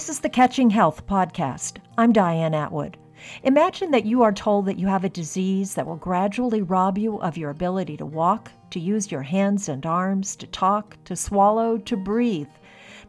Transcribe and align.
This 0.00 0.08
is 0.08 0.20
the 0.20 0.30
Catching 0.30 0.70
Health 0.70 1.06
podcast. 1.06 1.76
I'm 1.98 2.10
Diane 2.10 2.54
Atwood. 2.54 2.96
Imagine 3.42 3.90
that 3.90 4.06
you 4.06 4.22
are 4.22 4.32
told 4.32 4.64
that 4.64 4.78
you 4.78 4.86
have 4.86 5.04
a 5.04 5.10
disease 5.10 5.74
that 5.74 5.86
will 5.86 5.96
gradually 5.96 6.62
rob 6.62 6.96
you 6.96 7.20
of 7.20 7.36
your 7.36 7.50
ability 7.50 7.98
to 7.98 8.06
walk, 8.06 8.50
to 8.70 8.80
use 8.80 9.12
your 9.12 9.20
hands 9.20 9.68
and 9.68 9.84
arms, 9.84 10.36
to 10.36 10.46
talk, 10.46 10.96
to 11.04 11.14
swallow, 11.14 11.76
to 11.76 11.98
breathe. 11.98 12.48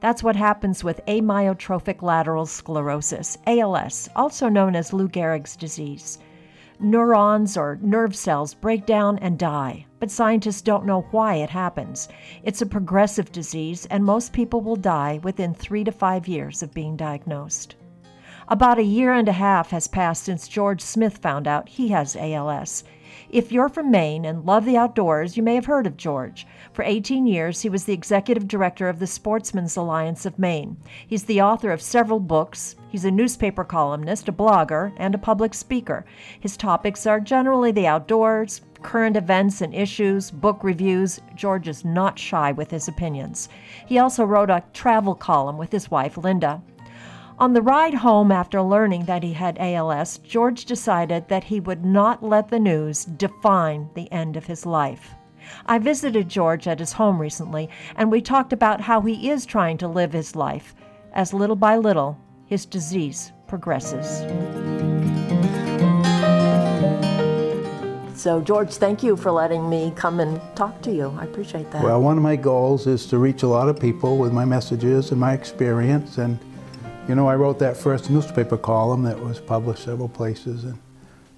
That's 0.01 0.21
what 0.21 0.35
happens 0.35 0.83
with 0.83 0.99
amyotrophic 1.07 2.01
lateral 2.01 2.45
sclerosis, 2.45 3.37
ALS, 3.47 4.09
also 4.13 4.49
known 4.49 4.75
as 4.75 4.91
Lou 4.91 5.07
Gehrig's 5.07 5.55
disease. 5.55 6.19
Neurons 6.81 7.55
or 7.55 7.79
nerve 7.81 8.17
cells 8.17 8.53
break 8.53 8.85
down 8.85 9.17
and 9.19 9.39
die, 9.39 9.85
but 10.01 10.09
scientists 10.09 10.63
don't 10.63 10.83
know 10.83 11.05
why 11.11 11.35
it 11.35 11.51
happens. 11.51 12.09
It's 12.41 12.63
a 12.63 12.65
progressive 12.65 13.31
disease, 13.31 13.85
and 13.85 14.03
most 14.03 14.33
people 14.33 14.59
will 14.59 14.75
die 14.75 15.19
within 15.21 15.53
three 15.53 15.83
to 15.83 15.91
five 15.91 16.27
years 16.27 16.63
of 16.63 16.73
being 16.73 16.97
diagnosed. 16.97 17.75
About 18.47 18.79
a 18.79 18.83
year 18.83 19.13
and 19.13 19.29
a 19.29 19.33
half 19.33 19.69
has 19.69 19.87
passed 19.87 20.23
since 20.23 20.47
George 20.47 20.81
Smith 20.81 21.19
found 21.19 21.47
out 21.47 21.69
he 21.69 21.89
has 21.89 22.15
ALS. 22.15 22.83
If 23.29 23.51
you're 23.51 23.69
from 23.69 23.91
Maine 23.91 24.25
and 24.25 24.43
love 24.43 24.65
the 24.65 24.75
outdoors, 24.75 25.37
you 25.37 25.43
may 25.43 25.53
have 25.55 25.65
heard 25.65 25.85
of 25.85 25.97
George. 25.97 26.47
For 26.73 26.83
18 26.83 27.27
years, 27.27 27.61
he 27.61 27.69
was 27.69 27.83
the 27.83 27.93
executive 27.93 28.47
director 28.47 28.89
of 28.89 28.97
the 28.97 29.05
Sportsmen's 29.05 29.77
Alliance 29.77 30.25
of 30.25 30.39
Maine. 30.39 30.77
He's 31.05 31.25
the 31.25 31.41
author 31.41 31.71
of 31.71 31.81
several 31.81 32.19
books. 32.19 32.75
He's 32.89 33.05
a 33.05 33.11
newspaper 33.11 33.63
columnist, 33.63 34.27
a 34.27 34.33
blogger, 34.33 34.93
and 34.97 35.13
a 35.13 35.19
public 35.19 35.53
speaker. 35.53 36.05
His 36.39 36.57
topics 36.57 37.05
are 37.05 37.19
generally 37.19 37.71
the 37.71 37.87
outdoors, 37.87 38.61
current 38.81 39.15
events 39.15 39.61
and 39.61 39.73
issues, 39.73 40.31
book 40.31 40.63
reviews. 40.63 41.19
George 41.35 41.67
is 41.67 41.85
not 41.85 42.19
shy 42.19 42.51
with 42.51 42.71
his 42.71 42.87
opinions. 42.87 43.49
He 43.85 43.99
also 43.99 44.23
wrote 44.23 44.49
a 44.49 44.63
travel 44.73 45.15
column 45.15 45.57
with 45.57 45.71
his 45.71 45.89
wife, 45.89 46.17
Linda. 46.17 46.61
On 47.39 47.53
the 47.53 47.61
ride 47.61 47.95
home 47.95 48.31
after 48.31 48.61
learning 48.61 49.05
that 49.05 49.23
he 49.23 49.33
had 49.33 49.57
ALS, 49.59 50.19
George 50.19 50.65
decided 50.65 51.27
that 51.27 51.45
he 51.45 51.59
would 51.59 51.83
not 51.83 52.21
let 52.21 52.49
the 52.49 52.59
news 52.59 53.05
define 53.05 53.89
the 53.95 54.11
end 54.11 54.37
of 54.37 54.45
his 54.45 54.65
life. 54.65 55.15
I 55.65 55.79
visited 55.79 56.29
George 56.29 56.67
at 56.67 56.79
his 56.79 56.93
home 56.93 57.19
recently, 57.19 57.69
and 57.95 58.11
we 58.11 58.21
talked 58.21 58.53
about 58.53 58.81
how 58.81 59.01
he 59.01 59.29
is 59.29 59.45
trying 59.45 59.77
to 59.79 59.87
live 59.87 60.13
his 60.13 60.35
life 60.35 60.75
as 61.13 61.33
little 61.33 61.55
by 61.55 61.77
little 61.77 62.17
his 62.45 62.65
disease 62.65 63.31
progresses. 63.47 64.21
So, 68.21 68.39
George, 68.39 68.75
thank 68.75 69.01
you 69.01 69.17
for 69.17 69.31
letting 69.31 69.67
me 69.67 69.91
come 69.95 70.19
and 70.19 70.39
talk 70.55 70.79
to 70.83 70.91
you. 70.91 71.11
I 71.17 71.23
appreciate 71.23 71.71
that. 71.71 71.83
Well, 71.83 71.99
one 72.03 72.17
of 72.17 72.23
my 72.23 72.35
goals 72.35 72.85
is 72.85 73.07
to 73.07 73.17
reach 73.17 73.41
a 73.41 73.47
lot 73.47 73.67
of 73.67 73.79
people 73.79 74.19
with 74.19 74.31
my 74.31 74.45
messages 74.45 75.09
and 75.09 75.19
my 75.19 75.33
experience 75.33 76.19
and 76.19 76.37
you 77.07 77.15
know, 77.15 77.27
I 77.27 77.35
wrote 77.35 77.57
that 77.57 77.75
first 77.75 78.11
newspaper 78.11 78.57
column 78.57 79.01
that 79.03 79.19
was 79.19 79.39
published 79.39 79.85
several 79.85 80.07
places, 80.07 80.65
and 80.65 80.77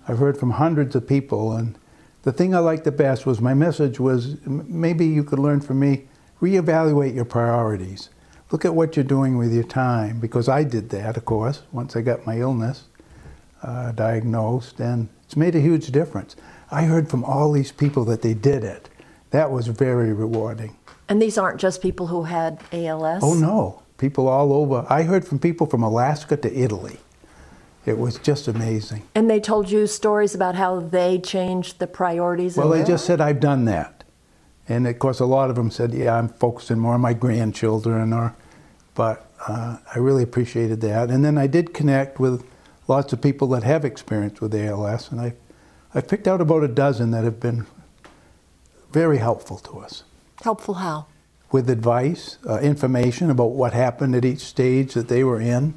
I've 0.10 0.18
heard 0.18 0.38
from 0.38 0.52
hundreds 0.52 0.94
of 0.94 1.08
people. 1.08 1.54
And 1.54 1.80
the 2.24 2.34
thing 2.34 2.54
I 2.54 2.60
liked 2.60 2.84
the 2.84 2.92
best 2.92 3.26
was 3.26 3.40
my 3.40 3.54
message 3.54 3.98
was 3.98 4.36
maybe 4.46 5.06
you 5.06 5.24
could 5.24 5.40
learn 5.40 5.62
from 5.62 5.80
me 5.80 6.04
reevaluate 6.42 7.16
your 7.16 7.24
priorities. 7.24 8.10
Look 8.52 8.66
at 8.66 8.76
what 8.76 8.98
you're 8.98 9.06
doing 9.06 9.38
with 9.38 9.54
your 9.54 9.64
time, 9.64 10.20
because 10.20 10.50
I 10.50 10.66
did 10.66 10.90
that, 10.90 11.16
of 11.16 11.24
course, 11.24 11.62
once 11.72 11.96
I 11.96 12.02
got 12.02 12.26
my 12.26 12.40
illness 12.40 12.90
uh, 13.64 13.94
diagnosed, 13.94 14.82
and 14.82 15.08
it's 15.24 15.38
made 15.38 15.56
a 15.56 15.62
huge 15.62 15.88
difference. 15.88 16.36
I 16.74 16.84
heard 16.84 17.10
from 17.10 17.24
all 17.24 17.52
these 17.52 17.72
people 17.72 18.04
that 18.06 18.22
they 18.22 18.34
did 18.34 18.64
it. 18.64 18.90
That 19.30 19.52
was 19.52 19.68
very 19.68 20.14
rewarding. 20.14 20.78
And 21.08 21.22
these 21.22 21.38
aren't 21.38 21.60
just 21.60 21.82
people 21.82 22.08
who 22.08 22.24
had 22.24 22.60
ALS? 22.72 23.24
Oh, 23.24 23.34
no 23.34 23.84
people 24.04 24.28
all 24.28 24.52
over. 24.52 24.86
I 24.90 25.04
heard 25.04 25.26
from 25.26 25.40
people 25.40 25.66
from 25.66 25.82
Alaska 25.82 26.36
to 26.36 26.54
Italy. 26.54 26.98
It 27.86 27.98
was 27.98 28.18
just 28.18 28.50
amazing. 28.50 29.04
And 29.16 29.30
they 29.30 29.40
told 29.40 29.72
you 29.72 29.88
stories 29.88 30.36
about 30.36 30.56
how 30.56 30.82
they 30.82 31.20
changed 31.20 31.80
the 31.80 31.88
priorities? 31.88 32.58
Well, 32.58 32.68
they 32.68 32.84
just 32.84 33.06
said, 33.06 33.22
I've 33.22 33.40
done 33.40 33.64
that. 33.66 34.04
And 34.68 34.88
of 34.88 35.00
course, 35.00 35.22
a 35.22 35.26
lot 35.26 35.50
of 35.50 35.56
them 35.56 35.72
said, 35.72 35.94
yeah, 35.94 36.18
I'm 36.18 36.28
focusing 36.28 36.80
more 36.80 36.96
on 36.96 37.02
my 37.02 37.14
grandchildren. 37.14 38.12
Or, 38.12 38.36
but 38.94 39.30
uh, 39.48 39.78
I 39.94 40.00
really 40.00 40.24
appreciated 40.24 40.82
that. 40.82 41.10
And 41.10 41.24
then 41.24 41.38
I 41.38 41.48
did 41.48 41.74
connect 41.74 42.20
with 42.20 42.46
lots 42.90 43.14
of 43.14 43.22
people 43.22 43.48
that 43.50 43.64
have 43.64 43.86
experience 43.86 44.42
with 44.42 44.54
ALS. 44.54 45.12
And 45.12 45.22
I, 45.22 45.34
I 45.96 46.02
picked 46.02 46.28
out 46.28 46.42
about 46.42 46.64
a 46.64 46.68
dozen 46.68 47.12
that 47.12 47.24
have 47.24 47.40
been 47.40 47.68
very 48.92 49.18
helpful 49.18 49.58
to 49.60 49.80
us. 49.80 50.04
Helpful 50.42 50.76
how? 50.76 51.08
with 51.54 51.70
advice, 51.70 52.40
uh, 52.50 52.60
information 52.60 53.30
about 53.30 53.52
what 53.52 53.74
happened 53.74 54.16
at 54.16 54.26
each 54.26 54.40
stage 54.40 54.96
that 54.96 55.08
they 55.08 55.24
were 55.24 55.40
in. 55.40 55.76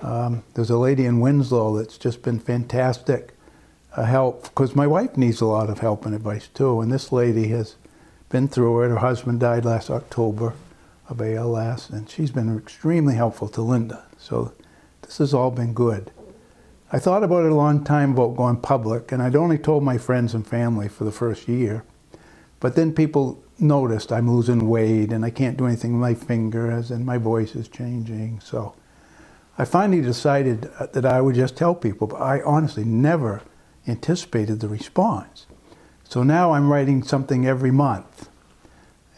Um, 0.00 0.44
there's 0.54 0.70
a 0.70 0.78
lady 0.78 1.04
in 1.04 1.18
Winslow 1.18 1.76
that's 1.76 1.98
just 1.98 2.22
been 2.22 2.38
fantastic 2.38 3.34
uh, 3.96 4.04
help 4.04 4.44
because 4.44 4.76
my 4.76 4.86
wife 4.86 5.16
needs 5.16 5.40
a 5.40 5.46
lot 5.46 5.68
of 5.68 5.80
help 5.80 6.06
and 6.06 6.14
advice 6.14 6.46
too. 6.46 6.80
And 6.80 6.92
this 6.92 7.10
lady 7.10 7.48
has 7.48 7.74
been 8.28 8.46
through 8.46 8.84
it. 8.84 8.88
Her 8.88 8.98
husband 8.98 9.40
died 9.40 9.64
last 9.64 9.90
October 9.90 10.54
of 11.08 11.20
ALS, 11.20 11.90
and 11.90 12.08
she's 12.08 12.30
been 12.30 12.56
extremely 12.56 13.16
helpful 13.16 13.48
to 13.48 13.62
Linda. 13.62 14.04
So 14.16 14.52
this 15.02 15.18
has 15.18 15.34
all 15.34 15.50
been 15.50 15.74
good. 15.74 16.12
I 16.92 16.98
thought 16.98 17.22
about 17.22 17.44
it 17.44 17.52
a 17.52 17.54
long 17.54 17.84
time 17.84 18.12
about 18.12 18.36
going 18.36 18.56
public, 18.56 19.12
and 19.12 19.22
I'd 19.22 19.36
only 19.36 19.58
told 19.58 19.84
my 19.84 19.96
friends 19.96 20.34
and 20.34 20.44
family 20.44 20.88
for 20.88 21.04
the 21.04 21.12
first 21.12 21.46
year. 21.46 21.84
But 22.58 22.74
then 22.74 22.92
people 22.92 23.42
noticed 23.60 24.12
I'm 24.12 24.30
losing 24.30 24.68
weight 24.68 25.12
and 25.12 25.24
I 25.24 25.30
can't 25.30 25.56
do 25.56 25.66
anything 25.66 25.92
with 25.92 26.00
my 26.00 26.14
fingers 26.14 26.90
and 26.90 27.04
my 27.06 27.18
voice 27.18 27.54
is 27.54 27.68
changing. 27.68 28.40
So 28.40 28.74
I 29.58 29.64
finally 29.64 30.02
decided 30.02 30.70
uh, 30.78 30.86
that 30.86 31.04
I 31.04 31.20
would 31.20 31.34
just 31.34 31.56
tell 31.56 31.74
people, 31.74 32.06
but 32.06 32.20
I 32.20 32.42
honestly 32.42 32.84
never 32.84 33.42
anticipated 33.86 34.60
the 34.60 34.68
response. 34.68 35.46
So 36.04 36.22
now 36.22 36.52
I'm 36.52 36.72
writing 36.72 37.02
something 37.02 37.46
every 37.46 37.70
month. 37.70 38.28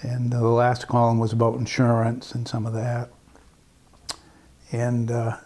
And 0.02 0.32
the 0.32 0.42
last 0.42 0.88
column 0.88 1.18
was 1.18 1.32
about 1.32 1.58
insurance 1.58 2.32
and 2.32 2.46
some 2.46 2.66
of 2.66 2.72
that. 2.74 3.10
And 4.72 5.10
uh, 5.10 5.36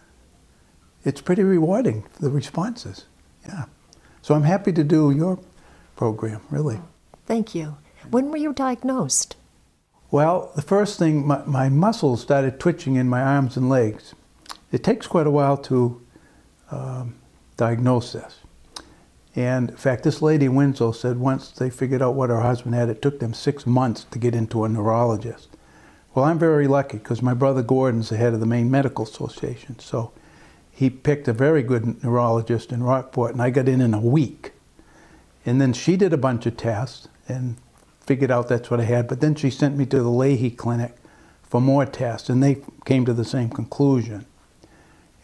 it's 1.06 1.20
pretty 1.20 1.44
rewarding, 1.44 2.04
the 2.18 2.30
responses. 2.30 3.06
Yeah. 3.46 3.66
So 4.22 4.34
I'm 4.34 4.42
happy 4.42 4.72
to 4.72 4.82
do 4.82 5.12
your 5.12 5.38
program, 5.94 6.40
really. 6.50 6.80
Thank 7.26 7.54
you. 7.54 7.78
When 8.10 8.30
were 8.30 8.36
you 8.36 8.52
diagnosed? 8.52 9.36
Well, 10.10 10.50
the 10.56 10.62
first 10.62 10.98
thing, 10.98 11.24
my, 11.24 11.44
my, 11.44 11.68
muscles 11.68 12.22
started 12.22 12.58
twitching 12.58 12.96
in 12.96 13.08
my 13.08 13.22
arms 13.22 13.56
and 13.56 13.68
legs. 13.68 14.14
It 14.72 14.82
takes 14.82 15.06
quite 15.06 15.28
a 15.28 15.30
while 15.30 15.56
to 15.58 16.00
um, 16.72 17.14
diagnose 17.56 18.12
this. 18.12 18.38
And 19.36 19.70
in 19.70 19.76
fact, 19.76 20.02
this 20.02 20.22
lady 20.22 20.46
in 20.46 20.56
Winslow 20.56 20.90
said 20.92 21.18
once 21.18 21.50
they 21.50 21.70
figured 21.70 22.02
out 22.02 22.14
what 22.14 22.30
her 22.30 22.40
husband 22.40 22.74
had, 22.74 22.88
it 22.88 23.02
took 23.02 23.20
them 23.20 23.32
six 23.34 23.64
months 23.64 24.04
to 24.10 24.18
get 24.18 24.34
into 24.34 24.64
a 24.64 24.68
neurologist. 24.68 25.50
Well, 26.14 26.24
I'm 26.24 26.38
very 26.38 26.66
lucky 26.66 26.98
because 26.98 27.22
my 27.22 27.34
brother 27.34 27.62
Gordon's 27.62 28.08
the 28.08 28.16
head 28.16 28.34
of 28.34 28.40
the 28.40 28.46
Maine 28.46 28.70
Medical 28.70 29.04
Association. 29.04 29.78
So 29.78 30.12
he 30.76 30.90
picked 30.90 31.26
a 31.26 31.32
very 31.32 31.62
good 31.62 32.04
neurologist 32.04 32.70
in 32.70 32.82
Rockport, 32.82 33.32
and 33.32 33.40
I 33.40 33.48
got 33.48 33.66
in 33.66 33.80
in 33.80 33.94
a 33.94 33.98
week. 33.98 34.52
And 35.46 35.58
then 35.58 35.72
she 35.72 35.96
did 35.96 36.12
a 36.12 36.18
bunch 36.18 36.44
of 36.44 36.58
tests, 36.58 37.08
and 37.26 37.56
figured 38.00 38.30
out 38.30 38.48
that's 38.48 38.70
what 38.70 38.80
I 38.80 38.84
had. 38.84 39.08
But 39.08 39.22
then 39.22 39.34
she 39.34 39.48
sent 39.48 39.74
me 39.74 39.86
to 39.86 40.02
the 40.02 40.10
Lahey 40.10 40.54
Clinic 40.54 40.94
for 41.42 41.62
more 41.62 41.86
tests, 41.86 42.28
and 42.28 42.42
they 42.42 42.58
came 42.84 43.06
to 43.06 43.14
the 43.14 43.24
same 43.24 43.48
conclusion. 43.48 44.26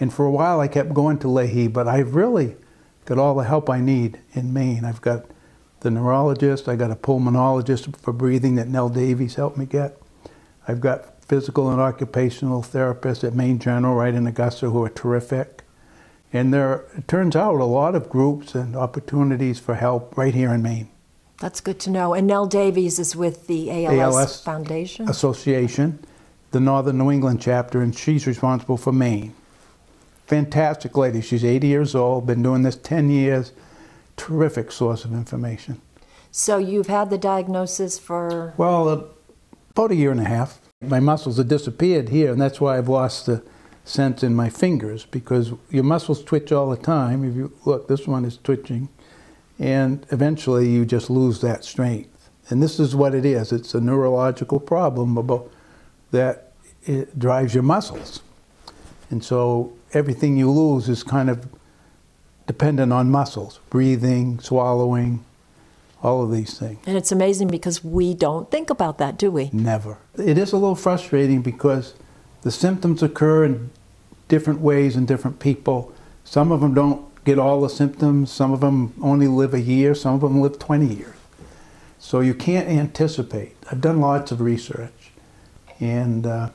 And 0.00 0.10
for 0.10 0.24
a 0.24 0.30
while, 0.30 0.58
I 0.58 0.68
kept 0.68 0.94
going 0.94 1.18
to 1.18 1.26
Lahey, 1.26 1.70
but 1.70 1.86
I've 1.86 2.14
really 2.14 2.56
got 3.04 3.18
all 3.18 3.34
the 3.34 3.44
help 3.44 3.68
I 3.68 3.82
need 3.82 4.20
in 4.32 4.54
Maine. 4.54 4.86
I've 4.86 5.02
got 5.02 5.26
the 5.80 5.90
neurologist, 5.90 6.66
I 6.66 6.76
got 6.76 6.90
a 6.90 6.96
pulmonologist 6.96 7.94
for 7.96 8.14
breathing 8.14 8.54
that 8.54 8.68
Nell 8.68 8.88
Davies 8.88 9.34
helped 9.34 9.58
me 9.58 9.66
get. 9.66 10.00
I've 10.66 10.80
got 10.80 11.11
physical 11.26 11.70
and 11.70 11.80
occupational 11.80 12.62
therapists 12.62 13.24
at 13.24 13.34
Maine 13.34 13.58
General 13.58 13.94
right 13.94 14.14
in 14.14 14.26
Augusta 14.26 14.70
who 14.70 14.82
are 14.84 14.90
terrific. 14.90 15.62
And 16.32 16.52
there, 16.52 16.84
it 16.96 17.06
turns 17.08 17.36
out, 17.36 17.60
a 17.60 17.64
lot 17.64 17.94
of 17.94 18.08
groups 18.08 18.54
and 18.54 18.74
opportunities 18.74 19.58
for 19.58 19.74
help 19.74 20.16
right 20.16 20.34
here 20.34 20.52
in 20.52 20.62
Maine. 20.62 20.88
That's 21.40 21.60
good 21.60 21.78
to 21.80 21.90
know. 21.90 22.14
And 22.14 22.26
Nell 22.26 22.46
Davies 22.46 22.98
is 22.98 23.14
with 23.14 23.48
the 23.48 23.70
ALS, 23.70 24.16
ALS 24.16 24.42
Foundation? 24.42 25.08
Association, 25.08 25.98
the 26.52 26.60
Northern 26.60 26.98
New 26.98 27.10
England 27.10 27.42
chapter, 27.42 27.82
and 27.82 27.94
she's 27.94 28.26
responsible 28.26 28.76
for 28.76 28.92
Maine. 28.92 29.34
Fantastic 30.26 30.96
lady. 30.96 31.20
She's 31.20 31.44
80 31.44 31.66
years 31.66 31.94
old, 31.94 32.26
been 32.26 32.42
doing 32.42 32.62
this 32.62 32.76
10 32.76 33.10
years. 33.10 33.52
Terrific 34.16 34.70
source 34.70 35.04
of 35.04 35.12
information. 35.12 35.82
So 36.30 36.56
you've 36.56 36.86
had 36.86 37.10
the 37.10 37.18
diagnosis 37.18 37.98
for? 37.98 38.54
Well, 38.56 39.10
about 39.70 39.90
a 39.90 39.94
year 39.94 40.10
and 40.10 40.20
a 40.20 40.24
half. 40.24 40.61
My 40.82 41.00
muscles 41.00 41.38
have 41.38 41.48
disappeared 41.48 42.08
here, 42.08 42.32
and 42.32 42.40
that's 42.40 42.60
why 42.60 42.76
I've 42.76 42.88
lost 42.88 43.26
the 43.26 43.42
sense 43.84 44.22
in 44.22 44.34
my 44.34 44.48
fingers 44.48 45.04
because 45.04 45.52
your 45.70 45.84
muscles 45.84 46.22
twitch 46.22 46.52
all 46.52 46.70
the 46.70 46.76
time. 46.76 47.24
If 47.24 47.34
you 47.34 47.52
look, 47.64 47.88
this 47.88 48.06
one 48.06 48.24
is 48.24 48.38
twitching 48.38 48.88
and 49.58 50.04
eventually 50.10 50.68
you 50.68 50.84
just 50.84 51.10
lose 51.10 51.40
that 51.40 51.64
strength. 51.64 52.30
And 52.48 52.62
this 52.62 52.80
is 52.80 52.94
what 52.96 53.14
it 53.14 53.24
is 53.24 53.52
it's 53.52 53.74
a 53.74 53.80
neurological 53.80 54.60
problem 54.60 55.16
about 55.16 55.50
that 56.10 56.52
drives 57.16 57.54
your 57.54 57.62
muscles. 57.62 58.22
And 59.10 59.24
so 59.24 59.72
everything 59.92 60.36
you 60.36 60.50
lose 60.50 60.88
is 60.88 61.02
kind 61.02 61.30
of 61.30 61.46
dependent 62.46 62.92
on 62.92 63.10
muscles, 63.10 63.60
breathing, 63.70 64.40
swallowing, 64.40 65.24
all 66.02 66.22
of 66.22 66.32
these 66.32 66.58
things. 66.58 66.78
And 66.86 66.96
it's 66.96 67.12
amazing 67.12 67.48
because 67.48 67.84
we 67.84 68.14
don't 68.14 68.50
think 68.50 68.70
about 68.70 68.98
that, 68.98 69.16
do 69.16 69.30
we? 69.30 69.50
Never. 69.52 69.98
It 70.16 70.36
is 70.36 70.52
a 70.52 70.56
little 70.56 70.74
frustrating 70.74 71.42
because 71.42 71.94
the 72.42 72.50
symptoms 72.50 73.02
occur 73.02 73.44
in 73.44 73.70
different 74.28 74.60
ways 74.60 74.96
in 74.96 75.06
different 75.06 75.38
people. 75.38 75.92
Some 76.24 76.50
of 76.52 76.60
them 76.60 76.74
don't 76.74 77.04
get 77.24 77.38
all 77.38 77.60
the 77.60 77.68
symptoms, 77.68 78.32
some 78.32 78.52
of 78.52 78.60
them 78.60 78.94
only 79.02 79.28
live 79.28 79.54
a 79.54 79.60
year, 79.60 79.94
some 79.94 80.14
of 80.14 80.22
them 80.22 80.40
live 80.40 80.58
20 80.58 80.86
years. 80.86 81.14
So 81.98 82.20
you 82.20 82.34
can't 82.34 82.66
anticipate. 82.68 83.54
I've 83.70 83.80
done 83.80 84.00
lots 84.00 84.32
of 84.32 84.40
research, 84.40 85.12
and 85.78 86.26
uh, 86.26 86.48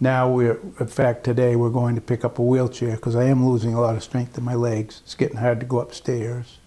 now 0.00 0.30
we're, 0.30 0.58
in 0.78 0.86
fact, 0.86 1.24
today 1.24 1.56
we're 1.56 1.70
going 1.70 1.94
to 1.94 2.00
pick 2.00 2.24
up 2.24 2.38
a 2.38 2.42
wheelchair 2.42 2.96
because 2.96 3.16
I 3.16 3.24
am 3.24 3.46
losing 3.46 3.74
a 3.74 3.80
lot 3.80 3.96
of 3.96 4.02
strength 4.02 4.38
in 4.38 4.44
my 4.44 4.54
legs. 4.54 5.02
It's 5.04 5.14
getting 5.14 5.38
hard 5.38 5.60
to 5.60 5.66
go 5.66 5.80
upstairs. 5.80 6.58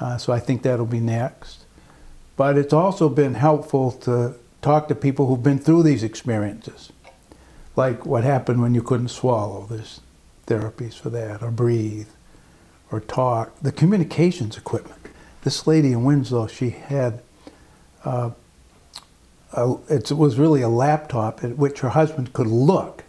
Uh, 0.00 0.18
so 0.18 0.32
I 0.32 0.40
think 0.40 0.62
that'll 0.62 0.86
be 0.86 1.00
next. 1.00 1.64
But 2.36 2.58
it's 2.58 2.72
also 2.72 3.08
been 3.08 3.34
helpful 3.34 3.92
to 3.92 4.34
talk 4.60 4.88
to 4.88 4.94
people 4.94 5.26
who've 5.26 5.42
been 5.42 5.58
through 5.58 5.84
these 5.84 6.02
experiences, 6.02 6.92
like 7.76 8.04
what 8.04 8.24
happened 8.24 8.60
when 8.60 8.74
you 8.74 8.82
couldn't 8.82 9.08
swallow. 9.08 9.66
There's 9.68 10.00
therapies 10.46 10.94
for 10.94 11.10
that, 11.10 11.42
or 11.42 11.50
breathe, 11.50 12.08
or 12.92 13.00
talk. 13.00 13.58
The 13.60 13.72
communications 13.72 14.56
equipment. 14.56 15.00
This 15.42 15.66
lady 15.66 15.92
in 15.92 16.04
Winslow, 16.04 16.46
she 16.46 16.70
had. 16.70 17.22
Uh, 18.04 18.30
a, 19.52 19.76
it 19.88 20.12
was 20.12 20.38
really 20.38 20.62
a 20.62 20.68
laptop 20.68 21.42
at 21.42 21.56
which 21.56 21.80
her 21.80 21.90
husband 21.90 22.32
could 22.32 22.46
look 22.46 23.04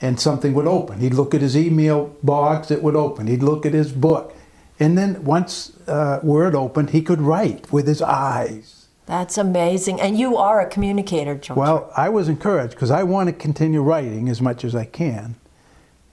and 0.00 0.20
something 0.20 0.52
would 0.54 0.66
open. 0.66 1.00
He'd 1.00 1.14
look 1.14 1.34
at 1.34 1.40
his 1.40 1.56
email 1.56 2.16
box, 2.22 2.70
it 2.70 2.82
would 2.82 2.96
open. 2.96 3.26
He'd 3.26 3.42
look 3.42 3.64
at 3.64 3.72
his 3.72 3.92
book. 3.92 4.33
And 4.80 4.98
then 4.98 5.24
once 5.24 5.72
uh, 5.86 6.20
Word 6.22 6.54
opened, 6.54 6.90
he 6.90 7.02
could 7.02 7.20
write 7.20 7.72
with 7.72 7.86
his 7.86 8.02
eyes. 8.02 8.88
That's 9.06 9.36
amazing. 9.38 10.00
And 10.00 10.18
you 10.18 10.36
are 10.36 10.60
a 10.60 10.68
communicator, 10.68 11.34
George. 11.34 11.56
Well, 11.56 11.92
I 11.96 12.08
was 12.08 12.28
encouraged 12.28 12.74
because 12.74 12.90
I 12.90 13.02
want 13.02 13.28
to 13.28 13.32
continue 13.32 13.82
writing 13.82 14.28
as 14.28 14.40
much 14.40 14.64
as 14.64 14.74
I 14.74 14.86
can. 14.86 15.36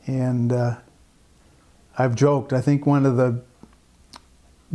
And 0.06 0.52
uh, 0.52 0.76
I've 1.98 2.16
joked, 2.16 2.54
I 2.54 2.62
think 2.62 2.86
one 2.86 3.06
of 3.06 3.18
the 3.18 3.42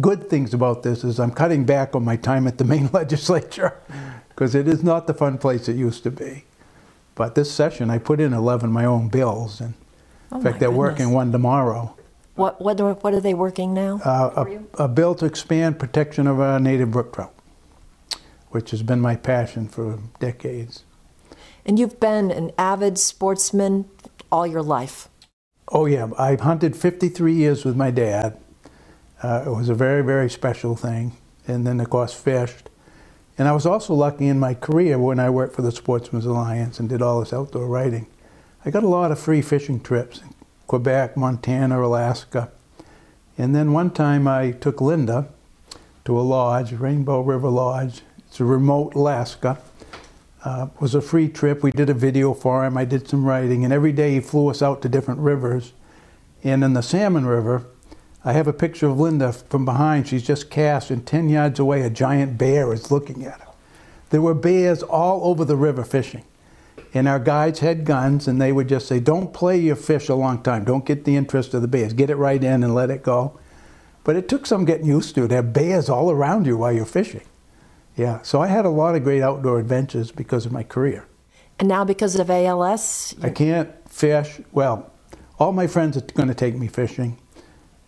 good 0.01 0.29
things 0.29 0.55
about 0.55 0.83
this 0.83 1.05
is 1.05 1.21
I'm 1.21 1.31
cutting 1.31 1.65
back 1.65 1.95
on 1.95 2.05
my 2.05 2.17
time 2.17 2.47
at 2.47 2.59
the 2.59 2.65
Maine 2.65 2.91
legislature 2.93 3.79
because 4.31 4.55
it 4.55 4.67
is 4.67 4.83
not 4.83 5.07
the 5.07 5.15
fun 5.15 5.39
place 5.39 5.69
it 5.69 5.77
used 5.77 6.03
to 6.05 6.11
be. 6.11 6.45
But 7.15 7.35
this 7.35 7.51
session, 7.51 7.91
I 7.91 7.99
put 7.99 8.21
in 8.21 8.33
11 8.33 8.71
my 8.71 8.85
own 8.85 9.09
bills. 9.09 9.61
And 9.61 9.75
Oh 10.33 10.37
in 10.37 10.43
fact, 10.43 10.61
they're 10.61 10.71
working 10.71 11.07
goodness. 11.07 11.15
one 11.15 11.33
tomorrow. 11.33 11.96
What, 12.37 12.61
what, 12.61 12.81
are, 12.81 12.95
what 12.95 13.15
are 13.15 13.21
they 13.21 13.35
working 13.35 13.75
now? 13.75 14.01
Uh, 14.05 14.45
a, 14.79 14.85
a 14.85 14.89
bill 14.89 15.15
to 15.17 15.27
expand 15.27 15.79
protection 15.79 16.27
of 16.27 16.41
our 16.41 16.61
native 16.61 16.91
brook 16.91 17.13
trout, 17.15 17.35
which 18.51 18.71
has 18.71 18.83
been 18.83 19.01
my 19.01 19.17
passion 19.17 19.69
for 19.69 19.99
decades. 20.21 20.85
and 21.65 21.79
you've 21.79 21.99
been 21.99 22.31
an 22.31 22.53
avid 22.59 22.99
sportsman 22.99 23.87
all 24.31 24.47
your 24.47 24.63
life. 24.63 25.09
Oh, 25.69 25.87
yeah, 25.87 26.09
I 26.19 26.37
hunted 26.37 26.77
53 26.77 27.33
years 27.33 27.65
with 27.65 27.77
my 27.77 27.91
dad. 27.91 28.39
Uh, 29.23 29.45
it 29.47 29.51
was 29.51 29.69
a 29.69 29.75
very, 29.75 30.03
very 30.03 30.31
special 30.31 30.77
thing. 30.77 31.17
And 31.49 31.67
then, 31.67 31.81
of 31.81 31.91
course, 31.91 32.13
fished. 32.13 32.69
And 33.39 33.49
I 33.49 33.53
was 33.53 33.67
also 33.67 33.95
lucky 33.95 34.29
in 34.29 34.39
my 34.39 34.55
career 34.55 34.99
when 34.99 35.19
I 35.19 35.31
worked 35.31 35.55
for 35.55 35.63
the 35.63 35.73
Sportsman's 35.73 36.25
Alliance 36.25 36.79
and 36.79 36.89
did 36.89 37.03
all 37.03 37.21
this 37.21 37.33
outdoor 37.33 37.67
writing. 37.67 38.07
I 38.65 38.71
got 38.71 38.83
a 38.83 38.89
lot 38.89 39.11
of 39.11 39.19
free 39.19 39.43
fishing 39.43 39.81
trips 39.81 40.21
Quebec, 40.67 41.17
Montana, 41.17 41.85
Alaska. 41.85 42.51
And 43.39 43.55
then 43.55 43.73
one 43.73 43.91
time 43.91 44.27
I 44.27 44.53
took 44.53 44.81
Linda 44.81 45.29
to 46.05 46.19
a 46.19 46.23
lodge, 46.23 46.73
Rainbow 46.73 47.21
River 47.21 47.49
Lodge. 47.49 48.03
It's 48.27 48.41
a 48.41 48.45
remote 48.45 48.95
Alaska. 48.95 49.59
Uh, 50.45 50.69
it 50.73 50.81
was 50.81 50.95
a 50.95 51.01
free 51.01 51.29
trip. 51.29 51.63
We 51.63 51.73
did 51.73 51.91
a 51.91 51.95
video 51.95 52.33
for 52.33 52.65
him. 52.65 52.77
I 52.77 52.85
did 52.85 53.09
some 53.09 53.25
writing, 53.25 53.65
and 53.65 53.73
every 53.73 53.93
day 53.93 54.15
he 54.15 54.21
flew 54.21 54.49
us 54.49 54.63
out 54.63 54.83
to 54.83 54.89
different 54.89 55.21
rivers. 55.21 55.73
And 56.45 56.63
in 56.63 56.75
the 56.75 56.83
Salmon 56.83 57.27
River, 57.27 57.67
I 58.25 58.33
have 58.33 58.47
a 58.47 58.53
picture 58.53 58.87
of 58.87 58.99
Linda 58.99 59.33
from 59.33 59.65
behind. 59.65 60.09
She's 60.09 60.23
just 60.27 60.51
cast, 60.51 60.91
and 60.91 61.05
10 61.07 61.29
yards 61.29 61.59
away, 61.59 61.83
a 61.83 61.91
giant 61.91 62.39
bear 62.39 62.73
is 62.73 62.91
looking 62.91 63.25
at 63.25 63.41
her. 63.41 63.47
There 64.11 64.23
were 64.23 64.35
bears 64.35 64.83
all 64.83 65.29
over 65.29 65.45
the 65.45 65.57
river 65.57 65.85
fishing. 65.85 66.25
And 66.95 67.09
our 67.09 67.19
guides 67.19 67.61
had 67.61 67.85
guns, 67.85 68.27
and 68.27 68.41
they 68.41 68.53
would 68.53 68.69
just 68.69 68.87
say, 68.87 69.01
Don't 69.01 69.33
play 69.33 69.59
your 69.59 69.77
fish 69.77 70.09
a 70.09 70.15
long 70.15 70.43
time. 70.43 70.65
Don't 70.65 70.87
get 70.87 71.05
the 71.05 71.17
interest 71.17 71.55
of 71.55 71.63
the 71.63 71.69
bears. 71.69 71.93
Get 71.93 72.11
it 72.11 72.17
right 72.17 72.43
in 72.43 72.63
and 72.63 72.75
let 72.75 72.91
it 72.91 73.03
go. 73.03 73.39
But 74.05 74.17
it 74.17 74.29
took 74.29 74.47
some 74.47 74.65
getting 74.65 74.87
used 74.87 75.15
to 75.17 75.27
to 75.27 75.35
have 75.35 75.53
bears 75.53 75.89
all 75.89 76.11
around 76.11 76.47
you 76.47 76.57
while 76.57 76.73
you're 76.73 76.87
fishing. 76.87 77.25
Yeah, 77.97 78.21
so 78.23 78.41
I 78.41 78.47
had 78.47 78.65
a 78.65 78.71
lot 78.71 78.95
of 78.95 79.03
great 79.03 79.23
outdoor 79.23 79.59
adventures 79.59 80.13
because 80.13 80.47
of 80.47 80.53
my 80.53 80.63
career. 80.63 81.07
And 81.59 81.69
now, 81.69 81.85
because 81.85 82.19
of 82.19 82.31
ALS, 82.31 83.15
I 83.23 83.31
can't 83.31 83.71
fish. 83.89 84.41
Well, 84.53 84.93
all 85.39 85.53
my 85.53 85.67
friends 85.67 85.97
are 85.97 86.03
going 86.03 86.29
to 86.29 86.35
take 86.35 86.57
me 86.57 86.67
fishing. 86.67 87.19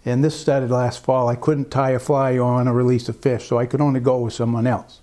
And 0.05 0.25
this 0.25 0.39
started 0.39 0.71
last 0.71 1.05
fall. 1.05 1.29
I 1.29 1.35
couldn't 1.35 1.71
tie 1.71 1.91
a 1.91 1.99
fly 1.99 2.39
on 2.39 2.67
or 2.67 2.73
release 2.73 3.09
a 3.11 3.12
fish, 3.12 3.47
so 3.47 3.59
I 3.59 3.67
could 3.67 3.81
only 3.81 4.00
go 4.00 4.19
with 4.21 4.33
someone 4.33 4.67
else. 4.67 5.00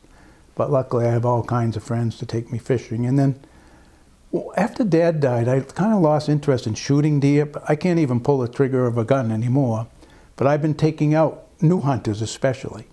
But 0.56 0.72
luckily, 0.72 1.06
I 1.06 1.12
have 1.12 1.26
all 1.26 1.44
kinds 1.44 1.78
of 1.78 1.84
friends 1.84 2.18
to 2.18 2.26
take 2.26 2.52
me 2.52 2.58
fishing. 2.58 3.06
And 3.06 3.20
then 3.20 3.40
after 4.58 4.84
Dad 4.84 5.20
died, 5.20 5.48
I 5.48 5.62
kind 5.62 5.94
of 5.94 6.02
lost 6.02 6.30
interest 6.30 6.68
in 6.68 6.74
shooting 6.76 7.20
deer. 7.20 7.50
I 7.68 7.76
can't 7.76 8.00
even 8.00 8.20
pull 8.20 8.40
the 8.40 8.48
trigger 8.48 8.86
of 8.86 8.98
a 8.98 9.04
gun 9.06 9.32
anymore. 9.32 9.88
But 10.36 10.48
I've 10.48 10.62
been 10.62 10.74
taking 10.76 11.14
out 11.14 11.48
new 11.62 11.80
hunters, 11.80 12.22
especially. 12.22 12.88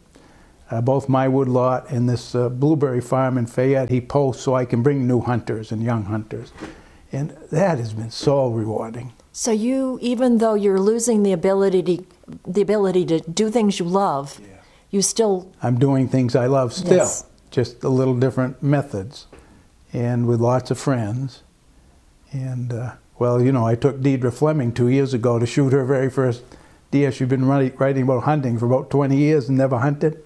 Uh, 0.71 0.81
both 0.81 1.09
my 1.09 1.29
woodlot 1.29 1.91
and 1.91 2.09
this 2.09 2.35
uh, 2.35 2.49
blueberry 2.49 3.01
farm 3.01 3.37
in 3.37 3.47
Fayette, 3.47 3.91
he 3.91 4.01
posts 4.01 4.43
so 4.43 4.55
I 4.55 4.65
can 4.65 4.83
bring 4.83 5.07
new 5.07 5.21
hunters 5.21 5.73
and 5.73 5.83
young 5.83 6.05
hunters. 6.05 6.53
And 7.13 7.31
that 7.51 7.79
has 7.79 7.93
been 7.93 8.11
so 8.11 8.49
rewarding. 8.49 9.13
so 9.33 9.51
you, 9.51 9.99
even 10.01 10.39
though 10.39 10.55
you're 10.55 10.81
losing 10.81 11.25
the 11.25 11.33
ability 11.33 11.83
to, 11.83 12.07
the 12.47 12.63
ability 12.63 13.05
to 13.07 13.21
do 13.21 13.51
things 13.51 13.79
you 13.79 13.85
love, 13.85 14.41
you 14.91 15.03
still 15.03 15.53
I'm 15.63 15.79
doing 15.79 16.09
things 16.09 16.35
I 16.37 16.47
love 16.47 16.73
still, 16.73 16.97
Yes. 16.99 17.27
just 17.51 17.83
a 17.85 17.89
little 17.89 18.15
different 18.17 18.63
methods, 18.63 19.27
and 19.93 20.27
with 20.27 20.41
lots 20.41 20.71
of 20.71 20.79
friends. 20.79 21.43
And 22.33 22.73
uh, 22.73 22.93
well, 23.19 23.43
you 23.43 23.53
know, 23.53 23.67
I 23.67 23.75
took 23.75 24.01
Deirdre 24.01 24.33
Fleming 24.33 24.73
two 24.73 24.89
years 24.89 25.15
ago 25.15 25.39
to 25.39 25.47
shoot 25.47 25.73
her 25.73 25.85
very 25.85 26.11
first 26.11 26.43
deer. 26.91 27.13
She'd 27.13 27.29
been 27.29 27.45
writing, 27.45 27.77
writing 27.77 28.03
about 28.05 28.25
hunting 28.25 28.59
for 28.59 28.67
about 28.67 28.91
20 28.91 29.17
years 29.17 29.49
and 29.49 29.59
never 29.59 29.79
hunted. 29.79 30.23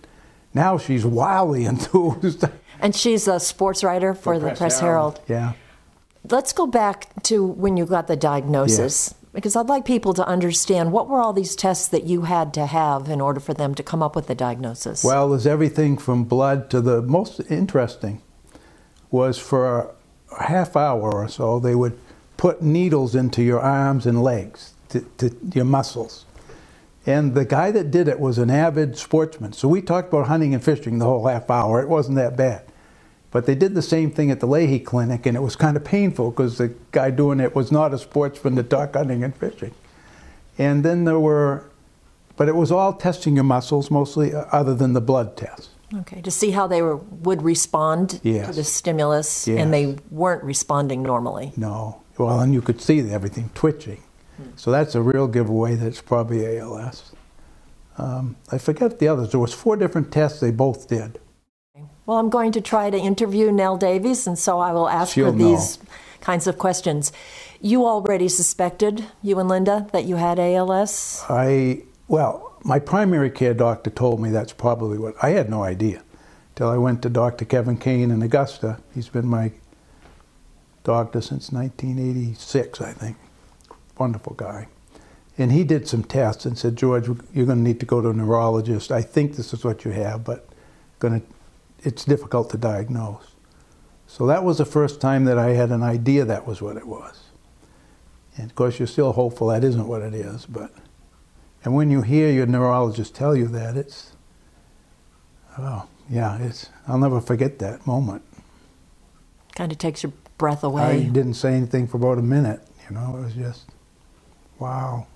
Now 0.55 0.79
she's 0.79 1.05
wildly 1.05 1.65
enthused. 1.67 2.45
And 2.81 2.95
she's 2.95 3.27
a 3.27 3.41
sports 3.41 3.83
writer 3.83 4.15
for, 4.15 4.39
the 4.39 4.55
Press 4.55 4.81
Herald. 4.81 5.21
Yeah. 5.29 5.53
Let's 6.31 6.53
go 6.53 6.67
back 6.67 7.23
to 7.25 7.45
when 7.45 7.77
you 7.77 7.87
got 7.87 8.07
the 8.09 8.17
diagnosis, 8.17 9.15
because 9.33 9.55
I'd 9.55 9.69
like 9.69 9.85
people 9.85 10.13
to 10.15 10.27
understand 10.27 10.93
what 10.93 11.09
were 11.09 11.21
all 11.21 11.33
these 11.33 11.55
tests 11.55 11.89
that 11.89 12.05
you 12.05 12.23
had 12.23 12.53
to 12.55 12.67
have 12.67 13.09
in 13.09 13.21
order 13.21 13.39
for 13.39 13.55
them 13.55 13.75
to 13.77 13.83
come 13.83 14.03
up 14.03 14.17
with 14.17 14.27
the 14.27 14.35
diagnosis. 14.35 15.05
Well, 15.05 15.31
there's 15.31 15.47
everything 15.47 15.97
from 15.99 16.25
blood 16.25 16.69
to 16.71 16.81
the 16.81 17.01
most 17.01 17.41
interesting 17.49 18.23
was 19.11 19.39
for 19.39 19.95
a 20.39 20.45
half 20.45 20.77
hour 20.77 21.13
or 21.13 21.29
so, 21.29 21.59
they 21.59 21.75
would 21.75 21.99
put 22.37 22.63
needles 22.63 23.15
into 23.15 23.43
your 23.43 23.61
arms 23.61 24.07
and 24.07 24.23
legs, 24.23 24.75
to, 24.91 25.01
to 25.19 25.35
your 25.55 25.65
muscles. 25.65 26.25
And 27.07 27.35
the 27.35 27.45
guy 27.45 27.71
that 27.71 27.91
did 27.91 28.09
it 28.09 28.19
was 28.19 28.37
an 28.37 28.51
avid 28.51 28.99
sportsman. 28.99 29.53
So 29.53 29.69
we 29.69 29.81
talked 29.81 30.09
about 30.09 30.27
hunting 30.27 30.55
and 30.55 30.63
fishing 30.63 30.99
the 30.99 31.05
whole 31.05 31.27
half 31.27 31.49
hour. 31.49 31.81
It 31.81 31.89
wasn't 31.89 32.17
that 32.17 32.37
bad. 32.37 32.65
But 33.31 33.47
they 33.47 33.55
did 33.55 33.75
the 33.75 33.83
same 33.83 34.11
thing 34.11 34.31
at 34.31 34.41
the 34.41 34.47
Lahey 34.47 34.85
Clinic, 34.85 35.27
and 35.27 35.37
it 35.37 35.41
was 35.41 35.57
kind 35.57 35.77
of 35.77 35.85
painful 35.85 36.31
because 36.31 36.59
the 36.59 36.75
guy 36.91 37.11
doing 37.11 37.39
it 37.39 37.55
was 37.55 37.71
not 37.71 37.95
a 37.95 37.99
sportsman 37.99 38.57
to 38.57 38.63
talk 38.63 38.95
hunting 38.95 39.23
and 39.23 39.37
fishing. 39.37 39.75
And 40.59 40.85
then 40.85 41.05
there 41.05 41.21
were, 41.21 41.65
but 42.37 42.49
it 42.49 42.57
was 42.57 42.73
all 42.73 42.95
testing 42.95 43.35
your 43.35 43.45
muscles 43.45 43.91
mostly, 43.91 44.35
uh, 44.35 44.47
other 44.53 44.75
than 44.75 44.95
the 44.95 45.01
blood 45.01 45.37
test. 45.37 45.71
Okay, 45.95 46.21
to 46.21 46.31
see 46.31 46.51
how 46.51 46.67
they 46.67 46.83
were, 46.83 46.97
would 46.97 47.43
respond 47.43 48.11
to 48.11 48.19
the 48.53 48.65
stimulus, 48.65 49.47
Yes. 49.49 49.59
and 49.61 49.73
they 49.73 49.97
weren't 50.11 50.43
responding 50.45 51.03
normally. 51.03 51.53
No. 51.57 52.03
Well, 52.19 52.41
and 52.41 52.53
you 52.55 52.63
could 52.63 52.81
see 52.81 53.01
everything 53.11 53.51
twitching. 53.55 54.03
So 54.57 54.71
that's 54.71 54.95
a 54.95 55.03
real 55.03 55.27
giveaway 55.29 55.75
that 55.77 55.87
it's 55.87 56.03
probably 56.03 56.59
ALS. 56.59 57.13
Um, 57.99 58.37
I 58.53 58.59
forget 58.59 58.99
the 58.99 59.09
others. 59.09 59.31
There 59.31 59.41
was 59.41 59.55
four 59.55 59.77
different 59.77 60.13
tests 60.13 60.41
they 60.41 60.51
both 60.51 60.89
did. 60.89 61.19
Well, 62.05 62.19
I'm 62.19 62.29
going 62.31 62.53
to 62.53 62.61
try 62.61 62.91
to 62.91 62.97
interview 62.99 63.51
Nell 63.51 63.77
Davies, 63.77 64.27
and 64.27 64.39
so 64.39 64.61
I 64.61 64.73
will 64.73 64.89
ask 64.89 65.15
She'll 65.15 65.33
her 65.33 65.33
these 65.33 65.79
kinds 66.21 66.47
of 66.47 66.59
questions. 66.59 67.13
You 67.61 67.87
already 67.87 68.29
suspected, 68.29 69.05
you 69.23 69.39
and 69.39 69.49
Linda, 69.49 69.89
that 69.93 70.05
you 70.05 70.17
had 70.17 70.39
ALS? 70.39 71.25
I, 71.29 71.83
well, 72.09 72.46
my 72.67 72.81
primary 72.81 73.31
care 73.31 73.55
doctor 73.55 73.91
told 73.91 74.21
me 74.21 74.29
that's 74.31 74.53
probably 74.53 74.99
what, 74.99 75.15
I 75.23 75.31
had 75.31 75.49
no 75.49 75.63
idea 75.63 76.03
till 76.57 76.69
I 76.69 76.77
went 76.77 77.01
to 77.03 77.09
Dr. 77.09 77.45
Kevin 77.45 77.77
Kane 77.77 78.11
in 78.11 78.21
Augusta. 78.23 78.81
He's 78.93 79.09
been 79.09 79.29
my 79.29 79.53
doctor 80.83 81.21
since 81.21 81.53
1986, 81.53 82.81
I 82.81 82.93
think. 82.93 83.17
Wonderful 83.97 84.35
guy. 84.35 84.67
And 85.39 85.53
he 85.53 85.63
did 85.63 85.87
some 85.87 86.03
tests 86.03 86.45
and 86.45 86.59
said, 86.59 86.75
George, 86.75 87.07
you're 87.07 87.47
going 87.47 87.59
to 87.59 87.65
need 87.65 87.79
to 87.79 87.87
go 87.87 88.01
to 88.01 88.09
a 88.09 88.13
neurologist. 88.13 88.91
I 88.91 89.03
think 89.03 89.37
this 89.37 89.53
is 89.53 89.65
what 89.65 89.85
you 89.85 89.93
have, 89.93 90.25
but 90.25 90.49
going 90.99 91.21
to, 91.21 91.27
it's 91.85 92.05
difficult 92.05 92.51
to 92.51 92.57
diagnose. 92.57 93.31
So 94.09 94.27
that 94.27 94.43
was 94.43 94.59
the 94.59 94.65
first 94.65 95.01
time 95.01 95.25
that 95.27 95.39
I 95.39 95.51
had 95.51 95.71
an 95.71 95.85
idea 95.85 96.25
that 96.25 96.49
was 96.49 96.61
what 96.61 96.77
it 96.77 96.89
was. 96.89 97.25
And 98.37 98.51
of 98.51 98.57
course, 98.57 98.81
you're 98.81 98.89
still 98.89 99.13
hopeful 99.13 99.49
that 99.49 99.63
isn't 99.63 99.87
what 99.87 100.03
it 100.03 100.15
is, 100.15 100.47
but. 100.47 100.73
And 101.67 101.75
when 101.75 101.91
you 101.91 102.03
hear 102.03 102.31
your 102.31 102.47
neurologist 102.47 103.17
tell 103.17 103.35
you 103.35 103.49
that, 103.49 103.77
it's, 103.77 104.13
oh, 105.59 105.89
yeah, 106.09 106.39
it's, 106.39 106.71
I'll 106.87 106.97
never 106.97 107.21
forget 107.21 107.59
that 107.59 107.85
moment. 107.85 108.23
Kind 109.57 109.73
of 109.73 109.79
takes 109.79 110.05
your 110.05 110.13
breath 110.39 110.63
away. 110.63 110.85
I 110.85 111.03
didn't 111.03 111.35
say 111.35 111.55
anything 111.55 111.89
for 111.89 111.97
about 111.97 112.19
a 112.19 112.23
minute, 112.23 112.61
you 112.89 112.95
know, 112.95 113.17
it 113.17 113.25
was 113.25 113.35
just, 113.35 113.65
wow. 114.61 115.09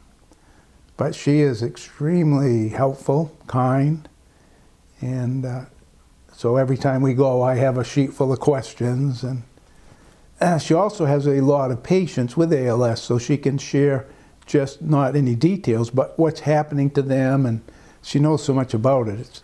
But 0.96 1.14
she 1.14 1.38
is 1.38 1.62
extremely 1.62 2.70
helpful, 2.70 3.30
kind, 3.46 4.08
and 5.00 5.46
uh, 5.46 5.64
so 6.32 6.56
every 6.56 6.76
time 6.76 7.00
we 7.00 7.14
go, 7.14 7.42
I 7.42 7.54
have 7.54 7.78
a 7.78 7.84
sheet 7.84 8.12
full 8.12 8.32
of 8.32 8.40
questions. 8.40 9.22
And 9.22 9.44
uh, 10.40 10.58
she 10.58 10.74
also 10.74 11.04
has 11.04 11.28
a 11.28 11.42
lot 11.42 11.70
of 11.70 11.84
patients 11.84 12.36
with 12.36 12.52
ALS, 12.52 13.00
so 13.00 13.18
she 13.20 13.36
can 13.36 13.56
share 13.56 14.08
just 14.50 14.82
not 14.82 15.14
any 15.16 15.34
details, 15.34 15.90
but 15.90 16.18
what's 16.18 16.40
happening 16.40 16.90
to 16.90 17.02
them. 17.02 17.46
And 17.46 17.62
she 18.02 18.18
knows 18.18 18.42
so 18.44 18.52
much 18.52 18.74
about 18.74 19.08
it. 19.08 19.40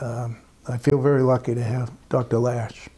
Um, 0.00 0.38
I 0.66 0.76
feel 0.78 1.00
very 1.00 1.22
lucky 1.22 1.54
to 1.54 1.62
have 1.62 1.92
Dr. 2.08 2.38
Lash. 2.38 2.88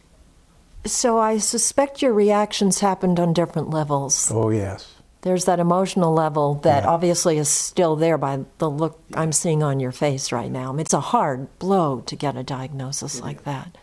So 0.85 1.19
I 1.19 1.37
suspect 1.37 2.01
your 2.01 2.13
reactions 2.13 2.79
happened 2.79 3.19
on 3.19 3.33
different 3.33 3.69
levels. 3.69 4.31
Oh, 4.33 4.49
yes. 4.49 4.93
There's 5.21 5.45
that 5.45 5.59
emotional 5.59 6.13
level 6.13 6.55
that 6.63 6.83
Yeah. 6.83 6.89
obviously 6.89 7.37
is 7.37 7.49
still 7.49 7.95
there 7.95 8.17
by 8.17 8.45
the 8.59 8.69
look 8.69 8.99
I'm 9.13 9.31
seeing 9.33 9.61
on 9.63 9.79
your 9.79 9.91
face 9.91 10.31
right 10.31 10.49
now. 10.51 10.75
It's 10.77 10.93
a 10.93 10.99
hard 11.01 11.47
blow 11.59 11.99
to 12.01 12.15
get 12.15 12.35
a 12.37 12.43
diagnosis 12.43 13.21
like 13.21 13.43
that. 13.43 13.77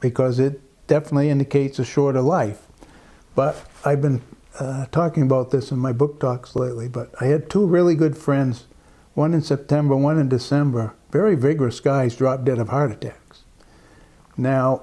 because 0.00 0.40
it 0.40 0.60
definitely 0.88 1.30
indicates 1.30 1.78
a 1.78 1.84
shorter 1.84 2.20
life. 2.20 2.66
But 3.36 3.54
I've 3.84 4.02
been 4.02 4.20
uh, 4.58 4.86
talking 4.86 5.22
about 5.22 5.50
this 5.50 5.70
in 5.70 5.78
my 5.78 5.92
book 5.92 6.20
talks 6.20 6.54
lately. 6.54 6.88
But 6.88 7.10
I 7.20 7.26
had 7.26 7.48
two 7.48 7.66
really 7.66 7.94
good 7.94 8.16
friends, 8.16 8.66
one 9.14 9.34
in 9.34 9.42
September, 9.42 9.96
one 9.96 10.18
in 10.18 10.28
December, 10.28 10.94
very 11.10 11.34
vigorous 11.34 11.80
guys, 11.80 12.16
dropped 12.16 12.44
dead 12.44 12.58
of 12.58 12.68
heart 12.68 12.92
attacks. 12.92 13.44
Now, 14.36 14.82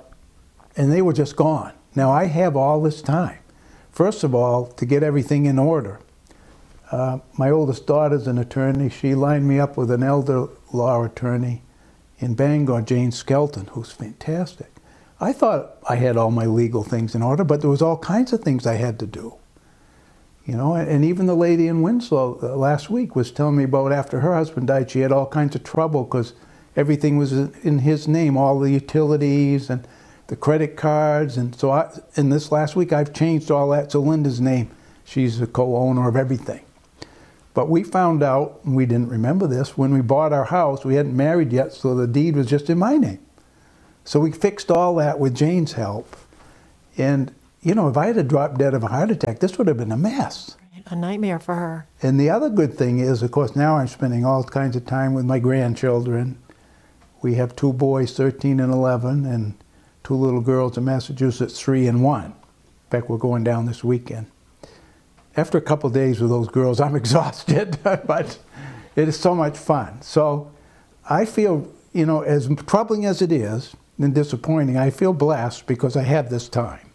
and 0.75 0.91
they 0.91 1.01
were 1.01 1.13
just 1.13 1.35
gone. 1.35 1.73
Now 1.95 2.11
I 2.11 2.25
have 2.25 2.55
all 2.55 2.81
this 2.81 3.01
time. 3.01 3.39
First 3.91 4.23
of 4.23 4.33
all, 4.35 4.67
to 4.67 4.85
get 4.85 5.03
everything 5.03 5.45
in 5.45 5.59
order. 5.59 5.99
Uh, 6.91 7.19
my 7.37 7.49
oldest 7.49 7.85
daughter's 7.85 8.27
an 8.27 8.37
attorney. 8.37 8.89
She 8.89 9.13
lined 9.13 9.47
me 9.47 9.59
up 9.59 9.77
with 9.77 9.91
an 9.91 10.03
elder 10.03 10.47
law 10.71 11.03
attorney 11.03 11.63
in 12.19 12.35
Bangor, 12.35 12.81
Jane 12.81 13.11
Skelton, 13.11 13.67
who's 13.67 13.91
fantastic. 13.91 14.71
I 15.19 15.33
thought 15.33 15.77
I 15.87 15.95
had 15.95 16.17
all 16.17 16.31
my 16.31 16.45
legal 16.45 16.83
things 16.83 17.13
in 17.13 17.21
order, 17.21 17.43
but 17.43 17.61
there 17.61 17.69
was 17.69 17.81
all 17.81 17.97
kinds 17.97 18.31
of 18.31 18.41
things 18.41 18.65
I 18.65 18.75
had 18.75 18.99
to 18.99 19.07
do. 19.07 19.35
You 20.49 20.57
know, 20.57 20.73
and, 20.73 21.05
even 21.05 21.27
the 21.27 21.35
lady 21.35 21.67
in 21.67 21.83
Winslow 21.83 22.39
uh, 22.41 22.55
last 22.55 22.89
week 22.89 23.15
was 23.15 23.29
telling 23.29 23.57
me 23.57 23.65
about 23.65 23.91
after 23.91 24.21
her 24.21 24.33
husband 24.33 24.65
died, 24.65 24.89
she 24.89 25.01
had 25.01 25.11
all 25.11 25.27
kinds 25.27 25.55
of 25.55 25.63
trouble 25.63 26.05
because 26.05 26.33
everything 26.75 27.17
was 27.17 27.31
in 27.31 27.77
his 27.77 28.07
name, 28.07 28.35
all 28.35 28.59
the 28.59 28.71
utilities 28.71 29.69
and 29.69 29.87
the 30.25 30.35
credit 30.35 30.75
cards, 30.75 31.37
and 31.37 31.55
so 31.55 31.69
I, 31.69 31.91
in 32.15 32.31
this 32.31 32.51
last 32.51 32.75
week 32.75 32.91
I've 32.91 33.13
changed 33.13 33.51
all 33.51 33.69
that 33.69 33.91
to 33.91 33.99
Linda's 33.99 34.41
name. 34.41 34.71
She's 35.05 35.37
the 35.37 35.45
co-owner 35.45 36.09
of 36.09 36.15
everything. 36.15 36.61
But 37.53 37.69
we 37.69 37.83
found 37.83 38.23
out, 38.23 38.65
we 38.65 38.87
didn't 38.87 39.09
remember 39.09 39.45
this, 39.45 39.77
when 39.77 39.93
we 39.93 40.01
bought 40.01 40.33
our 40.33 40.45
house, 40.45 40.83
we 40.83 40.95
hadn't 40.95 41.15
married 41.15 41.53
yet, 41.53 41.73
so 41.73 41.93
the 41.93 42.07
deed 42.07 42.35
was 42.35 42.47
just 42.47 42.71
in 42.71 42.79
my 42.79 42.97
name. 42.97 43.19
So 44.03 44.19
we 44.19 44.31
fixed 44.31 44.71
all 44.71 44.95
that 44.95 45.19
with 45.19 45.35
Jane's 45.35 45.73
help. 45.73 46.15
And, 46.97 47.35
you 47.61 47.75
know, 47.75 47.89
if 47.89 47.97
I 47.97 48.07
had 48.07 48.17
a 48.17 48.23
drop 48.23 48.57
dead 48.57 48.73
of 48.73 48.83
a 48.83 48.87
heart 48.87 49.11
attack, 49.11 49.39
this 49.39 49.57
would 49.57 49.67
have 49.67 49.77
been 49.77 49.91
a 49.91 49.97
mess. 49.97 50.55
A 50.85 50.95
nightmare 50.95 51.39
for 51.39 51.55
her. 51.55 51.87
And 52.01 52.19
the 52.19 52.29
other 52.29 52.49
good 52.49 52.73
thing 52.73 52.99
is, 52.99 53.21
of 53.21 53.31
course, 53.31 53.55
now 53.55 53.77
I'm 53.77 53.87
spending 53.87 54.25
all 54.25 54.43
kinds 54.43 54.75
of 54.75 54.85
time 54.85 55.13
with 55.13 55.25
my 55.25 55.37
grandchildren. 55.37 56.41
We 57.21 57.35
have 57.35 57.55
two 57.55 57.73
boys, 57.73 58.15
13 58.15 58.59
and 58.59 58.71
11, 58.71 59.25
and 59.25 59.55
two 60.03 60.15
little 60.15 60.41
girls 60.41 60.77
in 60.77 60.85
Massachusetts, 60.85 61.59
3 61.59 61.87
and 61.87 62.03
1. 62.03 62.25
In 62.25 62.33
fact, 62.89 63.09
we're 63.09 63.17
going 63.17 63.43
down 63.43 63.65
this 63.65 63.83
weekend. 63.83 64.27
After 65.35 65.57
a 65.57 65.61
couple 65.61 65.89
days 65.89 66.21
with 66.21 66.31
those 66.31 66.47
girls, 66.47 66.79
I'm 66.79 66.95
exhausted, 67.03 67.77
but 67.83 68.39
it 68.95 69.07
is 69.07 69.19
so 69.19 69.35
much 69.35 69.57
fun. 69.57 70.01
So 70.01 70.51
I 71.07 71.25
feel, 71.25 71.71
you 71.93 72.05
know, 72.05 72.21
as 72.21 72.49
troubling 72.65 73.05
as 73.05 73.21
it 73.21 73.31
is 73.31 73.75
and 73.99 74.15
disappointing, 74.15 74.77
I 74.77 74.89
feel 74.89 75.13
blessed 75.13 75.67
because 75.67 75.95
I 75.97 76.03
have 76.03 76.29
this 76.29 76.47
time. 76.47 76.88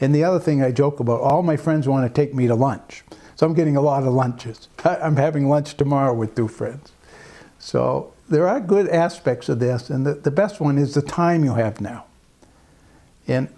And 0.00 0.14
the 0.14 0.24
other 0.24 0.40
thing 0.40 0.62
I 0.62 0.72
joke 0.72 1.00
about, 1.00 1.20
all 1.20 1.42
my 1.42 1.56
friends 1.56 1.88
want 1.88 2.06
to 2.06 2.12
take 2.12 2.34
me 2.34 2.46
to 2.46 2.54
lunch. 2.54 3.04
So 3.36 3.46
I'm 3.46 3.54
getting 3.54 3.76
a 3.76 3.80
lot 3.80 4.04
of 4.04 4.12
lunches. 4.12 4.68
I'm 4.84 5.16
having 5.16 5.48
lunch 5.48 5.76
tomorrow 5.76 6.14
with 6.14 6.34
two 6.34 6.48
friends. 6.48 6.92
So 7.58 8.12
there 8.28 8.48
are 8.48 8.60
good 8.60 8.88
aspects 8.88 9.48
of 9.48 9.58
this, 9.58 9.90
and 9.90 10.06
the, 10.06 10.14
the 10.14 10.30
best 10.30 10.60
one 10.60 10.78
is 10.78 10.94
the 10.94 11.02
time 11.02 11.44
you 11.44 11.54
have 11.54 11.80
now. 11.80 12.04
And 13.26 13.48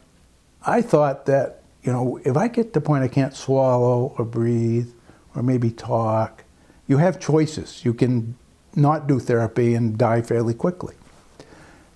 I 0.64 0.82
thought 0.82 1.26
that, 1.26 1.62
you 1.82 1.92
know, 1.92 2.20
if 2.24 2.36
I 2.36 2.48
get 2.48 2.72
to 2.72 2.80
the 2.80 2.80
point 2.80 3.04
I 3.04 3.08
can't 3.08 3.34
swallow 3.34 4.14
or 4.18 4.24
breathe 4.24 4.90
or 5.34 5.42
maybe 5.42 5.70
talk, 5.70 6.44
you 6.86 6.98
have 6.98 7.18
choices. 7.18 7.84
You 7.84 7.94
can 7.94 8.36
not 8.74 9.06
do 9.06 9.18
therapy 9.18 9.74
and 9.74 9.96
die 9.96 10.22
fairly 10.22 10.54
quickly. 10.54 10.94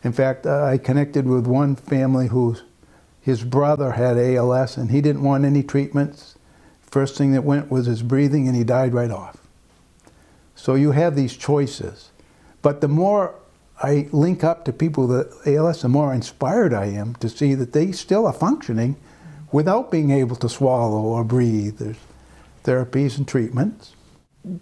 In 0.02 0.12
fact, 0.12 0.46
uh, 0.46 0.64
I 0.64 0.78
connected 0.78 1.26
with 1.26 1.46
one 1.46 1.76
family 1.76 2.28
whose 2.28 2.62
his 3.20 3.44
brother 3.44 3.92
had 3.92 4.16
ALS 4.16 4.76
and 4.76 4.90
he 4.90 5.00
didn't 5.00 5.22
want 5.22 5.44
any 5.44 5.62
treatments. 5.62 6.36
First 6.80 7.16
thing 7.16 7.32
that 7.32 7.44
went 7.44 7.70
was 7.70 7.86
his 7.86 8.02
breathing 8.02 8.48
and 8.48 8.56
he 8.56 8.64
died 8.64 8.94
right 8.94 9.10
off. 9.10 9.36
So 10.54 10.74
you 10.74 10.92
have 10.92 11.16
these 11.16 11.36
choices. 11.36 12.10
But 12.62 12.80
the 12.80 12.88
more 12.88 13.34
I 13.82 14.08
link 14.12 14.44
up 14.44 14.64
to 14.64 14.72
people 14.72 15.06
with 15.06 15.46
ALS, 15.46 15.82
the 15.82 15.88
more 15.88 16.12
inspired 16.12 16.74
I 16.74 16.86
am 16.86 17.14
to 17.16 17.28
see 17.28 17.54
that 17.54 17.72
they 17.72 17.92
still 17.92 18.26
are 18.26 18.32
functioning 18.32 18.96
without 19.52 19.90
being 19.90 20.10
able 20.10 20.36
to 20.36 20.48
swallow 20.48 21.00
or 21.00 21.24
breathe. 21.24 21.78
There's 21.78 21.96
therapies 22.64 23.16
and 23.16 23.26
treatments. 23.26 23.94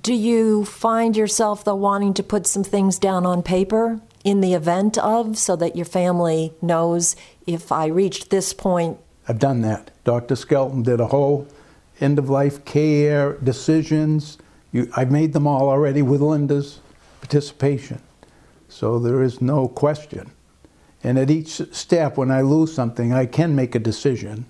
Do 0.02 0.14
you 0.14 0.64
find 0.64 1.16
yourself, 1.16 1.64
though, 1.64 1.74
wanting 1.74 2.14
to 2.14 2.22
put 2.22 2.46
some 2.46 2.64
things 2.64 2.98
down 2.98 3.26
on 3.26 3.42
paper 3.42 4.00
in 4.24 4.40
the 4.40 4.54
event 4.54 4.98
of 4.98 5.38
so 5.38 5.56
that 5.56 5.76
your 5.76 5.84
family 5.84 6.52
knows 6.60 7.16
if 7.46 7.70
I 7.72 7.86
reached 7.86 8.30
this 8.30 8.52
point? 8.52 8.98
I've 9.26 9.38
done 9.38 9.60
that. 9.62 9.90
Dr. 10.04 10.36
Skelton 10.36 10.82
did 10.82 11.00
a 11.00 11.06
whole 11.06 11.46
end 12.00 12.18
of 12.18 12.30
life 12.30 12.64
care 12.64 13.34
decisions. 13.34 14.38
You, 14.72 14.90
I've 14.96 15.10
made 15.10 15.32
them 15.32 15.46
all 15.46 15.68
already 15.68 16.02
with 16.02 16.20
Linda's 16.20 16.80
participation. 17.20 18.00
So 18.68 18.98
there 18.98 19.22
is 19.22 19.40
no 19.40 19.68
question. 19.68 20.30
And 21.02 21.18
at 21.18 21.30
each 21.30 21.62
step, 21.72 22.16
when 22.16 22.30
I 22.30 22.42
lose 22.42 22.72
something, 22.72 23.12
I 23.12 23.26
can 23.26 23.54
make 23.54 23.74
a 23.74 23.78
decision. 23.78 24.46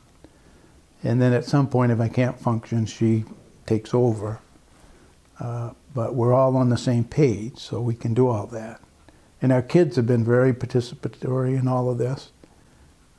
And 1.02 1.20
then 1.20 1.32
at 1.32 1.44
some 1.44 1.68
point, 1.68 1.92
if 1.92 2.00
I 2.00 2.08
can't 2.08 2.38
function, 2.38 2.86
she 2.86 3.24
takes 3.66 3.92
over. 3.94 4.40
Uh, 5.38 5.70
but 5.94 6.14
we're 6.14 6.32
all 6.32 6.56
on 6.56 6.68
the 6.68 6.76
same 6.76 7.04
page, 7.04 7.58
so 7.58 7.80
we 7.80 7.94
can 7.94 8.14
do 8.14 8.28
all 8.28 8.46
that. 8.46 8.80
And 9.40 9.52
our 9.52 9.62
kids 9.62 9.96
have 9.96 10.06
been 10.06 10.24
very 10.24 10.52
participatory 10.52 11.58
in 11.58 11.68
all 11.68 11.90
of 11.90 11.98
this. 11.98 12.32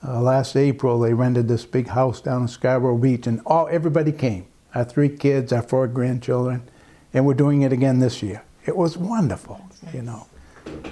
Uh, 0.06 0.22
last 0.22 0.56
April, 0.56 1.00
they 1.00 1.14
rented 1.14 1.48
this 1.48 1.66
big 1.66 1.88
house 1.88 2.22
down 2.22 2.44
in 2.44 2.48
Scarborough 2.48 2.98
Beach, 2.98 3.28
and 3.28 3.42
all 3.46 3.68
everybody 3.70 4.12
came. 4.12 4.46
Our 4.74 4.86
three 4.86 5.10
kids, 5.10 5.52
our 5.52 5.62
four 5.62 5.88
grandchildren, 5.88 6.70
and 7.14 7.26
we're 7.26 7.34
doing 7.34 7.64
it 7.64 7.74
again 7.74 8.00
this 8.00 8.22
year. 8.22 8.44
It 8.66 8.78
was 8.78 8.98
wonderful, 8.98 9.62
you 9.94 10.02
know. 10.02 10.28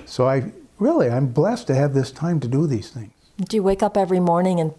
So 0.05 0.27
I 0.27 0.51
really, 0.79 1.09
I'm 1.09 1.27
blessed 1.27 1.67
to 1.67 1.75
have 1.75 1.93
this 1.93 2.11
time 2.11 2.39
to 2.41 2.47
do 2.47 2.67
these 2.67 2.89
things. 2.89 3.11
Do 3.37 3.55
you 3.55 3.63
wake 3.63 3.83
up 3.83 3.95
every 3.95 4.19
morning 4.19 4.59
and 4.59 4.73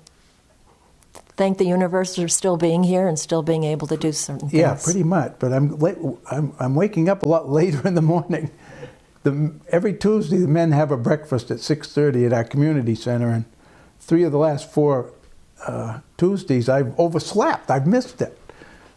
thank 1.37 1.59
the 1.59 1.65
universe 1.65 2.17
for 2.17 2.29
still 2.29 2.57
being 2.57 2.83
here 2.83 3.07
and 3.07 3.19
still 3.19 3.43
being 3.43 3.65
able 3.65 3.87
to 3.87 3.97
do 3.97 4.13
certain 4.13 4.49
things? 4.49 4.53
Yeah, 4.53 4.79
pretty 4.83 5.05
much. 5.05 5.35
But 5.39 5.53
I'm 5.53 5.79
late, 5.79 5.97
I'm, 6.31 6.53
I'm 6.59 6.75
waking 6.75 7.09
up 7.09 7.23
a 7.23 7.29
lot 7.29 7.49
later 7.61 7.87
in 7.87 7.95
the 7.95 8.03
morning. 8.03 8.51
The, 9.23 9.53
every 9.69 9.95
Tuesday, 9.95 10.39
the 10.39 10.49
men 10.49 10.73
have 10.73 10.91
a 10.91 10.97
breakfast 10.97 11.51
at 11.51 11.59
6:30 11.59 12.27
at 12.27 12.33
our 12.33 12.45
community 12.45 12.95
center, 12.95 13.29
and 13.29 13.45
three 14.01 14.23
of 14.23 14.33
the 14.33 14.39
last 14.39 14.71
four 14.71 15.13
uh, 15.67 16.01
Tuesdays 16.17 16.69
I've 16.69 16.99
overslept. 16.99 17.71
I've 17.71 17.87
missed 17.87 18.23
it. 18.23 18.39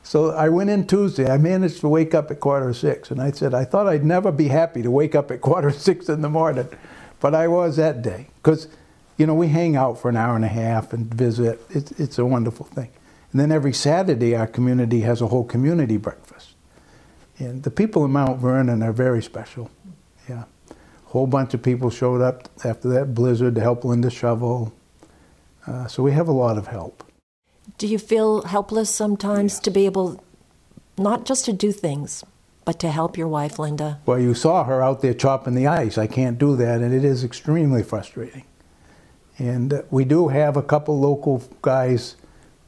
So 0.03 0.31
I 0.31 0.49
went 0.49 0.69
in 0.69 0.87
Tuesday. 0.87 1.29
I 1.29 1.37
managed 1.37 1.81
to 1.81 1.89
wake 1.89 2.13
up 2.13 2.31
at 2.31 2.39
quarter 2.39 2.67
to 2.67 2.73
six, 2.73 3.11
and 3.11 3.21
I 3.21 3.31
said 3.31 3.53
I 3.53 3.65
thought 3.65 3.87
I'd 3.87 4.05
never 4.05 4.31
be 4.31 4.47
happy 4.47 4.81
to 4.81 4.91
wake 4.91 5.15
up 5.15 5.31
at 5.31 5.41
quarter 5.49 5.71
to 5.71 5.79
six 5.79 6.09
in 6.09 6.21
the 6.21 6.29
morning, 6.29 6.67
but 7.19 7.35
I 7.35 7.47
was 7.47 7.77
that 7.77 8.01
day 8.01 8.27
because, 8.37 8.67
you 9.17 9.25
know, 9.25 9.35
we 9.35 9.47
hang 9.47 9.75
out 9.75 9.99
for 9.99 10.09
an 10.09 10.17
hour 10.17 10.35
and 10.35 10.45
a 10.45 10.49
half 10.49 10.93
and 10.93 11.13
visit. 11.13 11.61
It's, 11.69 11.91
it's 11.91 12.17
a 12.17 12.25
wonderful 12.25 12.65
thing. 12.65 12.89
And 13.31 13.39
then 13.39 13.51
every 13.51 13.73
Saturday, 13.73 14.35
our 14.35 14.47
community 14.47 15.01
has 15.01 15.21
a 15.21 15.27
whole 15.27 15.45
community 15.45 15.97
breakfast. 15.97 16.49
And 17.37 17.63
the 17.63 17.71
people 17.71 18.03
in 18.03 18.11
Mount 18.11 18.39
Vernon 18.39 18.83
are 18.83 18.91
very 18.91 19.23
special. 19.23 19.71
Whole 21.11 21.27
bunch 21.27 21.53
of 21.53 21.61
people 21.61 21.89
showed 21.89 22.21
up 22.21 22.47
after 22.63 22.87
that 22.87 23.13
blizzard 23.13 23.55
to 23.55 23.61
help 23.61 23.83
Linda 23.83 24.09
shovel. 24.09 24.73
Uh, 25.67 25.85
so 25.85 26.01
we 26.01 26.13
have 26.13 26.29
a 26.29 26.31
lot 26.31 26.57
of 26.57 26.67
help. 26.67 27.03
Do 27.77 27.85
you 27.85 27.99
feel 27.99 28.43
helpless 28.43 28.89
sometimes 28.89 29.59
to 29.59 29.71
be 29.71 29.85
able 29.85 30.23
not 30.97 31.25
just 31.25 31.43
to 31.45 31.53
do 31.53 31.73
things, 31.73 32.23
but 32.63 32.79
to 32.79 32.89
help 32.89 33.17
your 33.17 33.27
wife, 33.27 33.59
Linda? 33.59 33.99
Well, 34.05 34.19
you 34.19 34.33
saw 34.33 34.63
her 34.63 34.81
out 34.81 35.01
there 35.01 35.13
chopping 35.13 35.53
the 35.53 35.67
ice. 35.67 35.97
I 35.97 36.07
can't 36.07 36.37
do 36.37 36.55
that, 36.55 36.79
and 36.79 36.93
it 36.93 37.03
is 37.03 37.25
extremely 37.25 37.83
frustrating. 37.83 38.45
And 39.37 39.73
uh, 39.73 39.81
we 39.91 40.05
do 40.05 40.29
have 40.29 40.55
a 40.55 40.63
couple 40.63 40.97
local 40.97 41.43
guys 41.61 42.15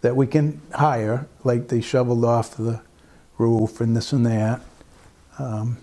that 0.01 0.17
we 0.17 0.27
can 0.27 0.59
hire, 0.73 1.27
like 1.45 1.69
they 1.69 1.79
shoveled 1.79 2.25
off 2.25 2.57
the 2.57 2.81
roof 3.37 3.79
and 3.79 3.95
this 3.95 4.11
and 4.11 4.25
that. 4.25 4.59
Um, 5.39 5.77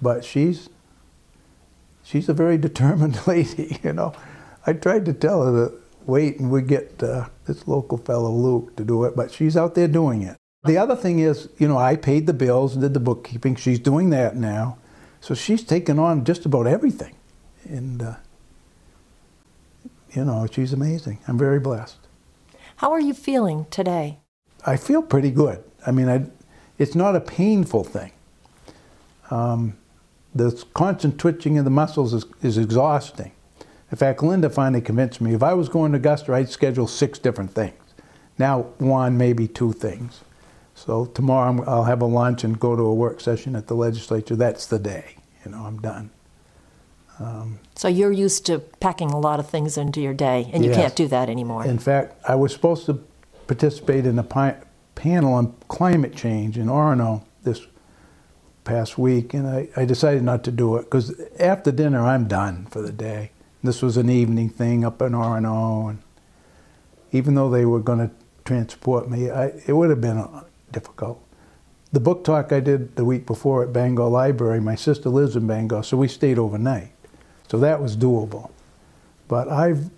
but 0.00 0.24
she's 0.24 0.70
she's 2.14 2.28
a 2.28 2.32
very 2.32 2.56
determined 2.56 3.18
lady, 3.26 3.80
you 3.82 3.92
know. 3.92 4.14
I 4.64 4.72
tried 4.72 5.04
to 5.06 5.12
tell 5.12 5.44
her 5.44 5.68
to 5.68 5.74
wait 6.06 6.38
and 6.38 6.48
we 6.48 6.62
get 6.62 7.02
uh, 7.02 7.26
this 7.46 7.66
local 7.66 7.98
fellow 7.98 8.30
Luke 8.30 8.76
to 8.76 8.84
do 8.84 9.02
it, 9.02 9.16
but 9.16 9.32
she's 9.32 9.56
out 9.56 9.74
there 9.74 9.88
doing 9.88 10.22
it. 10.22 10.36
The 10.64 10.78
other 10.78 10.94
thing 10.94 11.18
is, 11.18 11.48
you 11.58 11.66
know, 11.66 11.76
I 11.76 11.96
paid 11.96 12.28
the 12.28 12.32
bills 12.32 12.74
and 12.74 12.82
did 12.82 12.94
the 12.94 13.00
bookkeeping. 13.00 13.56
She's 13.56 13.80
doing 13.80 14.10
that 14.10 14.36
now, 14.36 14.78
so 15.20 15.34
she's 15.34 15.64
taken 15.64 15.98
on 15.98 16.24
just 16.24 16.46
about 16.46 16.68
everything, 16.68 17.16
and 17.64 18.00
uh, 18.00 18.14
you 20.12 20.24
know, 20.24 20.46
she's 20.50 20.72
amazing. 20.72 21.18
I'm 21.28 21.36
very 21.36 21.60
blessed. 21.60 21.98
How 22.76 22.92
are 22.92 23.00
you 23.00 23.12
feeling 23.12 23.66
today? 23.70 24.20
I 24.64 24.76
feel 24.76 25.02
pretty 25.02 25.32
good. 25.32 25.62
I 25.86 25.90
mean, 25.90 26.08
I, 26.08 26.26
it's 26.78 26.94
not 26.94 27.14
a 27.14 27.20
painful 27.20 27.84
thing. 27.84 28.12
Um, 29.30 29.76
the 30.34 30.64
constant 30.74 31.18
twitching 31.18 31.58
of 31.58 31.64
the 31.64 31.70
muscles 31.70 32.12
is, 32.12 32.26
is 32.42 32.58
exhausting. 32.58 33.32
In 33.90 33.96
fact, 33.96 34.22
Linda 34.22 34.50
finally 34.50 34.80
convinced 34.80 35.20
me 35.20 35.34
if 35.34 35.42
I 35.42 35.54
was 35.54 35.68
going 35.68 35.92
to 35.92 35.98
Augusta, 35.98 36.32
I'd 36.32 36.48
schedule 36.48 36.88
six 36.88 37.18
different 37.18 37.52
things. 37.52 37.74
Now, 38.38 38.62
one, 38.78 39.16
maybe 39.16 39.46
two 39.46 39.72
things. 39.72 40.22
So 40.74 41.06
tomorrow 41.06 41.62
I'll 41.66 41.84
have 41.84 42.02
a 42.02 42.06
lunch 42.06 42.42
and 42.42 42.58
go 42.58 42.74
to 42.74 42.82
a 42.82 42.94
work 42.94 43.20
session 43.20 43.54
at 43.54 43.68
the 43.68 43.74
legislature. 43.74 44.34
That's 44.34 44.66
the 44.66 44.80
day. 44.80 45.16
You 45.44 45.52
know, 45.52 45.58
I'm 45.58 45.78
done. 45.78 46.10
Um, 47.20 47.60
so 47.76 47.86
you're 47.86 48.10
used 48.10 48.44
to 48.46 48.58
packing 48.58 49.10
a 49.10 49.18
lot 49.18 49.38
of 49.38 49.48
things 49.48 49.78
into 49.78 50.00
your 50.00 50.14
day, 50.14 50.50
and 50.52 50.64
you 50.64 50.70
yes. 50.70 50.80
can't 50.80 50.96
do 50.96 51.06
that 51.08 51.28
anymore. 51.28 51.64
In 51.64 51.78
fact, 51.78 52.16
I 52.28 52.34
was 52.34 52.52
supposed 52.52 52.86
to 52.86 52.94
participate 53.46 54.04
in 54.04 54.18
a 54.18 54.24
pi- 54.24 54.56
panel 54.96 55.32
on 55.34 55.54
climate 55.68 56.16
change 56.16 56.58
in 56.58 56.66
Orono 56.66 57.22
this 57.44 57.60
past 58.64 58.98
week, 58.98 59.34
and 59.34 59.46
I, 59.46 59.68
I 59.76 59.84
decided 59.84 60.22
not 60.22 60.42
to 60.44 60.50
do 60.50 60.76
it 60.76 60.84
because 60.84 61.18
after 61.38 61.70
dinner 61.70 62.04
I'm 62.04 62.26
done 62.26 62.66
for 62.70 62.82
the 62.82 62.92
day. 62.92 63.30
This 63.62 63.80
was 63.80 63.96
an 63.96 64.10
evening 64.10 64.50
thing 64.50 64.84
up 64.84 65.00
in 65.00 65.12
Orono, 65.12 65.88
and 65.88 66.02
even 67.12 67.34
though 67.34 67.48
they 67.48 67.64
were 67.64 67.80
going 67.80 68.00
to 68.00 68.10
transport 68.44 69.08
me, 69.08 69.30
I, 69.30 69.52
it 69.66 69.72
would 69.72 69.88
have 69.88 70.00
been 70.00 70.18
uh, 70.18 70.44
difficult. 70.70 71.22
The 71.92 72.00
book 72.00 72.24
talk 72.24 72.52
I 72.52 72.60
did 72.60 72.96
the 72.96 73.04
week 73.04 73.24
before 73.24 73.62
at 73.62 73.72
Bangor 73.72 74.08
Library, 74.08 74.60
my 74.60 74.74
sister 74.74 75.08
lives 75.08 75.36
in 75.36 75.46
Bangor, 75.46 75.82
so 75.82 75.96
we 75.96 76.08
stayed 76.08 76.38
overnight. 76.38 76.90
So 77.48 77.58
that 77.58 77.80
was 77.80 77.96
doable. 77.96 78.50
But 79.28 79.48
I've 79.48 79.90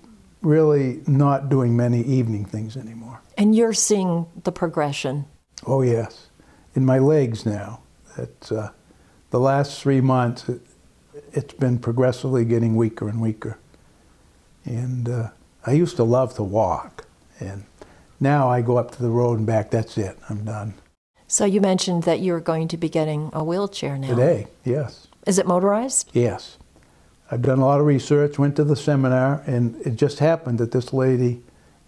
really 0.43 1.01
not 1.07 1.49
doing 1.49 1.77
many 1.77 2.03
evening 2.03 2.45
things 2.45 2.77
anymore. 2.77 3.21
And 3.37 3.55
you're 3.55 3.73
seeing 3.73 4.27
the 4.45 4.53
progression. 4.53 5.25
Oh 5.67 5.83
yes, 5.83 6.29
in 6.75 6.85
my 6.85 6.99
legs 6.99 7.47
now. 7.47 7.81
It's 8.19 8.53
uh, 8.53 8.71
the 9.31 9.41
last 9.41 9.81
three 9.81 10.01
months. 10.01 10.49
It, 10.49 10.61
has 11.35 11.45
been 11.45 11.79
progressively 11.79 12.45
getting 12.45 12.77
weaker 12.77 13.09
and 13.09 13.21
weaker. 13.21 13.59
And 14.65 15.09
uh, 15.09 15.31
I 15.65 15.73
used 15.73 15.97
to 15.97 16.05
love 16.05 16.35
to 16.37 16.43
walk, 16.43 17.07
and 17.39 17.65
now 18.21 18.49
I 18.49 18.63
go 18.63 18.77
up 18.77 18.91
to 18.93 19.03
the 19.03 19.11
road 19.11 19.39
and 19.39 19.47
back. 19.47 19.71
That's 19.71 19.97
it. 19.97 20.19
I'm 20.29 20.45
done. 20.45 20.75
So 21.29 21.45
you 21.45 21.61
mentioned 21.61 22.05
that 22.05 22.21
you're 22.21 22.41
going 22.41 22.69
to 22.69 22.77
be 22.77 22.89
getting 22.89 23.31
a 23.33 23.43
wheelchair 23.43 23.97
now. 23.99 24.09
Today, 24.09 24.47
yes. 24.65 25.09
Is 25.27 25.39
it 25.39 25.47
motorized? 25.47 26.11
Yes. 26.13 26.57
I've 27.31 27.43
done 27.43 27.59
a 27.59 27.65
lot 27.65 27.81
of 27.81 27.87
research, 27.87 28.39
went 28.39 28.55
to 28.57 28.65
the 28.65 28.77
seminar, 28.77 29.43
and 29.47 29.81
it 29.85 29.97
just 29.97 30.21
happened 30.21 30.59
that 30.59 30.71
this 30.71 30.93
lady 30.93 31.43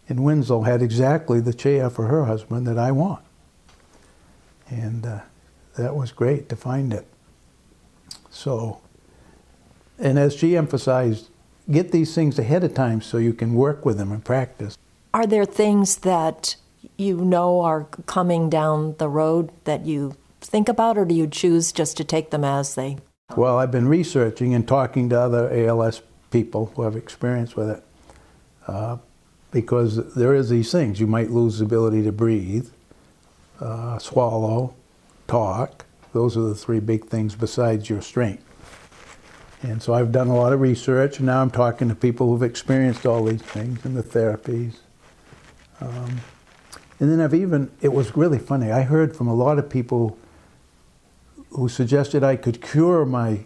in 0.09 0.25
Winslow 0.25 0.63
had 0.63 0.83
exactly 0.83 1.41
the 1.41 1.55
chair 1.55 1.91
for 1.91 2.07
her 2.07 2.25
husband 2.25 2.67
that 2.67 2.79
I 2.79 2.91
want. 2.91 3.25
And 4.69 5.07
uh, 5.07 5.21
that 5.79 5.97
was 5.97 6.13
great 6.13 6.49
to 6.49 6.57
find 6.57 6.93
it. 6.93 7.07
So, 8.31 8.81
and 9.99 10.19
as 10.19 10.35
she 10.35 10.57
emphasized, 10.57 11.29
get 11.71 11.93
these 11.93 12.15
things 12.15 12.39
ahead 12.39 12.63
of 12.65 12.75
time 12.75 13.01
so 13.01 13.19
you 13.19 13.33
can 13.33 13.55
work 13.55 13.85
with 13.85 13.99
them 13.99 14.13
and 14.13 14.25
practice. 14.25 14.77
Are 15.15 15.27
there 15.27 15.45
things 15.45 15.97
that 15.99 16.57
you 16.97 17.17
know 17.17 17.61
are 17.61 17.85
coming 18.07 18.51
down 18.51 18.97
the 18.99 19.09
road 19.09 19.51
that 19.65 19.87
you 19.87 20.17
think 20.41 20.69
about, 20.69 20.99
or 20.99 21.05
do 21.05 21.15
you 21.15 21.27
choose 21.27 21.73
just 21.73 21.97
to 21.97 22.05
take 22.05 22.31
them 22.31 22.45
as 22.45 22.75
they 22.75 22.99
well, 23.37 23.59
I've 23.59 23.71
been 23.71 23.89
researching 23.89 24.55
and 24.55 24.67
talking 24.67 25.11
to 25.11 25.21
other 25.21 25.53
ALS 25.53 26.01
people 26.31 26.73
who 26.75 26.83
have 26.83 26.97
experience 26.97 27.55
with 27.55 27.71
it 27.71 27.83
uh, 28.67 28.97
because 29.51 30.15
there 30.15 30.35
is 30.35 30.49
these 30.49 30.73
things. 30.73 30.99
You 30.99 31.07
might 31.07 31.31
lose 31.31 31.59
the 31.59 31.67
ability 31.67 32.03
to 32.05 32.13
breathe, 32.13 32.71
uh, 33.61 33.99
swallow, 33.99 34.75
talk. 35.29 35.87
Those 36.13 36.37
are 36.37 36.43
the 36.43 36.55
three 36.55 36.81
big 36.81 37.07
things 37.07 37.37
besides 37.37 37.89
your 37.89 38.03
strength. 38.03 38.45
And 39.63 39.83
so 39.83 39.95
I've 39.95 40.13
done 40.13 40.29
a 40.29 40.37
lot 40.37 40.53
of 40.53 40.61
research, 40.61 41.19
and 41.19 41.27
now 41.27 41.43
I'm 41.43 41.51
talking 41.51 41.89
to 41.89 41.95
people 41.95 42.29
who've 42.29 42.43
experienced 42.43 43.07
all 43.07 43.25
these 43.25 43.43
things 43.43 43.85
and 43.85 43.97
the 43.97 44.03
therapies. 44.03 44.77
Um, 45.81 46.21
and 47.01 47.11
then 47.11 47.21
I've 47.21 47.35
even, 47.35 47.71
it 47.81 47.93
was 47.93 48.17
really 48.17 48.39
funny, 48.39 48.73
I 48.73 48.83
heard 48.83 49.17
from 49.17 49.29
a 49.29 49.35
lot 49.35 49.59
of 49.59 49.69
people 49.69 50.19
who 51.51 51.69
suggested 51.69 52.23
I 52.23 52.37
could 52.37 52.61
cure 52.61 53.05
my 53.05 53.45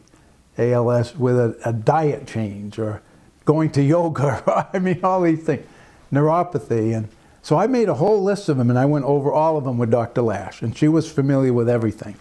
ALS 0.58 1.16
with 1.16 1.38
a, 1.38 1.58
a 1.64 1.72
diet 1.72 2.26
change 2.26 2.78
or 2.78 3.02
going 3.44 3.70
to 3.72 3.82
yoga. 3.94 4.70
I 4.72 4.78
mean, 4.78 5.00
all 5.02 5.22
these 5.22 5.42
things, 5.44 5.66
neuropathy. 6.12 6.96
And 6.96 7.08
so 7.42 7.58
I 7.58 7.66
made 7.66 7.88
a 7.88 7.94
whole 7.94 8.22
list 8.22 8.48
of 8.48 8.56
them 8.56 8.70
and 8.70 8.78
I 8.78 8.86
went 8.86 9.04
over 9.04 9.32
all 9.32 9.56
of 9.56 9.64
them 9.64 9.76
with 9.76 9.90
Dr. 9.90 10.22
Lash, 10.22 10.62
and 10.62 10.76
she 10.76 10.86
was 10.86 11.10
familiar 11.10 11.52
with 11.52 11.68
everything. 11.68 12.16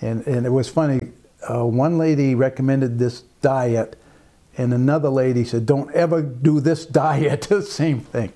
And, 0.00 0.26
and 0.26 0.44
it 0.44 0.50
was 0.50 0.68
funny, 0.68 1.12
uh, 1.48 1.64
one 1.64 1.98
lady 1.98 2.34
recommended 2.34 2.98
this 2.98 3.22
diet, 3.40 3.96
and 4.58 4.74
another 4.74 5.08
lady 5.08 5.44
said, 5.44 5.66
Don't 5.66 5.90
ever 5.92 6.20
do 6.20 6.60
this 6.60 6.84
diet, 7.02 7.42
the 7.48 7.62
same 7.62 8.00
thing. 8.00 8.32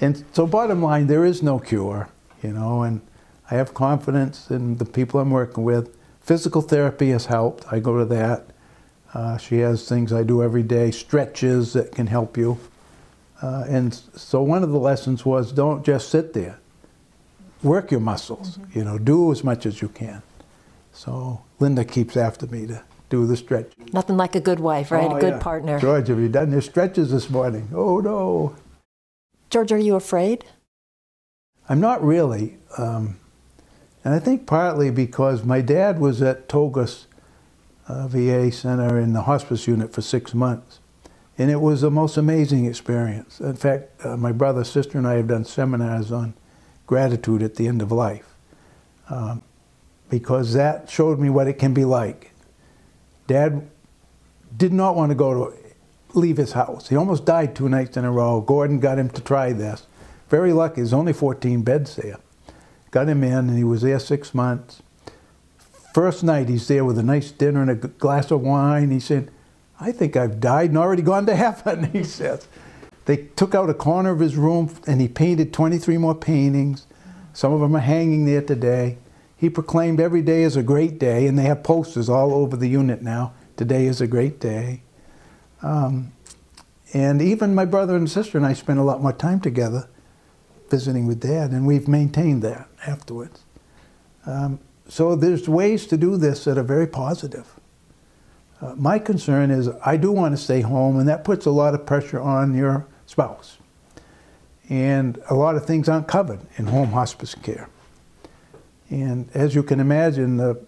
And 0.00 0.24
so, 0.32 0.46
bottom 0.46 0.82
line, 0.82 1.06
there 1.06 1.24
is 1.24 1.42
no 1.42 1.58
cure, 1.58 2.08
you 2.42 2.52
know, 2.52 2.82
and 2.82 3.00
I 3.50 3.54
have 3.54 3.72
confidence 3.72 4.50
in 4.50 4.76
the 4.76 4.84
people 4.84 5.20
I'm 5.20 5.30
working 5.30 5.64
with. 5.64 5.96
Physical 6.20 6.60
therapy 6.62 7.10
has 7.10 7.26
helped. 7.26 7.64
I 7.72 7.78
go 7.78 7.98
to 7.98 8.04
that. 8.06 8.46
Uh, 9.14 9.38
she 9.38 9.58
has 9.58 9.88
things 9.88 10.12
I 10.12 10.22
do 10.22 10.42
every 10.42 10.62
day, 10.62 10.90
stretches 10.90 11.72
that 11.74 11.92
can 11.92 12.08
help 12.08 12.36
you. 12.36 12.58
Uh, 13.42 13.64
and 13.68 13.94
so 13.94 14.42
one 14.42 14.62
of 14.62 14.70
the 14.70 14.78
lessons 14.78 15.24
was 15.24 15.52
don't 15.52 15.84
just 15.84 16.08
sit 16.08 16.32
there. 16.32 16.58
Work 17.62 17.90
your 17.90 18.00
muscles. 18.00 18.58
Mm-hmm. 18.58 18.78
You 18.78 18.84
know, 18.84 18.98
do 18.98 19.32
as 19.32 19.42
much 19.42 19.66
as 19.66 19.82
you 19.82 19.88
can. 19.88 20.22
So 20.92 21.42
Linda 21.58 21.84
keeps 21.84 22.16
after 22.16 22.46
me 22.46 22.66
to 22.66 22.82
do 23.10 23.26
the 23.26 23.36
stretch. 23.36 23.72
Nothing 23.92 24.16
like 24.16 24.34
a 24.34 24.40
good 24.40 24.60
wife, 24.60 24.90
right? 24.90 25.10
Oh, 25.10 25.16
a 25.16 25.20
good 25.20 25.34
yeah. 25.34 25.38
partner. 25.38 25.78
George, 25.78 26.08
have 26.08 26.18
you 26.18 26.28
done 26.28 26.52
your 26.52 26.60
stretches 26.60 27.10
this 27.10 27.28
morning? 27.28 27.68
Oh 27.74 27.98
no. 27.98 28.56
George, 29.50 29.72
are 29.72 29.78
you 29.78 29.94
afraid? 29.94 30.44
I'm 31.68 31.80
not 31.80 32.04
really. 32.04 32.56
Um, 32.76 33.18
and 34.04 34.14
I 34.14 34.18
think 34.18 34.46
partly 34.46 34.90
because 34.90 35.44
my 35.44 35.60
dad 35.60 35.98
was 35.98 36.20
at 36.20 36.48
Togus 36.48 37.06
uh, 37.88 38.06
VA 38.08 38.50
Center 38.52 38.98
in 38.98 39.12
the 39.12 39.22
hospice 39.22 39.66
unit 39.66 39.92
for 39.92 40.02
six 40.02 40.34
months. 40.34 40.80
And 41.36 41.50
it 41.50 41.60
was 41.60 41.80
the 41.80 41.90
most 41.90 42.16
amazing 42.16 42.66
experience. 42.66 43.40
In 43.40 43.56
fact, 43.56 44.04
uh, 44.04 44.16
my 44.16 44.32
brother, 44.32 44.62
sister, 44.62 44.98
and 44.98 45.06
I 45.06 45.14
have 45.14 45.28
done 45.28 45.44
seminars 45.44 46.12
on 46.12 46.34
gratitude 46.86 47.42
at 47.42 47.56
the 47.56 47.66
end 47.66 47.82
of 47.82 47.90
life 47.90 48.34
um, 49.10 49.42
because 50.10 50.52
that 50.52 50.88
showed 50.88 51.18
me 51.18 51.30
what 51.30 51.48
it 51.48 51.54
can 51.54 51.74
be 51.74 51.84
like. 51.84 52.32
Dad 53.26 53.68
did 54.56 54.72
not 54.72 54.94
want 54.94 55.10
to 55.10 55.16
go 55.16 55.50
to 55.50 55.56
leave 56.12 56.36
his 56.36 56.52
house. 56.52 56.88
He 56.88 56.96
almost 56.96 57.24
died 57.24 57.56
two 57.56 57.68
nights 57.68 57.96
in 57.96 58.04
a 58.04 58.12
row. 58.12 58.40
Gordon 58.40 58.78
got 58.78 58.98
him 58.98 59.10
to 59.10 59.20
try 59.20 59.52
this. 59.52 59.86
Very 60.28 60.52
lucky. 60.52 60.76
There's 60.76 60.92
only 60.92 61.12
14 61.12 61.62
beds 61.62 61.96
there 61.96 62.18
got 62.94 63.08
him 63.08 63.24
in, 63.24 63.32
and 63.32 63.58
he 63.58 63.64
was 63.64 63.82
there 63.82 63.98
six 63.98 64.32
months. 64.32 64.80
First 65.92 66.22
night, 66.22 66.48
he's 66.48 66.68
there 66.68 66.84
with 66.84 66.96
a 66.96 67.02
nice 67.02 67.32
dinner 67.32 67.60
and 67.60 67.70
a 67.70 67.74
glass 67.74 68.30
of 68.30 68.40
wine. 68.40 68.92
He 68.92 69.00
said, 69.00 69.32
I 69.80 69.92
think 69.92 70.16
I've 70.16 70.40
died 70.40 70.70
and 70.70 70.78
already 70.78 71.02
gone 71.02 71.26
to 71.26 71.36
heaven, 71.36 71.90
he 71.92 72.04
says. 72.04 72.46
They 73.06 73.16
took 73.16 73.54
out 73.54 73.68
a 73.68 73.74
corner 73.74 74.10
of 74.10 74.20
his 74.20 74.36
room 74.36 74.74
and 74.86 75.00
he 75.00 75.08
painted 75.08 75.52
23 75.52 75.98
more 75.98 76.14
paintings. 76.14 76.86
Some 77.32 77.52
of 77.52 77.60
them 77.60 77.76
are 77.76 77.80
hanging 77.80 78.24
there 78.24 78.42
today. 78.42 78.98
He 79.36 79.50
proclaimed 79.50 80.00
every 80.00 80.22
day 80.22 80.42
is 80.42 80.56
a 80.56 80.62
great 80.62 80.98
day, 80.98 81.26
and 81.26 81.38
they 81.38 81.42
have 81.42 81.62
posters 81.62 82.08
all 82.08 82.32
over 82.32 82.56
the 82.56 82.68
unit 82.68 83.02
now. 83.02 83.34
Today 83.56 83.86
is 83.86 84.00
a 84.00 84.06
great 84.06 84.40
day. 84.40 84.82
Um, 85.60 86.12
and 86.94 87.20
even 87.20 87.54
my 87.54 87.64
brother 87.64 87.96
and 87.96 88.08
sister 88.08 88.38
and 88.38 88.46
I 88.46 88.52
spent 88.52 88.78
a 88.78 88.82
lot 88.82 89.02
more 89.02 89.12
time 89.12 89.40
together 89.40 89.88
visiting 90.70 91.06
with 91.06 91.20
dad, 91.20 91.50
and 91.50 91.66
we've 91.66 91.88
maintained 91.88 92.42
that 92.42 92.68
afterwards. 92.86 93.42
Um, 94.24 94.60
so 94.88 95.16
there's 95.16 95.48
ways 95.48 95.86
to 95.88 95.96
do 95.96 96.16
this 96.16 96.44
that 96.44 96.56
are 96.56 96.62
very 96.62 96.86
positive. 96.86 97.53
Uh, 98.64 98.74
my 98.76 98.98
concern 98.98 99.50
is 99.50 99.68
I 99.84 99.98
do 99.98 100.10
want 100.10 100.34
to 100.34 100.42
stay 100.42 100.62
home, 100.62 100.98
and 100.98 101.06
that 101.06 101.22
puts 101.22 101.44
a 101.44 101.50
lot 101.50 101.74
of 101.74 101.84
pressure 101.84 102.20
on 102.20 102.54
your 102.54 102.86
spouse. 103.04 103.58
And 104.70 105.20
a 105.28 105.34
lot 105.34 105.56
of 105.56 105.66
things 105.66 105.86
aren't 105.86 106.08
covered 106.08 106.40
in 106.56 106.68
home 106.68 106.92
hospice 106.92 107.34
care. 107.34 107.68
And 108.88 109.28
as 109.34 109.54
you 109.54 109.62
can 109.62 109.80
imagine, 109.80 110.38
the 110.38 110.64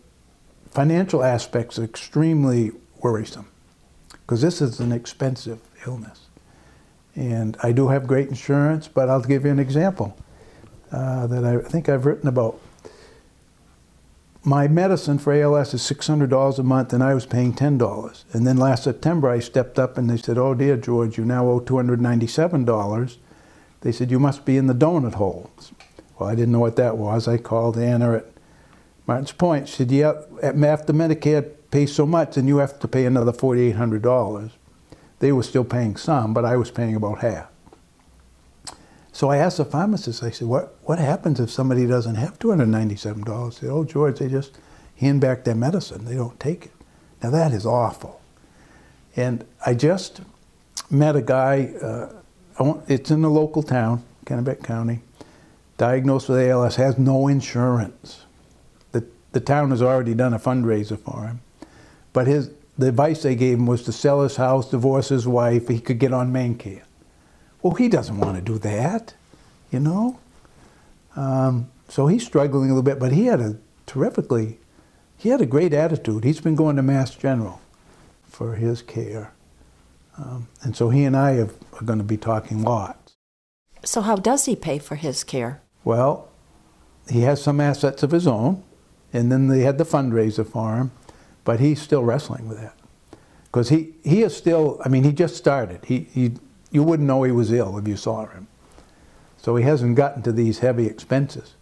financial 0.70 1.22
aspects 1.22 1.78
are 1.78 1.84
extremely 1.84 2.72
worrisome 2.98 3.48
because 4.10 4.42
this 4.42 4.60
is 4.60 4.78
an 4.78 4.92
expensive 4.92 5.60
illness. 5.86 6.26
And 7.14 7.56
I 7.62 7.72
do 7.72 7.88
have 7.88 8.06
great 8.06 8.28
insurance, 8.28 8.88
but 8.88 9.08
I'll 9.08 9.22
give 9.22 9.46
you 9.46 9.50
an 9.50 9.58
example 9.58 10.18
uh, 10.92 11.26
that 11.28 11.44
I 11.44 11.58
think 11.60 11.88
I've 11.88 12.04
written 12.04 12.28
about. 12.28 12.60
My 14.48 14.68
medicine 14.68 15.18
for 15.18 15.32
ALS 15.32 15.74
is 15.74 15.82
$600 15.82 16.58
a 16.60 16.62
month, 16.62 16.92
and 16.92 17.02
I 17.02 17.14
was 17.14 17.26
paying 17.26 17.52
$10. 17.52 18.24
And 18.32 18.46
then 18.46 18.56
last 18.56 18.84
September, 18.84 19.28
I 19.28 19.40
stepped 19.40 19.76
up 19.76 19.98
and 19.98 20.08
they 20.08 20.16
said, 20.16 20.38
Oh, 20.38 20.54
dear 20.54 20.76
George, 20.76 21.18
you 21.18 21.24
now 21.24 21.48
owe 21.48 21.58
$297. 21.58 23.16
They 23.80 23.90
said, 23.90 24.12
You 24.12 24.20
must 24.20 24.44
be 24.44 24.56
in 24.56 24.68
the 24.68 24.72
donut 24.72 25.14
hole. 25.14 25.50
Well, 26.16 26.28
I 26.28 26.36
didn't 26.36 26.52
know 26.52 26.60
what 26.60 26.76
that 26.76 26.96
was. 26.96 27.26
I 27.26 27.38
called 27.38 27.76
Anna 27.76 28.18
at 28.18 28.26
Martin's 29.08 29.32
Point. 29.32 29.68
She 29.68 29.78
said, 29.78 29.90
Yeah, 29.90 30.12
after 30.40 30.92
Medicare 30.92 31.50
pays 31.72 31.92
so 31.92 32.06
much, 32.06 32.36
and 32.36 32.46
you 32.46 32.58
have 32.58 32.78
to 32.78 32.86
pay 32.86 33.04
another 33.04 33.32
$4,800. 33.32 34.52
They 35.18 35.32
were 35.32 35.42
still 35.42 35.64
paying 35.64 35.96
some, 35.96 36.32
but 36.32 36.44
I 36.44 36.56
was 36.56 36.70
paying 36.70 36.94
about 36.94 37.18
half. 37.18 37.48
So 39.16 39.30
I 39.30 39.38
asked 39.38 39.56
the 39.56 39.64
pharmacist, 39.64 40.22
I 40.22 40.28
said, 40.28 40.46
what, 40.46 40.76
what 40.82 40.98
happens 40.98 41.40
if 41.40 41.48
somebody 41.50 41.86
doesn't 41.86 42.16
have 42.16 42.38
$297? 42.38 42.90
They 42.90 43.50
said, 43.50 43.70
oh, 43.70 43.82
George, 43.82 44.18
they 44.18 44.28
just 44.28 44.58
hand 44.98 45.22
back 45.22 45.42
their 45.42 45.54
medicine. 45.54 46.04
They 46.04 46.16
don't 46.16 46.38
take 46.38 46.66
it. 46.66 46.72
Now 47.22 47.30
that 47.30 47.52
is 47.52 47.64
awful. 47.64 48.20
And 49.16 49.46
I 49.64 49.72
just 49.72 50.20
met 50.90 51.16
a 51.16 51.22
guy, 51.22 51.72
uh, 51.80 52.74
it's 52.88 53.10
in 53.10 53.24
a 53.24 53.30
local 53.30 53.62
town, 53.62 54.04
Kennebec 54.26 54.62
County, 54.62 55.00
diagnosed 55.78 56.28
with 56.28 56.38
ALS, 56.50 56.76
has 56.76 56.98
no 56.98 57.26
insurance. 57.26 58.26
The, 58.92 59.02
the 59.32 59.40
town 59.40 59.70
has 59.70 59.80
already 59.80 60.12
done 60.12 60.34
a 60.34 60.38
fundraiser 60.38 60.98
for 60.98 61.24
him. 61.24 61.40
But 62.12 62.26
his, 62.26 62.50
the 62.76 62.88
advice 62.88 63.22
they 63.22 63.34
gave 63.34 63.56
him 63.56 63.64
was 63.64 63.82
to 63.84 63.92
sell 63.92 64.22
his 64.22 64.36
house, 64.36 64.70
divorce 64.70 65.08
his 65.08 65.26
wife, 65.26 65.68
he 65.68 65.80
could 65.80 65.98
get 65.98 66.12
on 66.12 66.34
MaineCare. 66.34 66.82
Well, 67.66 67.74
he 67.74 67.88
doesn't 67.88 68.18
want 68.18 68.36
to 68.36 68.42
do 68.42 68.58
that, 68.58 69.14
you 69.72 69.80
know? 69.80 70.20
Um, 71.16 71.68
so 71.88 72.06
he's 72.06 72.24
struggling 72.24 72.70
a 72.70 72.74
little 72.74 72.84
bit, 72.84 73.00
but 73.00 73.10
he 73.10 73.26
had 73.26 73.40
a 73.40 73.56
terrifically, 73.86 74.60
he 75.18 75.30
had 75.30 75.40
a 75.40 75.46
great 75.46 75.72
attitude. 75.72 76.22
He's 76.22 76.40
been 76.40 76.54
going 76.54 76.76
to 76.76 76.82
Mass 76.82 77.16
General 77.16 77.60
for 78.22 78.54
his 78.54 78.82
care. 78.82 79.32
Um, 80.16 80.46
and 80.62 80.76
so 80.76 80.90
he 80.90 81.02
and 81.02 81.16
I 81.16 81.32
have, 81.32 81.54
are 81.72 81.84
going 81.84 81.98
to 81.98 82.04
be 82.04 82.16
talking 82.16 82.62
lots. 82.62 83.14
So, 83.82 84.00
how 84.00 84.14
does 84.14 84.44
he 84.44 84.54
pay 84.54 84.78
for 84.78 84.94
his 84.94 85.24
care? 85.24 85.60
Well, 85.82 86.28
he 87.10 87.22
has 87.22 87.42
some 87.42 87.60
assets 87.60 88.04
of 88.04 88.12
his 88.12 88.28
own, 88.28 88.62
and 89.12 89.32
then 89.32 89.48
they 89.48 89.62
had 89.62 89.76
the 89.78 89.84
fundraiser 89.84 90.46
for 90.46 90.76
him, 90.76 90.92
but 91.42 91.58
he's 91.58 91.82
still 91.82 92.04
wrestling 92.04 92.48
with 92.48 92.60
that. 92.60 92.76
Because 93.46 93.70
he, 93.70 93.94
he 94.04 94.22
is 94.22 94.36
still, 94.36 94.80
I 94.84 94.88
mean, 94.88 95.02
he 95.02 95.10
just 95.10 95.34
started. 95.34 95.84
He, 95.84 96.06
he, 96.12 96.34
you 96.76 96.82
wouldn't 96.82 97.06
know 97.06 97.22
he 97.22 97.32
was 97.32 97.50
ill 97.52 97.78
if 97.78 97.88
you 97.88 97.96
saw 97.96 98.26
him. 98.26 98.48
So 99.38 99.56
he 99.56 99.64
hasn't 99.64 99.96
gotten 99.96 100.22
to 100.24 100.32
these 100.32 100.58
heavy 100.58 100.86
expenses. 100.86 101.54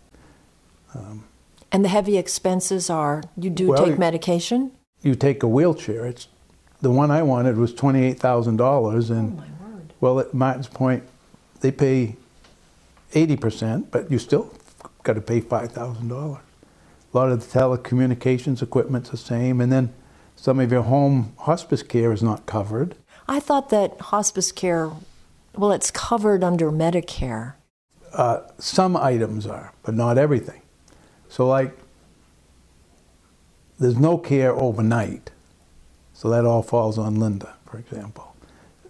Um, 0.92 1.24
and 1.70 1.84
the 1.84 1.88
heavy 1.88 2.18
expenses 2.18 2.90
are 2.90 3.22
you 3.36 3.48
do 3.48 3.68
well, 3.68 3.84
take 3.84 3.96
medication? 3.96 4.72
You 5.02 5.14
take 5.14 5.44
a 5.44 5.46
wheelchair. 5.46 6.04
It's 6.04 6.26
the 6.82 6.90
one 6.90 7.12
I 7.12 7.22
wanted 7.22 7.56
was 7.56 7.72
twenty 7.72 8.04
eight 8.04 8.18
thousand 8.18 8.56
dollars, 8.56 9.08
and 9.08 9.40
oh 9.40 9.44
well, 10.00 10.18
at 10.18 10.34
Martin's 10.34 10.66
Point, 10.66 11.04
they 11.60 11.70
pay 11.70 12.16
80%, 13.12 13.92
but 13.92 14.10
you 14.10 14.18
still 14.18 14.52
got 15.04 15.12
to 15.12 15.20
pay 15.20 15.40
$5,000. 15.40 16.10
A 16.10 16.40
lot 17.16 17.30
of 17.30 17.40
the 17.40 17.58
telecommunications 17.58 18.60
equipment's 18.60 19.10
the 19.10 19.16
same, 19.16 19.60
and 19.60 19.70
then 19.72 19.94
some 20.34 20.58
of 20.58 20.72
your 20.72 20.82
home 20.82 21.32
hospice 21.38 21.84
care 21.84 22.12
is 22.12 22.22
not 22.22 22.44
covered. 22.46 22.96
I 23.28 23.40
thought 23.40 23.70
that 23.70 24.00
hospice 24.00 24.52
care, 24.52 24.90
well, 25.56 25.72
it's 25.72 25.90
covered 25.90 26.44
under 26.44 26.70
Medicare. 26.70 27.54
Uh, 28.12 28.40
some 28.58 28.96
items 28.96 29.46
are, 29.46 29.72
but 29.82 29.94
not 29.94 30.18
everything. 30.18 30.62
So, 31.28 31.46
like, 31.46 31.76
there's 33.78 33.98
no 33.98 34.18
care 34.18 34.52
overnight. 34.52 35.30
So 36.12 36.30
that 36.30 36.44
all 36.44 36.62
falls 36.62 36.96
on 36.96 37.18
Linda, 37.18 37.54
for 37.66 37.78
example 37.78 38.34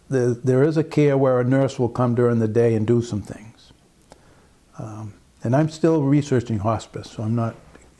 there, 0.09 0.35
there 0.35 0.62
is 0.62 0.77
a 0.77 0.85
care 0.85 1.16
where 1.16 1.40
a 1.40 1.44
nurse 1.44 1.79
will 1.79 1.88
come 1.88 2.14
during 2.14 2.38
the 2.38 2.49
day 2.49 2.75
and 2.75 2.87
do 2.87 3.03
some 3.03 3.23
things. 3.23 3.73
Um, 4.79 5.14
and 5.42 5.55
I'm 5.55 5.68
still 5.68 6.03
researching 6.03 6.59
hospice, 6.59 7.11
so 7.11 7.23
I'm 7.23 7.35
not 7.35 7.55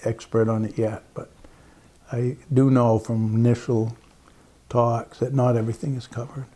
expert 0.05 0.49
on 0.49 0.65
it 0.65 0.79
yet, 0.79 1.03
but 1.15 1.31
I 2.13 2.37
do 2.53 2.71
know 2.71 2.99
from 2.99 3.35
initial 3.35 3.97
talks 4.69 5.19
that 5.19 5.35
not 5.35 5.57
everything 5.57 5.95
is 5.95 6.07
covered. 6.07 6.47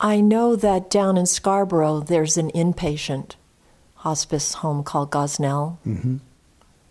I 0.00 0.20
know 0.20 0.54
that 0.56 0.90
down 0.90 1.16
in 1.16 1.26
Scarborough 1.26 2.00
there's 2.00 2.36
an 2.36 2.50
inpatient 2.52 3.34
hospice 3.96 4.54
home 4.54 4.84
called 4.84 5.10
Gosnell, 5.10 5.78
mm-hmm. 5.86 6.18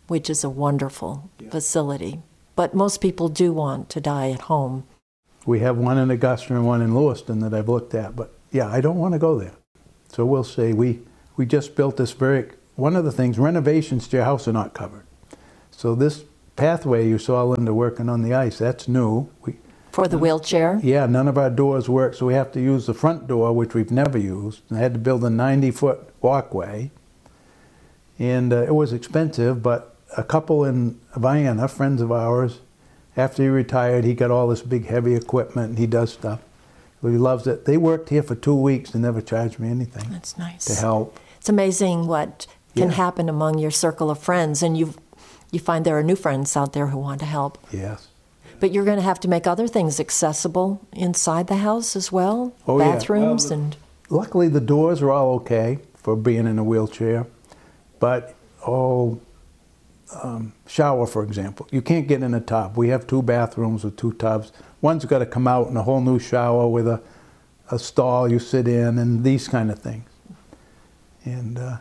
which 0.07 0.29
is 0.29 0.43
a 0.43 0.49
wonderful 0.49 1.29
yeah. 1.39 1.49
facility. 1.49 2.21
But 2.55 2.73
most 2.73 3.01
people 3.01 3.29
do 3.29 3.53
want 3.53 3.89
to 3.91 4.01
die 4.01 4.31
at 4.31 4.41
home. 4.41 4.85
We 5.45 5.59
have 5.59 5.77
one 5.77 5.97
in 5.97 6.11
Augusta 6.11 6.53
and 6.53 6.65
one 6.65 6.81
in 6.81 6.93
Lewiston 6.93 7.39
that 7.39 7.53
I've 7.53 7.69
looked 7.69 7.93
at, 7.93 8.15
but 8.15 8.33
yeah, 8.51 8.67
I 8.67 8.81
don't 8.81 8.97
want 8.97 9.13
to 9.13 9.19
go 9.19 9.39
there. 9.39 9.53
So 10.09 10.25
we'll 10.25 10.43
see. 10.43 10.73
We 10.73 11.01
we 11.37 11.45
just 11.45 11.75
built 11.75 11.97
this 11.97 12.11
very 12.11 12.51
one 12.75 12.95
of 12.95 13.05
the 13.05 13.11
things 13.11 13.39
renovations 13.39 14.07
to 14.07 14.17
your 14.17 14.25
house 14.25 14.47
are 14.47 14.53
not 14.53 14.73
covered. 14.73 15.05
So 15.71 15.95
this 15.95 16.23
pathway 16.55 17.07
you 17.07 17.17
saw 17.19 17.43
Linda 17.43 17.73
working 17.73 18.09
on 18.09 18.21
the 18.21 18.33
ice, 18.33 18.57
that's 18.57 18.87
new. 18.87 19.29
We, 19.41 19.57
for 19.97 20.07
the 20.07 20.17
wheelchair? 20.19 20.79
Yeah, 20.83 21.07
none 21.07 21.27
of 21.27 21.39
our 21.39 21.49
doors 21.49 21.89
work, 21.89 22.13
so 22.13 22.27
we 22.27 22.35
have 22.35 22.51
to 22.51 22.61
use 22.61 22.85
the 22.85 22.93
front 22.93 23.25
door, 23.25 23.51
which 23.53 23.73
we've 23.73 23.89
never 23.89 24.19
used. 24.19 24.61
I 24.71 24.77
had 24.77 24.93
to 24.93 24.99
build 24.99 25.23
a 25.23 25.29
90 25.31 25.71
foot 25.71 26.13
walkway. 26.21 26.91
And 28.19 28.53
uh, 28.53 28.61
it 28.61 28.75
was 28.75 28.93
expensive, 28.93 29.63
but 29.63 29.95
a 30.15 30.23
couple 30.23 30.63
in 30.63 30.99
Vienna, 31.15 31.67
friends 31.67 31.99
of 31.99 32.11
ours, 32.11 32.59
after 33.15 33.41
he 33.41 33.49
retired, 33.49 34.05
he 34.05 34.13
got 34.13 34.29
all 34.29 34.47
this 34.47 34.61
big 34.61 34.85
heavy 34.85 35.15
equipment 35.15 35.69
and 35.69 35.79
he 35.79 35.87
does 35.87 36.13
stuff. 36.13 36.41
He 37.01 37.09
loves 37.09 37.47
it. 37.47 37.65
They 37.65 37.77
worked 37.77 38.09
here 38.09 38.21
for 38.21 38.35
two 38.35 38.55
weeks 38.55 38.93
and 38.93 39.01
never 39.01 39.19
charged 39.19 39.57
me 39.57 39.69
anything. 39.69 40.11
That's 40.11 40.37
nice. 40.37 40.65
To 40.65 40.75
help. 40.75 41.19
It's 41.37 41.49
amazing 41.49 42.05
what 42.05 42.45
can 42.75 42.89
yeah. 42.89 42.95
happen 42.95 43.29
among 43.29 43.57
your 43.57 43.71
circle 43.71 44.11
of 44.11 44.19
friends, 44.19 44.61
and 44.61 44.77
you 44.77 44.93
you 45.51 45.59
find 45.59 45.85
there 45.85 45.97
are 45.97 46.03
new 46.03 46.15
friends 46.15 46.55
out 46.55 46.73
there 46.73 46.87
who 46.87 46.99
want 46.99 47.19
to 47.21 47.25
help. 47.25 47.57
Yes. 47.71 48.09
But 48.59 48.71
you're 48.71 48.85
going 48.85 48.97
to 48.97 49.03
have 49.03 49.19
to 49.21 49.27
make 49.27 49.45
other 49.45 49.67
things 49.67 49.99
accessible 49.99 50.81
inside 50.93 51.47
the 51.47 51.57
house 51.57 51.95
as 51.95 52.11
well. 52.11 52.53
Oh, 52.67 52.79
bathrooms 52.79 53.45
yeah. 53.45 53.49
well, 53.49 53.59
and. 53.63 53.77
Luckily, 54.09 54.47
the 54.47 54.61
doors 54.61 55.01
are 55.01 55.11
all 55.11 55.35
okay 55.35 55.79
for 55.95 56.15
being 56.15 56.47
in 56.47 56.57
a 56.57 56.63
wheelchair, 56.63 57.27
but 57.99 58.35
oh, 58.65 59.19
um, 60.23 60.53
shower, 60.65 61.05
for 61.05 61.23
example. 61.23 61.67
You 61.71 61.81
can't 61.81 62.07
get 62.07 62.23
in 62.23 62.33
a 62.33 62.39
tub. 62.39 62.77
We 62.77 62.89
have 62.89 63.07
two 63.07 63.21
bathrooms 63.21 63.83
with 63.83 63.97
two 63.97 64.13
tubs. 64.13 64.51
One's 64.81 65.05
got 65.05 65.19
to 65.19 65.25
come 65.25 65.47
out 65.47 65.67
in 65.67 65.75
a 65.75 65.83
whole 65.83 66.01
new 66.01 66.19
shower 66.19 66.67
with 66.67 66.87
a, 66.87 67.01
a 67.71 67.77
stall 67.77 68.31
you 68.31 68.39
sit 68.39 68.67
in 68.67 68.97
and 68.97 69.23
these 69.23 69.47
kind 69.47 69.69
of 69.69 69.79
things. 69.79 70.09
And 71.25 71.59
uh, 71.59 71.77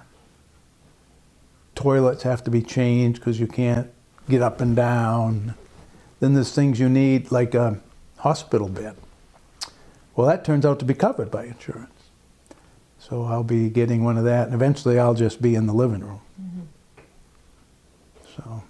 toilets 1.77 2.25
have 2.25 2.43
to 2.45 2.51
be 2.51 2.63
changed 2.63 3.21
because 3.21 3.39
you 3.39 3.47
can't 3.47 3.89
get 4.29 4.43
up 4.43 4.61
and 4.61 4.75
down. 4.75 5.55
Then 6.21 6.35
there's 6.35 6.55
things 6.55 6.81
you 6.81 6.89
need 6.89 7.31
like 7.31 7.55
a 7.55 7.81
hospital 8.19 8.69
bed. 8.69 8.97
Well, 10.15 10.27
that 10.27 10.45
turns 10.45 10.65
out 10.65 10.79
to 10.79 10.85
be 10.85 10.95
covered 10.95 11.31
by 11.31 11.45
insurance. 11.45 11.91
So 12.99 13.25
I'll 13.25 13.45
be 13.45 13.69
getting 13.69 14.03
one 14.03 14.19
of 14.19 14.25
that, 14.25 14.47
and 14.47 14.55
eventually 14.55 14.99
I'll 14.99 15.15
just 15.15 15.41
be 15.41 15.55
in 15.55 15.67
the 15.67 15.75
living 15.75 16.01
room. 16.01 16.21
Mm-hmm. 16.43 16.63
So 18.35 18.63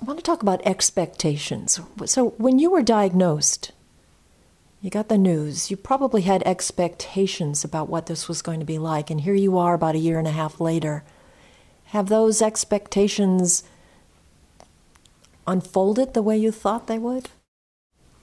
I 0.00 0.04
want 0.04 0.18
to 0.18 0.24
talk 0.24 0.42
about 0.42 0.60
expectations. 0.66 1.80
So 2.04 2.30
when 2.30 2.58
you 2.58 2.70
were 2.70 2.82
diagnosed, 2.82 3.72
You 4.82 4.90
got 4.90 5.08
the 5.08 5.16
news. 5.16 5.70
You 5.70 5.76
probably 5.76 6.22
had 6.22 6.42
expectations 6.42 7.62
about 7.62 7.88
what 7.88 8.06
this 8.06 8.26
was 8.26 8.42
going 8.42 8.58
to 8.58 8.66
be 8.66 8.78
like, 8.78 9.10
and 9.10 9.20
here 9.20 9.32
you 9.34 9.56
are 9.56 9.74
about 9.74 9.94
a 9.94 9.98
year 9.98 10.18
and 10.18 10.26
a 10.26 10.32
half 10.32 10.60
later. 10.60 11.04
Have 11.86 12.08
those 12.08 12.42
expectations 12.42 13.62
unfolded 15.52 16.14
the 16.14 16.22
way 16.22 16.36
you 16.36 16.50
thought 16.50 16.86
they 16.86 16.98
would? 16.98 17.28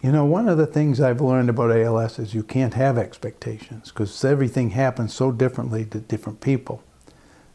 You 0.01 0.11
know, 0.11 0.25
one 0.25 0.49
of 0.49 0.57
the 0.57 0.65
things 0.65 0.99
I've 0.99 1.21
learned 1.21 1.49
about 1.49 1.75
ALS 1.75 2.19
is 2.19 2.33
you 2.33 2.43
can't 2.43 2.73
have 2.73 2.97
expectations 2.97 3.89
because 3.89 4.25
everything 4.25 4.71
happens 4.71 5.13
so 5.13 5.31
differently 5.31 5.85
to 5.85 5.99
different 5.99 6.41
people. 6.41 6.81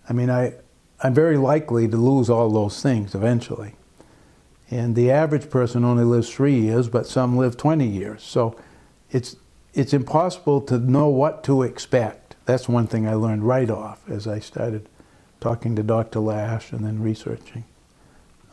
I 0.08 0.12
mean, 0.12 0.30
I, 0.30 0.54
I'm 1.02 1.14
very 1.14 1.38
likely 1.38 1.88
to 1.88 1.96
lose 1.96 2.30
all 2.30 2.50
those 2.50 2.82
things 2.82 3.14
eventually. 3.14 3.74
And 4.70 4.94
the 4.94 5.10
average 5.10 5.50
person 5.50 5.84
only 5.84 6.04
lives 6.04 6.30
three 6.30 6.58
years, 6.58 6.88
but 6.88 7.06
some 7.06 7.36
live 7.36 7.56
20 7.56 7.86
years. 7.86 8.22
So 8.22 8.56
it's, 9.10 9.36
it's 9.72 9.92
impossible 9.92 10.60
to 10.62 10.78
know 10.78 11.08
what 11.08 11.44
to 11.44 11.62
expect. 11.62 12.36
That's 12.44 12.68
one 12.68 12.86
thing 12.86 13.08
I 13.08 13.14
learned 13.14 13.44
right 13.44 13.70
off 13.70 14.08
as 14.08 14.26
I 14.26 14.38
started 14.38 14.88
talking 15.40 15.74
to 15.76 15.82
Dr. 15.82 16.20
Lash 16.20 16.72
and 16.72 16.84
then 16.84 17.02
researching. 17.02 17.64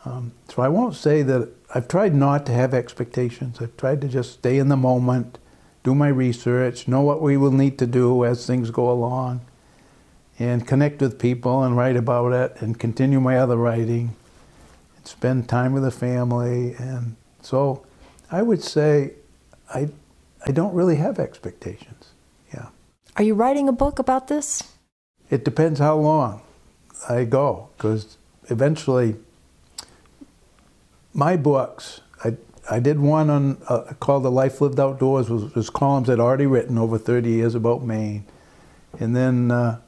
Um, 0.04 0.32
so 0.48 0.62
I 0.62 0.68
won't 0.68 0.96
say 0.96 1.22
that 1.22 1.48
I've 1.74 1.88
tried 1.88 2.14
not 2.14 2.44
to 2.46 2.52
have 2.52 2.74
expectations. 2.74 3.58
I've 3.60 3.76
tried 3.76 4.00
to 4.00 4.08
just 4.08 4.32
stay 4.32 4.58
in 4.58 4.68
the 4.68 4.76
moment, 4.76 5.38
do 5.84 5.94
my 5.94 6.08
research, 6.08 6.88
know 6.88 7.00
what 7.00 7.22
we 7.22 7.36
will 7.36 7.52
need 7.52 7.78
to 7.78 7.86
do 7.86 8.24
as 8.24 8.46
things 8.46 8.70
go 8.70 8.90
along, 8.90 9.42
and 10.38 10.66
connect 10.66 11.00
with 11.00 11.18
people 11.18 11.62
and 11.62 11.76
write 11.76 11.96
about 11.96 12.32
it 12.32 12.60
and 12.60 12.78
continue 12.78 13.20
my 13.20 13.38
other 13.38 13.56
writing 13.56 14.16
and 14.96 15.06
spend 15.06 15.48
time 15.48 15.72
with 15.72 15.84
the 15.84 15.90
family. 15.90 16.74
And 16.78 17.16
so 17.40 17.84
I 18.30 18.42
would 18.42 18.62
say 18.62 19.12
I, 19.72 19.88
I 20.44 20.50
don't 20.50 20.74
really 20.74 20.96
have 20.96 21.18
expectations. 21.18 22.10
Yeah. 22.52 22.68
Are 23.16 23.22
you 23.22 23.34
writing 23.34 23.68
a 23.68 23.72
book 23.72 23.98
about 23.98 24.28
this? 24.28 24.64
It 25.30 25.44
depends 25.44 25.78
how 25.78 25.96
long 25.96 26.42
I 27.08 27.24
go, 27.24 27.68
because 27.76 28.18
eventually 28.50 29.16
my 31.14 31.36
books, 31.36 32.00
I, 32.24 32.36
I 32.70 32.80
did 32.80 32.98
one 32.98 33.30
on 33.30 33.58
uh, 33.68 33.94
called 34.00 34.24
The 34.24 34.30
Life 34.30 34.60
Lived 34.60 34.80
Outdoors, 34.80 35.28
was, 35.28 35.54
was 35.54 35.70
columns 35.70 36.08
I'd 36.08 36.20
already 36.20 36.46
written 36.46 36.78
over 36.78 36.98
30 36.98 37.30
years 37.30 37.54
about 37.54 37.82
Maine. 37.82 38.24
And 38.98 39.16
then 39.16 39.50
uh, 39.50 39.80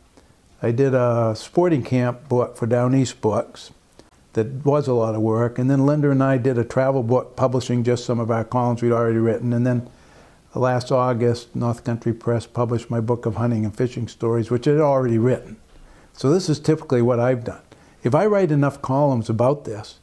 I 0.62 0.70
did 0.70 0.94
a 0.94 1.34
sporting 1.36 1.82
camp 1.82 2.28
book 2.28 2.56
for 2.56 2.66
Down 2.66 2.94
East 2.94 3.20
Books 3.20 3.70
that 4.34 4.64
was 4.64 4.88
a 4.88 4.94
lot 4.94 5.14
of 5.14 5.20
work. 5.20 5.58
And 5.58 5.70
then 5.70 5.86
Linda 5.86 6.10
and 6.10 6.22
I 6.22 6.38
did 6.38 6.58
a 6.58 6.64
travel 6.64 7.02
book 7.02 7.36
publishing 7.36 7.84
just 7.84 8.04
some 8.04 8.18
of 8.18 8.30
our 8.30 8.44
columns 8.44 8.82
we'd 8.82 8.92
already 8.92 9.18
written. 9.18 9.52
And 9.52 9.66
then 9.66 9.88
last 10.54 10.90
August, 10.92 11.54
North 11.54 11.84
Country 11.84 12.12
Press 12.12 12.46
published 12.46 12.90
my 12.90 13.00
book 13.00 13.26
of 13.26 13.36
hunting 13.36 13.64
and 13.64 13.76
fishing 13.76 14.08
stories, 14.08 14.50
which 14.50 14.66
I'd 14.66 14.78
already 14.78 15.18
written. 15.18 15.56
So 16.12 16.30
this 16.30 16.48
is 16.48 16.60
typically 16.60 17.02
what 17.02 17.20
I've 17.20 17.44
done. 17.44 17.62
If 18.02 18.14
I 18.14 18.26
write 18.26 18.50
enough 18.50 18.82
columns 18.82 19.30
about 19.30 19.64
this, 19.64 19.98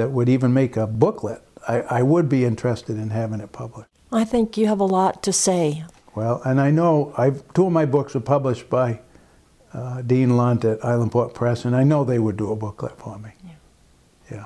that 0.00 0.12
would 0.12 0.30
even 0.30 0.54
make 0.54 0.78
a 0.78 0.86
booklet, 0.86 1.42
I, 1.68 1.82
I 1.82 2.02
would 2.02 2.26
be 2.26 2.46
interested 2.46 2.96
in 2.96 3.10
having 3.10 3.40
it 3.40 3.52
published. 3.52 3.90
I 4.10 4.24
think 4.24 4.56
you 4.56 4.66
have 4.66 4.80
a 4.80 4.86
lot 4.86 5.22
to 5.24 5.32
say. 5.32 5.84
Well, 6.14 6.40
and 6.42 6.58
I 6.58 6.70
know 6.70 7.12
I've, 7.18 7.44
two 7.52 7.66
of 7.66 7.72
my 7.72 7.84
books 7.84 8.14
were 8.14 8.20
published 8.20 8.70
by 8.70 9.00
uh, 9.74 10.00
Dean 10.00 10.38
Lunt 10.38 10.64
at 10.64 10.80
Islandport 10.80 11.34
Press, 11.34 11.66
and 11.66 11.76
I 11.76 11.84
know 11.84 12.02
they 12.02 12.18
would 12.18 12.38
do 12.38 12.50
a 12.50 12.56
booklet 12.56 12.96
for 12.98 13.18
me. 13.18 13.32
Yeah. 13.44 13.50
yeah. 14.30 14.44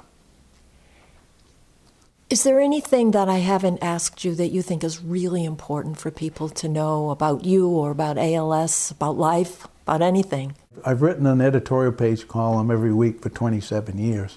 Is 2.28 2.42
there 2.42 2.58
anything 2.58 3.12
that 3.12 3.28
I 3.28 3.38
haven't 3.38 3.78
asked 3.80 4.24
you 4.24 4.34
that 4.34 4.48
you 4.48 4.60
think 4.60 4.82
is 4.82 5.00
really 5.00 5.44
important 5.44 6.00
for 6.00 6.10
people 6.10 6.48
to 6.48 6.68
know 6.68 7.10
about 7.10 7.44
you 7.44 7.68
or 7.68 7.92
about 7.92 8.18
ALS, 8.18 8.90
about 8.90 9.16
life, 9.16 9.68
about 9.86 10.02
anything? 10.02 10.56
I've 10.84 11.00
written 11.00 11.26
an 11.26 11.40
editorial 11.40 11.92
page 11.92 12.26
column 12.26 12.72
every 12.72 12.92
week 12.92 13.22
for 13.22 13.28
27 13.28 13.98
years. 13.98 14.36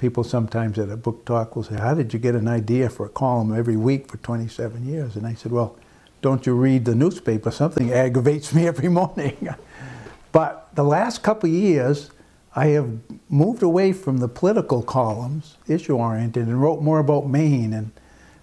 People 0.00 0.24
sometimes 0.24 0.78
at 0.78 0.88
a 0.88 0.96
book 0.96 1.26
talk 1.26 1.54
will 1.54 1.62
say, 1.62 1.74
How 1.74 1.92
did 1.92 2.14
you 2.14 2.18
get 2.18 2.34
an 2.34 2.48
idea 2.48 2.88
for 2.88 3.04
a 3.04 3.10
column 3.10 3.54
every 3.54 3.76
week 3.76 4.08
for 4.08 4.16
27 4.16 4.86
years? 4.86 5.14
And 5.14 5.26
I 5.26 5.34
said, 5.34 5.52
Well, 5.52 5.76
don't 6.22 6.46
you 6.46 6.54
read 6.54 6.86
the 6.86 6.94
newspaper? 6.94 7.50
Something 7.50 7.92
aggravates 7.92 8.54
me 8.54 8.66
every 8.66 8.88
morning. 8.88 9.54
but 10.32 10.74
the 10.74 10.84
last 10.84 11.22
couple 11.22 11.50
years, 11.50 12.12
I 12.56 12.68
have 12.68 12.88
moved 13.28 13.62
away 13.62 13.92
from 13.92 14.16
the 14.16 14.28
political 14.28 14.82
columns, 14.82 15.58
issue 15.68 15.96
oriented, 15.96 16.46
and 16.46 16.62
wrote 16.62 16.80
more 16.80 16.98
about 16.98 17.28
Maine. 17.28 17.74
And 17.74 17.92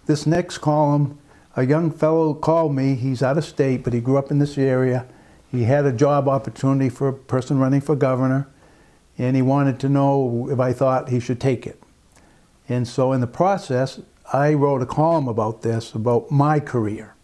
this 0.05 0.27
next 0.27 0.59
column, 0.59 1.17
a 1.55 1.65
young 1.65 1.89
fellow 1.89 2.35
called 2.35 2.75
me. 2.75 2.93
He's 2.93 3.23
out 3.23 3.35
of 3.35 3.45
state, 3.45 3.83
but 3.83 3.93
he 3.93 3.99
grew 3.99 4.19
up 4.19 4.29
in 4.29 4.37
this 4.37 4.59
area. 4.59 5.07
He 5.49 5.63
had 5.63 5.87
a 5.87 5.91
job 5.91 6.27
opportunity 6.27 6.89
for 6.89 7.07
a 7.07 7.13
person 7.13 7.57
running 7.57 7.81
for 7.81 7.95
governor 7.95 8.47
and 9.17 9.35
he 9.35 9.41
wanted 9.41 9.79
to 9.79 9.89
know 9.89 10.47
if 10.51 10.59
I 10.59 10.73
thought 10.73 11.09
he 11.09 11.19
should 11.19 11.39
take 11.39 11.65
it. 11.65 11.81
And 12.69 12.87
so 12.87 13.13
in 13.13 13.21
the 13.21 13.27
process, 13.27 14.01
I 14.31 14.53
wrote 14.53 14.81
a 14.81 14.85
column 14.85 15.27
about 15.27 15.61
this, 15.61 15.93
about 15.93 16.29
my 16.29 16.59
career, 16.59 17.15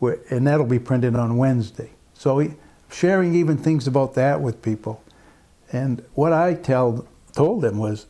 and 0.00 0.46
that'll 0.46 0.66
be 0.66 0.78
printed 0.78 1.14
on 1.16 1.36
Wednesday. 1.36 1.90
So 2.14 2.54
sharing 2.90 3.34
even 3.34 3.58
things 3.58 3.86
about 3.86 4.14
that 4.14 4.40
with 4.40 4.62
people. 4.62 5.02
And 5.70 6.02
what 6.14 6.32
I 6.32 6.54
tell, 6.54 7.06
told 7.34 7.62
them 7.62 7.78
was, 7.78 8.06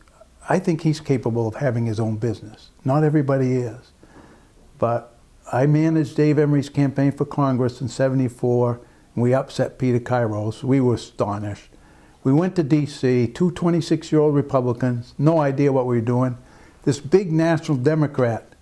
I 0.47 0.59
think 0.59 0.81
he's 0.81 0.99
capable 0.99 1.47
of 1.47 1.55
having 1.55 1.85
his 1.85 1.99
own 1.99 2.15
business. 2.15 2.69
Not 2.85 3.03
everybody 3.03 3.57
is. 3.57 3.91
But 4.79 5.15
I 5.51 5.65
managed 5.65 6.15
Dave 6.15 6.39
Emery's 6.39 6.69
campaign 6.69 7.11
for 7.11 7.25
Congress 7.25 7.81
in 7.81 7.89
74, 7.89 8.79
and 9.13 9.21
we 9.21 9.33
upset 9.33 9.77
Peter 9.77 9.99
Kyros. 9.99 10.63
We 10.63 10.79
were 10.79 10.93
astonished. 10.93 11.71
We 12.23 12.33
went 12.33 12.55
to 12.57 12.63
D.C., 12.63 13.27
two 13.27 13.51
26 13.51 14.11
year 14.11 14.19
old 14.19 14.35
Republicans, 14.35 15.13
no 15.17 15.39
idea 15.39 15.71
what 15.71 15.85
we 15.85 15.95
were 15.95 16.05
doing. 16.05 16.37
This 16.83 16.99
big 16.99 17.31
national 17.31 17.77
Democrat, 17.77 18.53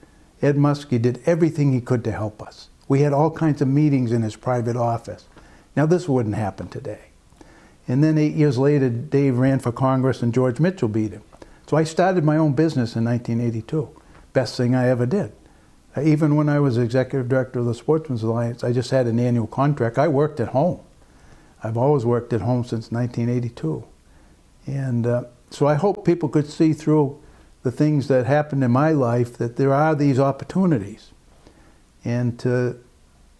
Ed 0.41 0.57
Muskie, 0.57 1.01
did 1.01 1.21
everything 1.25 1.73
he 1.73 1.81
could 1.81 2.03
to 2.03 2.11
help 2.11 2.41
us. 2.41 2.69
We 2.87 3.01
had 3.01 3.13
all 3.13 3.31
kinds 3.31 3.61
of 3.61 3.67
meetings 3.67 4.11
in 4.11 4.21
his 4.21 4.35
private 4.35 4.75
office. 4.75 5.27
Now, 5.75 5.85
this 5.85 6.07
wouldn't 6.07 6.35
happen 6.35 6.67
today. 6.67 6.99
And 7.87 8.03
then 8.03 8.17
eight 8.17 8.33
years 8.33 8.57
later, 8.57 8.89
Dave 8.89 9.37
ran 9.37 9.59
for 9.59 9.71
Congress 9.71 10.21
and 10.21 10.33
George 10.33 10.59
Mitchell 10.59 10.87
beat 10.87 11.11
him. 11.11 11.23
So 11.67 11.77
I 11.77 11.83
started 11.83 12.23
my 12.23 12.37
own 12.37 12.53
business 12.53 12.95
in 12.95 13.05
1982. 13.05 13.89
Best 14.33 14.55
thing 14.55 14.75
I 14.75 14.87
ever 14.87 15.05
did. 15.05 15.31
Even 16.01 16.35
when 16.35 16.47
I 16.47 16.59
was 16.59 16.77
executive 16.77 17.27
director 17.27 17.59
of 17.59 17.65
the 17.65 17.73
Sportsman's 17.73 18.23
Alliance, 18.23 18.63
I 18.63 18.71
just 18.71 18.91
had 18.91 19.07
an 19.07 19.19
annual 19.19 19.47
contract. 19.47 19.97
I 19.97 20.07
worked 20.07 20.39
at 20.39 20.49
home. 20.49 20.79
I've 21.63 21.77
always 21.77 22.05
worked 22.05 22.33
at 22.33 22.41
home 22.41 22.63
since 22.63 22.91
1982. 22.91 23.85
And 24.65 25.07
uh, 25.07 25.23
so 25.49 25.67
I 25.67 25.75
hope 25.75 26.05
people 26.05 26.29
could 26.29 26.47
see 26.47 26.73
through 26.73 27.21
the 27.63 27.71
things 27.71 28.07
that 28.07 28.25
happened 28.25 28.63
in 28.63 28.71
my 28.71 28.91
life 28.91 29.37
that 29.37 29.55
there 29.55 29.73
are 29.73 29.95
these 29.95 30.19
opportunities. 30.19 31.11
And 32.03 32.37
to 32.39 32.77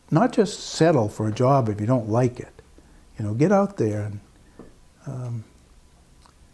not 0.09 0.33
just 0.33 0.59
settle 0.59 1.09
for 1.09 1.27
a 1.27 1.31
job 1.31 1.69
if 1.69 1.79
you 1.79 1.87
don't 1.87 2.09
like 2.09 2.39
it. 2.39 2.61
You 3.19 3.25
know, 3.25 3.33
get 3.33 3.51
out 3.51 3.77
there 3.77 4.01
and 4.01 4.19
um, 5.05 5.43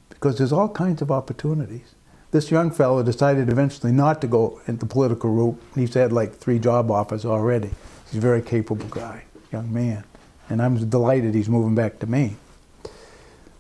because 0.10 0.38
there's 0.38 0.54
all 0.54 0.69
kinds 0.69 1.02
of 1.02 1.12
opportunities. 1.12 1.95
This 2.32 2.49
young 2.49 2.71
fellow 2.71 3.04
decided 3.04 3.49
eventually 3.49 3.91
not 3.91 4.21
to 4.21 4.28
go 4.28 4.60
into 4.67 4.86
political 4.86 5.30
route. 5.30 5.62
He's 5.76 5.93
had 5.93 6.12
like 6.12 6.36
three 6.36 6.60
job 6.60 6.89
offers 6.89 7.26
already. 7.26 7.69
He's 8.06 8.17
a 8.17 8.21
very 8.21 8.41
capable 8.41 8.88
guy, 8.88 9.26
young 9.52 9.71
man 9.71 10.04
and 10.50 10.62
I'm 10.62 10.90
delighted 10.90 11.36
he's 11.36 11.50
moving 11.50 11.76
back 11.76 12.00
to 12.00 12.08
Maine. 12.08 12.38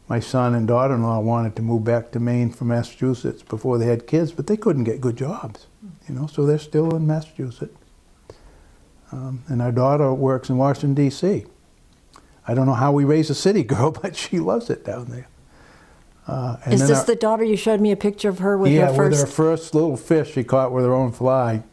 My 0.07 0.19
son 0.19 0.53
and 0.53 0.67
daughter-in-law 0.67 1.21
wanted 1.21 1.55
to 1.55 1.61
move 1.61 1.83
back 1.83 2.11
to 2.11 2.19
Maine 2.19 2.51
from 2.51 2.67
Massachusetts 2.67 3.41
before 3.41 3.77
they 3.77 3.85
had 3.85 4.05
kids, 4.05 4.31
but 4.31 4.47
they 4.47 4.57
couldn't 4.57 4.83
get 4.83 5.01
good 5.01 5.15
jobs, 5.15 5.67
you 6.07 6.13
know, 6.13 6.27
so 6.27 6.45
they're 6.45 6.59
still 6.59 6.95
in 6.95 7.07
Massachusetts. 7.07 7.77
Um, 9.11 9.43
and 9.47 9.61
our 9.61 9.71
daughter 9.71 10.13
works 10.13 10.49
in 10.49 10.57
Washington, 10.57 10.95
D.C. 10.95 11.45
I 12.47 12.53
don't 12.53 12.65
know 12.65 12.73
how 12.73 12.91
we 12.91 13.05
raise 13.05 13.29
a 13.29 13.35
city 13.35 13.63
girl, 13.63 13.91
but 13.91 14.15
she 14.15 14.39
loves 14.39 14.69
it 14.69 14.83
down 14.83 15.05
there. 15.05 15.27
Uh, 16.27 16.57
Is 16.67 16.87
this 16.87 16.99
our, 16.99 17.05
the 17.05 17.15
daughter 17.15 17.43
you 17.43 17.57
showed 17.57 17.81
me 17.81 17.91
a 17.91 17.97
picture 17.97 18.29
of 18.29 18.39
her 18.39 18.57
with 18.57 18.71
yeah, 18.71 18.87
her 18.87 18.95
first? 18.95 19.11
with 19.11 19.29
her 19.29 19.35
first 19.35 19.75
little 19.75 19.97
fish 19.97 20.33
she 20.33 20.43
caught 20.43 20.71
with 20.71 20.85
her 20.85 20.93
own 20.93 21.11
fly. 21.11 21.63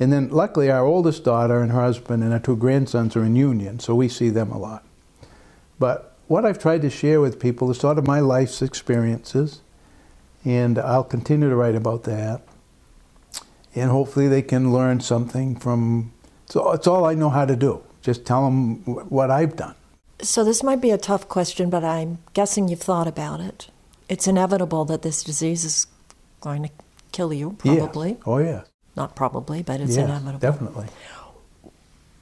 And 0.00 0.12
then 0.12 0.28
luckily 0.28 0.70
our 0.70 0.84
oldest 0.84 1.24
daughter 1.24 1.60
and 1.60 1.72
her 1.72 1.80
husband 1.80 2.22
and 2.22 2.32
our 2.32 2.38
two 2.38 2.56
grandsons 2.56 3.16
are 3.16 3.24
in 3.24 3.34
Union, 3.34 3.80
so 3.80 3.94
we 3.94 4.08
see 4.08 4.30
them 4.30 4.52
a 4.52 4.58
lot. 4.58 4.84
But 5.78 6.16
what 6.28 6.44
I've 6.44 6.58
tried 6.58 6.82
to 6.82 6.90
share 6.90 7.20
with 7.20 7.40
people 7.40 7.70
is 7.70 7.78
sort 7.78 7.98
of 7.98 8.06
my 8.06 8.20
life's 8.20 8.62
experiences, 8.62 9.60
and 10.44 10.78
I'll 10.78 11.04
continue 11.04 11.48
to 11.48 11.56
write 11.56 11.74
about 11.74 12.04
that. 12.04 12.42
And 13.74 13.90
hopefully 13.90 14.28
they 14.28 14.42
can 14.42 14.72
learn 14.72 15.00
something 15.00 15.56
from, 15.56 16.12
so 16.46 16.72
it's 16.72 16.86
all 16.86 17.04
I 17.04 17.14
know 17.14 17.30
how 17.30 17.44
to 17.44 17.56
do. 17.56 17.82
Just 18.02 18.24
tell 18.24 18.44
them 18.44 18.76
what 19.08 19.30
I've 19.30 19.56
done. 19.56 19.74
So 20.20 20.44
this 20.44 20.62
might 20.62 20.80
be 20.80 20.90
a 20.90 20.98
tough 20.98 21.28
question, 21.28 21.70
but 21.70 21.84
I'm 21.84 22.18
guessing 22.34 22.68
you've 22.68 22.80
thought 22.80 23.06
about 23.06 23.40
it. 23.40 23.68
It's 24.08 24.26
inevitable 24.26 24.84
that 24.86 25.02
this 25.02 25.22
disease 25.22 25.64
is 25.64 25.86
going 26.40 26.64
to 26.64 26.70
kill 27.12 27.32
you, 27.32 27.56
probably. 27.58 28.10
Yes. 28.10 28.18
Oh, 28.26 28.38
yes. 28.38 28.66
Not 28.98 29.14
probably, 29.14 29.62
but 29.62 29.80
it's 29.80 29.96
yes, 29.96 30.04
inevitable. 30.04 30.40
Definitely. 30.40 30.86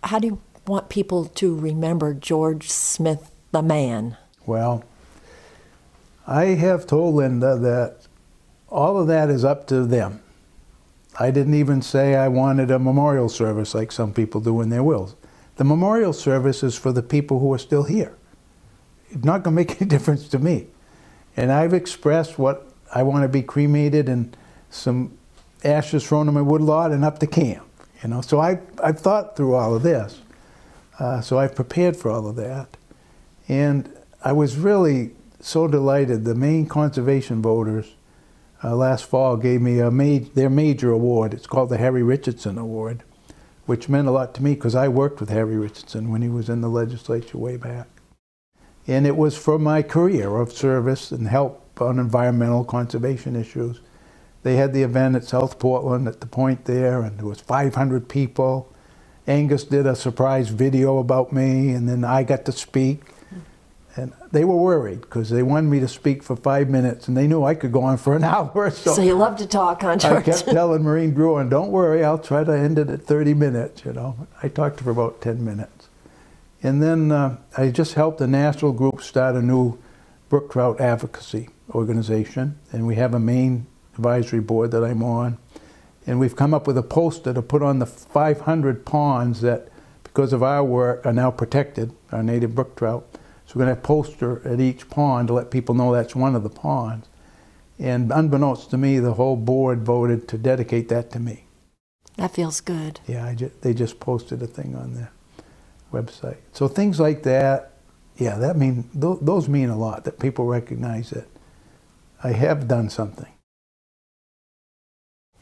How 0.03 0.19
do 0.19 0.27
you 0.27 0.41
want 0.67 0.91
people 0.91 1.25
to 1.25 1.57
remember 1.57 2.13
George 2.13 2.69
Smith, 2.69 3.31
the 3.51 3.63
man? 3.63 4.19
Well, 4.45 4.85
I 6.27 6.45
have 6.49 6.87
told 6.87 7.15
Linda 7.15 7.57
that 7.57 8.07
all 8.69 9.01
of 9.01 9.07
that 9.07 9.31
is 9.31 9.43
up 9.43 9.67
to 9.69 9.87
them. 9.87 10.21
I 11.19 11.31
didn't 11.31 11.55
even 11.55 11.81
say 11.81 12.15
I 12.15 12.29
wanted 12.29 12.71
a 12.71 12.79
memorial 12.79 13.31
service 13.31 13.75
like 13.75 13.91
some 13.91 14.13
people 14.13 14.43
do 14.43 14.61
in 14.61 14.69
their 14.69 14.83
wills. 14.83 15.17
The 15.57 15.65
memorial 15.65 16.13
service 16.13 16.63
is 16.63 16.77
for 16.77 16.93
the 16.93 17.03
people 17.03 17.39
who 17.39 17.51
are 17.55 17.59
still 17.59 17.85
here. 17.85 18.15
It's 19.09 19.25
not 19.25 19.43
going 19.45 19.57
to 19.57 19.63
make 19.63 19.71
any 19.81 19.89
difference 19.89 20.29
to 20.29 20.39
me. 20.39 20.67
And 21.39 21.51
I've 21.51 21.73
expressed 21.73 22.39
what 22.39 22.71
I 22.95 23.03
want 23.03 23.23
to 23.23 23.29
be 23.29 23.41
cremated 23.41 24.11
and 24.11 24.37
some 24.69 25.16
ashes 25.65 26.07
thrown 26.07 26.29
in 26.29 26.35
my 26.35 26.43
woodlot 26.43 26.93
and 26.93 27.05
up 27.05 27.19
to 27.21 27.27
camp. 27.27 27.67
You 28.03 28.11
know, 28.11 28.21
so 28.21 28.41
I, 28.41 28.61
I've 28.83 29.01
thought 29.01 29.37
through 29.37 29.55
all 29.55 29.75
of 29.75 29.83
this. 29.83 30.21
Uh, 30.99 31.21
so 31.21 31.39
I've 31.39 31.55
prepared 31.55 31.97
for 31.97 32.11
all 32.11 32.27
of 32.29 32.37
that. 32.37 32.77
And 33.49 33.93
I 34.23 34.33
was 34.33 34.57
really 34.57 35.13
so 35.41 35.69
delighted. 35.69 36.25
The 36.25 36.35
Maine 36.35 36.67
conservation 36.67 37.43
voters 37.43 37.95
uh, 38.65 38.75
last 38.75 39.05
fall 39.05 39.37
gave 39.37 39.61
me 39.61 39.79
a 39.81 39.91
ma- 39.91 40.25
their 40.35 40.51
major 40.51 40.91
award. 40.91 41.35
It's 41.35 41.47
called 41.47 41.69
the 41.69 41.79
Harry 41.79 42.03
Richardson 42.03 42.59
Award, 42.59 43.03
which 43.67 43.89
meant 43.89 44.09
a 44.09 44.11
lot 44.11 44.35
to 44.35 44.43
me 44.43 44.55
because 44.55 44.75
I 44.75 44.89
worked 44.89 45.21
with 45.21 45.29
Harry 45.29 45.57
Richardson 45.57 46.11
when 46.11 46.23
he 46.23 46.29
was 46.29 46.49
in 46.49 46.61
the 46.63 46.69
legislature 46.69 47.39
way 47.39 47.57
back. 47.57 47.89
And 48.87 49.07
it 49.07 49.17
was 49.17 49.37
for 49.37 49.59
my 49.59 49.83
career 49.83 50.37
of 50.37 50.53
service 50.53 51.11
and 51.11 51.29
help 51.29 51.81
on 51.81 51.99
environmental 51.99 52.65
conservation 52.65 53.37
issues. 53.37 53.81
They 54.47 54.55
had 54.55 54.73
the 54.73 54.85
event 54.85 55.17
at 55.17 55.25
South 55.25 55.59
Portland 55.59 56.07
at 56.07 56.21
the 56.21 56.27
point 56.29 56.67
there, 56.67 57.03
and 57.03 57.19
there 57.19 57.27
was 57.27 57.41
500 57.41 58.09
people. 58.09 58.73
Angus 59.27 59.65
did 59.65 59.89
a 59.89 59.97
surprise 59.97 60.51
video 60.51 60.99
about 60.99 61.33
me, 61.33 61.71
and 61.71 61.89
then 61.89 62.05
I 62.05 62.23
got 62.23 62.45
to 62.45 62.53
speak. 62.53 63.01
And 63.97 64.13
they 64.31 64.45
were 64.45 64.55
worried 64.55 65.01
because 65.01 65.31
they 65.31 65.43
wanted 65.43 65.69
me 65.69 65.81
to 65.81 65.89
speak 65.89 66.23
for 66.23 66.37
five 66.37 66.71
minutes, 66.71 67.09
and 67.09 67.17
they 67.17 67.27
knew 67.27 67.43
I 67.43 67.57
could 67.57 67.73
go 67.73 67.83
on 67.83 67.97
for 67.97 68.15
an 68.15 68.23
hour. 68.33 68.53
Or 68.55 68.71
so, 68.71 68.95
so 68.95 69.03
you 69.03 69.15
love 69.15 69.37
to 69.39 69.49
talk, 69.49 69.83
huh, 69.83 69.99
I 70.01 70.23
kept 70.23 70.45
telling 70.45 70.85
Maureen 70.85 71.13
Drouin, 71.13 71.51
"Don't 71.51 71.73
worry, 71.73 72.05
I'll 72.05 72.17
try 72.17 72.45
to 72.45 72.53
end 72.53 72.79
it 72.79 72.89
at 72.89 73.03
30 73.03 73.35
minutes." 73.35 73.85
You 73.85 73.95
know, 73.95 74.29
I 74.45 74.47
talked 74.47 74.79
for 74.79 74.93
about 74.93 75.21
10 75.23 75.45
minutes, 75.45 75.89
and 76.63 76.81
then 76.81 77.11
uh, 77.11 77.39
I 77.59 77.71
just 77.71 77.95
helped 77.95 78.19
the 78.19 78.29
national 78.29 78.75
group 78.75 79.03
start 79.03 79.35
a 79.35 79.43
new 79.43 79.77
brook 80.29 80.53
trout 80.53 80.81
advocacy 80.81 81.49
organization, 81.75 82.61
and 82.71 82.87
we 82.87 82.95
have 82.95 83.13
a 83.13 83.19
Maine 83.19 83.67
advisory 83.97 84.41
board 84.41 84.71
that 84.71 84.85
I'm 84.85 85.03
on, 85.03 85.39
and 86.07 86.21
we've 86.21 86.37
come 86.37 86.55
up 86.55 86.67
with 86.67 86.79
a 86.79 86.83
poster 86.83 87.33
to 87.35 87.43
put 87.43 87.63
on 87.63 87.79
the 87.79 87.87
500 87.87 88.87
ponds 88.87 89.41
that, 89.41 89.69
because 90.05 90.33
of 90.33 90.43
our 90.43 90.63
work, 90.63 91.05
are 91.05 91.13
now 91.13 91.31
protected, 91.31 91.93
our 92.13 92.23
native 92.23 92.55
brook 92.55 92.77
trout 92.77 93.07
so 93.47 93.53
we're 93.55 93.67
going 93.67 93.77
to 93.77 93.81
have 93.81 93.85
a 93.85 93.87
poster 93.87 94.49
at 94.49 94.61
each 94.61 94.91
pond 94.91 95.29
to 95.29 95.35
let 95.35 95.51
people 95.53 95.75
know 95.75 95.93
that's 95.93 96.17
one 96.17 96.35
of 96.35 96.43
the 96.43 96.51
ponds. 96.51 97.09
And 97.79 98.11
unbeknownst 98.11 98.71
to 98.71 98.77
me, 98.77 98.99
the 98.99 99.15
whole 99.15 99.37
board 99.37 99.83
voted 99.83 100.27
to 100.29 100.39
dedicate 100.39 100.89
that 100.89 101.11
to 101.13 101.21
me. 101.21 101.45
That 102.17 102.33
feels 102.33 102.61
good. 102.61 103.01
Yeah, 103.07 103.33
ju- 103.35 103.53
they 103.61 103.73
just 103.73 104.01
posted 104.01 104.43
a 104.43 104.47
thing 104.47 104.75
on 104.75 104.95
their 104.95 105.13
website. 105.93 106.39
So 106.53 106.67
things 106.67 106.99
like 106.99 107.23
that, 107.23 107.73
yeah, 108.17 108.37
that 108.39 108.57
mean 108.57 108.85
th- 108.99 109.19
those 109.21 109.49
mean 109.49 109.69
a 109.69 109.77
lot. 109.77 110.05
That 110.05 110.19
people 110.19 110.47
recognize 110.47 111.11
that 111.11 111.29
I 112.25 112.33
have 112.33 112.67
done 112.67 112.89
something. 112.89 113.31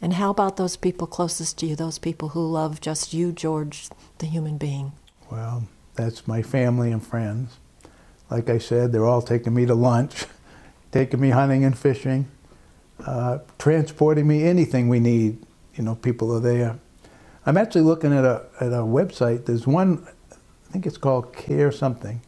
And 0.04 0.12
how 0.12 0.28
about 0.28 0.58
those 0.58 0.76
people 0.76 1.06
closest 1.06 1.56
to 1.60 1.66
you? 1.66 1.74
Those 1.74 1.98
people 1.98 2.28
who 2.28 2.46
love 2.46 2.78
just 2.78 3.14
you, 3.14 3.32
George, 3.32 3.88
the 4.18 4.26
human 4.26 4.58
being. 4.58 4.92
Well, 5.30 5.66
that's 5.94 6.28
my 6.28 6.42
family 6.42 6.92
and 6.92 7.02
friends. 7.02 7.56
Like 8.30 8.50
I 8.50 8.58
said, 8.58 8.92
they're 8.92 9.06
all 9.06 9.22
taking 9.22 9.54
me 9.54 9.64
to 9.64 9.74
lunch, 9.74 10.26
taking 10.92 11.22
me 11.22 11.30
hunting 11.30 11.64
and 11.64 11.76
fishing, 11.76 12.28
uh, 13.06 13.38
transporting 13.58 14.28
me 14.28 14.44
anything 14.44 14.90
we 14.90 15.00
need. 15.00 15.38
You 15.74 15.84
know, 15.84 15.94
people 15.94 16.36
are 16.36 16.40
there. 16.40 16.78
I'm 17.46 17.56
actually 17.56 17.80
looking 17.80 18.12
at 18.12 18.26
a, 18.26 18.44
at 18.60 18.74
a 18.74 18.84
website. 18.84 19.46
There's 19.46 19.66
one, 19.66 20.06
I 20.30 20.70
think 20.70 20.84
it's 20.84 20.98
called 20.98 21.32
Care 21.32 21.72
Something, 21.72 22.20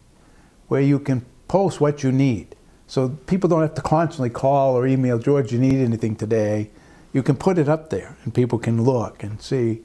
where 0.69 0.81
you 0.81 0.99
can 0.99 1.27
post 1.47 1.79
what 1.79 2.03
you 2.03 2.11
need. 2.11 2.57
So 2.87 3.11
people 3.27 3.51
don't 3.51 3.61
have 3.61 3.75
to 3.75 3.83
constantly 3.83 4.31
call 4.31 4.79
or 4.79 4.87
email, 4.87 5.19
George, 5.19 5.53
you 5.53 5.59
need 5.59 5.75
anything 5.75 6.17
today. 6.17 6.71
You 7.17 7.23
can 7.23 7.37
put 7.37 7.57
it 7.57 7.67
up 7.67 7.89
there 7.89 8.15
and 8.25 8.35
people 8.35 8.59
can 8.59 8.83
look 8.85 9.23
and 9.23 9.41
see 9.41 9.81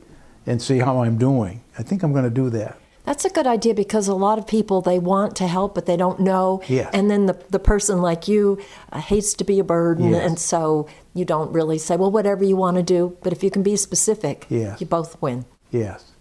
and 0.45 0.61
see 0.61 0.79
how 0.79 1.01
I'm 1.03 1.17
doing. 1.17 1.63
I 1.79 1.81
think 1.81 2.03
I'm 2.03 2.11
going 2.11 2.25
to 2.25 2.29
do 2.43 2.49
that. 2.49 2.77
That's 3.05 3.23
a 3.23 3.29
good 3.29 3.47
idea 3.47 3.73
because 3.73 4.09
a 4.09 4.13
lot 4.13 4.37
of 4.37 4.45
people 4.45 4.81
they 4.81 4.99
want 4.99 5.37
to 5.37 5.47
help 5.47 5.73
but 5.73 5.85
they 5.85 5.95
don't 5.95 6.19
know. 6.19 6.61
Yeah. 6.67 6.89
And 6.93 7.09
then 7.09 7.27
the 7.27 7.41
the 7.49 7.57
person 7.57 8.01
like 8.01 8.27
you 8.27 8.59
uh, 8.91 8.99
hates 8.99 9.33
to 9.35 9.45
be 9.45 9.59
a 9.59 9.63
burden, 9.63 10.09
Yes. 10.09 10.27
and 10.27 10.37
so 10.37 10.89
you 11.13 11.23
don't 11.23 11.53
really 11.53 11.77
say, 11.77 11.95
well, 11.95 12.11
whatever 12.11 12.43
you 12.43 12.57
want 12.57 12.75
to 12.75 12.83
do. 12.83 13.15
But 13.23 13.31
if 13.31 13.43
you 13.45 13.49
can 13.49 13.63
be 13.63 13.77
specific, 13.77 14.45
Yes. 14.49 14.81
you 14.81 14.85
both 14.87 15.15
win. 15.21 15.45
Yes. 15.71 16.11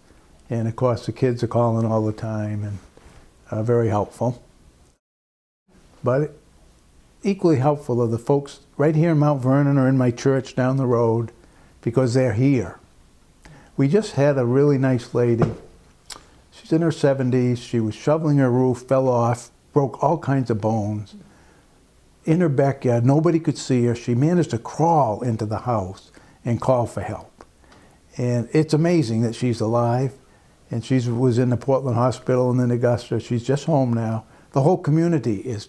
And 0.49 0.69
of 0.69 0.77
course, 0.77 1.07
the 1.07 1.13
kids 1.13 1.43
are 1.43 1.49
calling 1.49 1.87
all 1.91 2.07
the 2.07 2.13
time 2.13 2.63
and 2.63 2.79
uh, 3.51 3.65
very 3.65 3.89
helpful. 3.89 4.41
But 6.05 6.37
equally 7.23 7.57
helpful 7.57 8.03
are 8.03 8.09
the 8.09 8.19
folks 8.19 8.61
right 8.77 8.95
here 8.95 9.13
in 9.13 9.19
Mount 9.19 9.43
Vernon 9.43 9.79
or 9.79 9.89
in 9.89 9.99
my 9.99 10.11
church 10.11 10.55
down 10.55 10.77
the 10.77 10.87
road 10.87 11.33
because 11.83 12.15
they're 12.15 12.35
here. 12.35 12.79
We 13.77 13.89
just 13.89 14.13
had 14.13 14.39
a 14.39 14.45
really 14.45 14.79
nice 14.79 15.15
lady. 15.15 15.53
She's 16.51 16.73
in 16.73 16.83
her 16.83 16.91
70s. 16.91 17.59
She 17.59 17.81
was 17.81 17.95
shoveling 17.95 18.39
her 18.39 18.51
roof, 18.51 18.83
fell 18.83 19.09
off, 19.09 19.51
broke 19.73 20.03
all 20.03 20.19
kinds 20.19 20.51
of 20.51 20.61
bones. 20.61 21.15
In 22.25 22.41
her 22.41 22.49
backyard, 22.49 23.07
nobody 23.07 23.41
could 23.41 23.57
see 23.57 23.85
her. 23.87 23.95
She 23.95 24.15
managed 24.15 24.51
to 24.51 24.59
crawl 24.59 25.23
into 25.23 25.47
the 25.47 25.61
house 25.61 26.11
and 26.45 26.61
call 26.61 26.87
for 26.87 27.01
help. 27.01 27.45
And 28.17 28.49
it's 28.53 28.75
amazing 28.75 29.23
that 29.23 29.35
she's 29.35 29.61
alive. 29.61 30.13
And 30.71 30.85
she 30.85 31.01
was 31.09 31.39
in 31.39 31.51
the 31.51 31.57
Portland 31.57 31.97
Hospital 31.97 32.51
and 32.51 32.61
then 32.61 32.71
Augusta. 32.71 33.19
She's 33.19 33.45
just 33.45 33.65
home 33.65 33.93
now. 33.93 34.25
The 34.53 34.63
whole 34.63 34.79
community 34.79 35.37
is, 35.37 35.69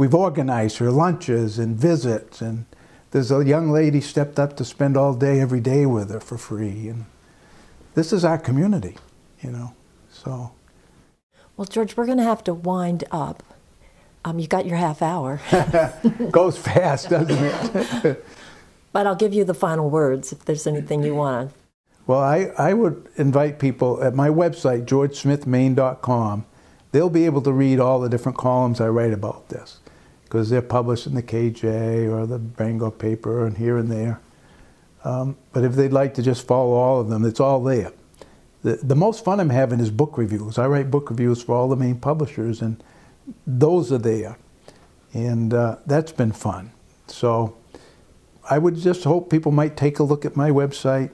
we've 0.00 0.14
organized 0.14 0.78
her 0.78 0.90
lunches 0.90 1.58
and 1.58 1.76
visits. 1.76 2.40
And 2.40 2.64
there's 3.10 3.30
a 3.30 3.44
young 3.44 3.70
lady 3.70 4.00
stepped 4.00 4.38
up 4.38 4.56
to 4.56 4.64
spend 4.64 4.96
all 4.96 5.12
day 5.12 5.40
every 5.40 5.60
day 5.60 5.84
with 5.84 6.08
her 6.08 6.20
for 6.20 6.38
free. 6.38 6.88
And 6.88 7.04
this 7.94 8.10
is 8.10 8.24
our 8.24 8.38
community, 8.38 8.96
you 9.42 9.50
know. 9.50 9.74
So, 10.10 10.52
Well, 11.58 11.66
George, 11.66 11.98
we're 11.98 12.06
going 12.06 12.16
to 12.16 12.24
have 12.24 12.42
to 12.44 12.54
wind 12.54 13.04
up. 13.10 13.42
Um, 14.24 14.38
you 14.38 14.48
got 14.48 14.64
your 14.64 14.78
half 14.78 15.02
hour, 15.02 15.38
goes 16.30 16.56
fast, 16.56 17.10
doesn't 17.10 17.36
it? 17.38 18.24
but 18.92 19.06
I'll 19.06 19.14
give 19.14 19.34
you 19.34 19.44
the 19.44 19.54
final 19.54 19.90
words 19.90 20.32
if 20.32 20.46
there's 20.46 20.66
anything 20.66 21.02
you 21.02 21.14
want 21.14 21.50
to. 21.50 21.56
Well, 22.06 22.20
I, 22.20 22.52
I 22.56 22.72
would 22.72 23.06
invite 23.16 23.58
people 23.58 24.02
at 24.02 24.14
my 24.14 24.30
website, 24.30 24.86
georgesmithmaine.com. 24.86 26.46
They'll 26.92 27.10
be 27.10 27.26
able 27.26 27.42
to 27.42 27.52
read 27.52 27.80
all 27.80 28.00
the 28.00 28.08
different 28.08 28.38
columns 28.38 28.80
I 28.80 28.88
write 28.88 29.12
about 29.12 29.50
this 29.50 29.78
because 30.30 30.48
they're 30.48 30.62
published 30.62 31.08
in 31.08 31.14
the 31.16 31.22
KJ 31.24 32.08
or 32.08 32.24
the 32.24 32.38
Bangor 32.38 32.92
paper 32.92 33.44
and 33.44 33.58
here 33.58 33.76
and 33.76 33.90
there. 33.90 34.20
Um, 35.02 35.36
but 35.52 35.64
if 35.64 35.72
they'd 35.72 35.92
like 35.92 36.14
to 36.14 36.22
just 36.22 36.46
follow 36.46 36.74
all 36.74 37.00
of 37.00 37.08
them, 37.08 37.24
it's 37.24 37.40
all 37.40 37.60
there. 37.64 37.90
The, 38.62 38.76
the 38.76 38.94
most 38.94 39.24
fun 39.24 39.40
I'm 39.40 39.50
having 39.50 39.80
is 39.80 39.90
book 39.90 40.16
reviews. 40.16 40.56
I 40.56 40.68
write 40.68 40.88
book 40.88 41.10
reviews 41.10 41.42
for 41.42 41.56
all 41.56 41.68
the 41.68 41.74
main 41.74 41.98
publishers, 41.98 42.62
and 42.62 42.80
those 43.44 43.90
are 43.90 43.98
there. 43.98 44.38
And 45.12 45.52
uh, 45.52 45.78
that's 45.84 46.12
been 46.12 46.30
fun. 46.30 46.70
So 47.08 47.56
I 48.48 48.58
would 48.58 48.76
just 48.76 49.02
hope 49.02 49.30
people 49.30 49.50
might 49.50 49.76
take 49.76 49.98
a 49.98 50.04
look 50.04 50.24
at 50.24 50.36
my 50.36 50.50
website 50.50 51.10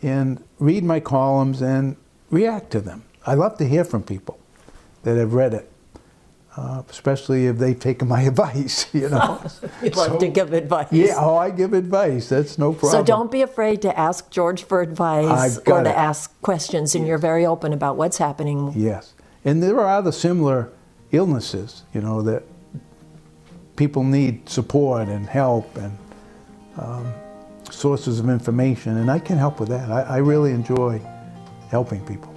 and 0.00 0.44
read 0.60 0.84
my 0.84 1.00
columns 1.00 1.60
and 1.60 1.96
react 2.30 2.70
to 2.70 2.80
them. 2.80 3.02
I 3.26 3.34
love 3.34 3.58
to 3.58 3.66
hear 3.66 3.84
from 3.84 4.04
people 4.04 4.38
that 5.02 5.16
have 5.16 5.34
read 5.34 5.54
it, 5.54 5.71
uh, 6.56 6.82
especially 6.90 7.46
if 7.46 7.58
they've 7.58 7.78
taken 7.78 8.08
my 8.08 8.22
advice. 8.32 8.86
You 8.92 9.08
know. 9.08 9.42
You 9.82 9.90
love 9.90 10.18
to 10.18 10.28
give 10.28 10.52
advice. 10.52 10.88
yeah. 10.92 11.14
Oh, 11.16 11.36
I 11.36 11.50
give 11.50 11.72
advice. 11.72 12.28
That's 12.28 12.56
no 12.58 12.72
problem. 12.72 12.92
So 12.92 13.02
don't 13.02 13.30
be 13.30 13.42
afraid 13.42 13.82
to 13.82 13.98
ask 13.98 14.30
George 14.30 14.62
for 14.64 14.80
advice 14.80 15.58
or 15.58 15.62
got 15.62 15.82
to 15.84 15.96
ask 15.96 16.40
questions, 16.40 16.94
and 16.94 17.06
you're 17.06 17.18
very 17.18 17.44
open 17.44 17.72
about 17.72 17.96
what's 17.96 18.18
happening. 18.18 18.72
Yes, 18.76 19.14
and 19.44 19.62
there 19.62 19.78
are 19.80 19.88
other 19.98 20.12
similar 20.12 20.70
illnesses. 21.10 21.82
You 21.92 22.00
know 22.00 22.22
that 22.22 22.44
people 23.76 24.04
need 24.04 24.48
support 24.48 25.08
and 25.08 25.26
help 25.26 25.76
and 25.76 25.98
um, 26.76 27.12
sources 27.70 28.20
of 28.20 28.28
information, 28.28 28.98
and 28.98 29.10
I 29.10 29.18
can 29.18 29.38
help 29.38 29.58
with 29.58 29.70
that. 29.70 29.90
I, 29.90 30.02
I 30.02 30.16
really 30.18 30.52
enjoy 30.52 31.00
helping 31.70 32.04
people. 32.06 32.32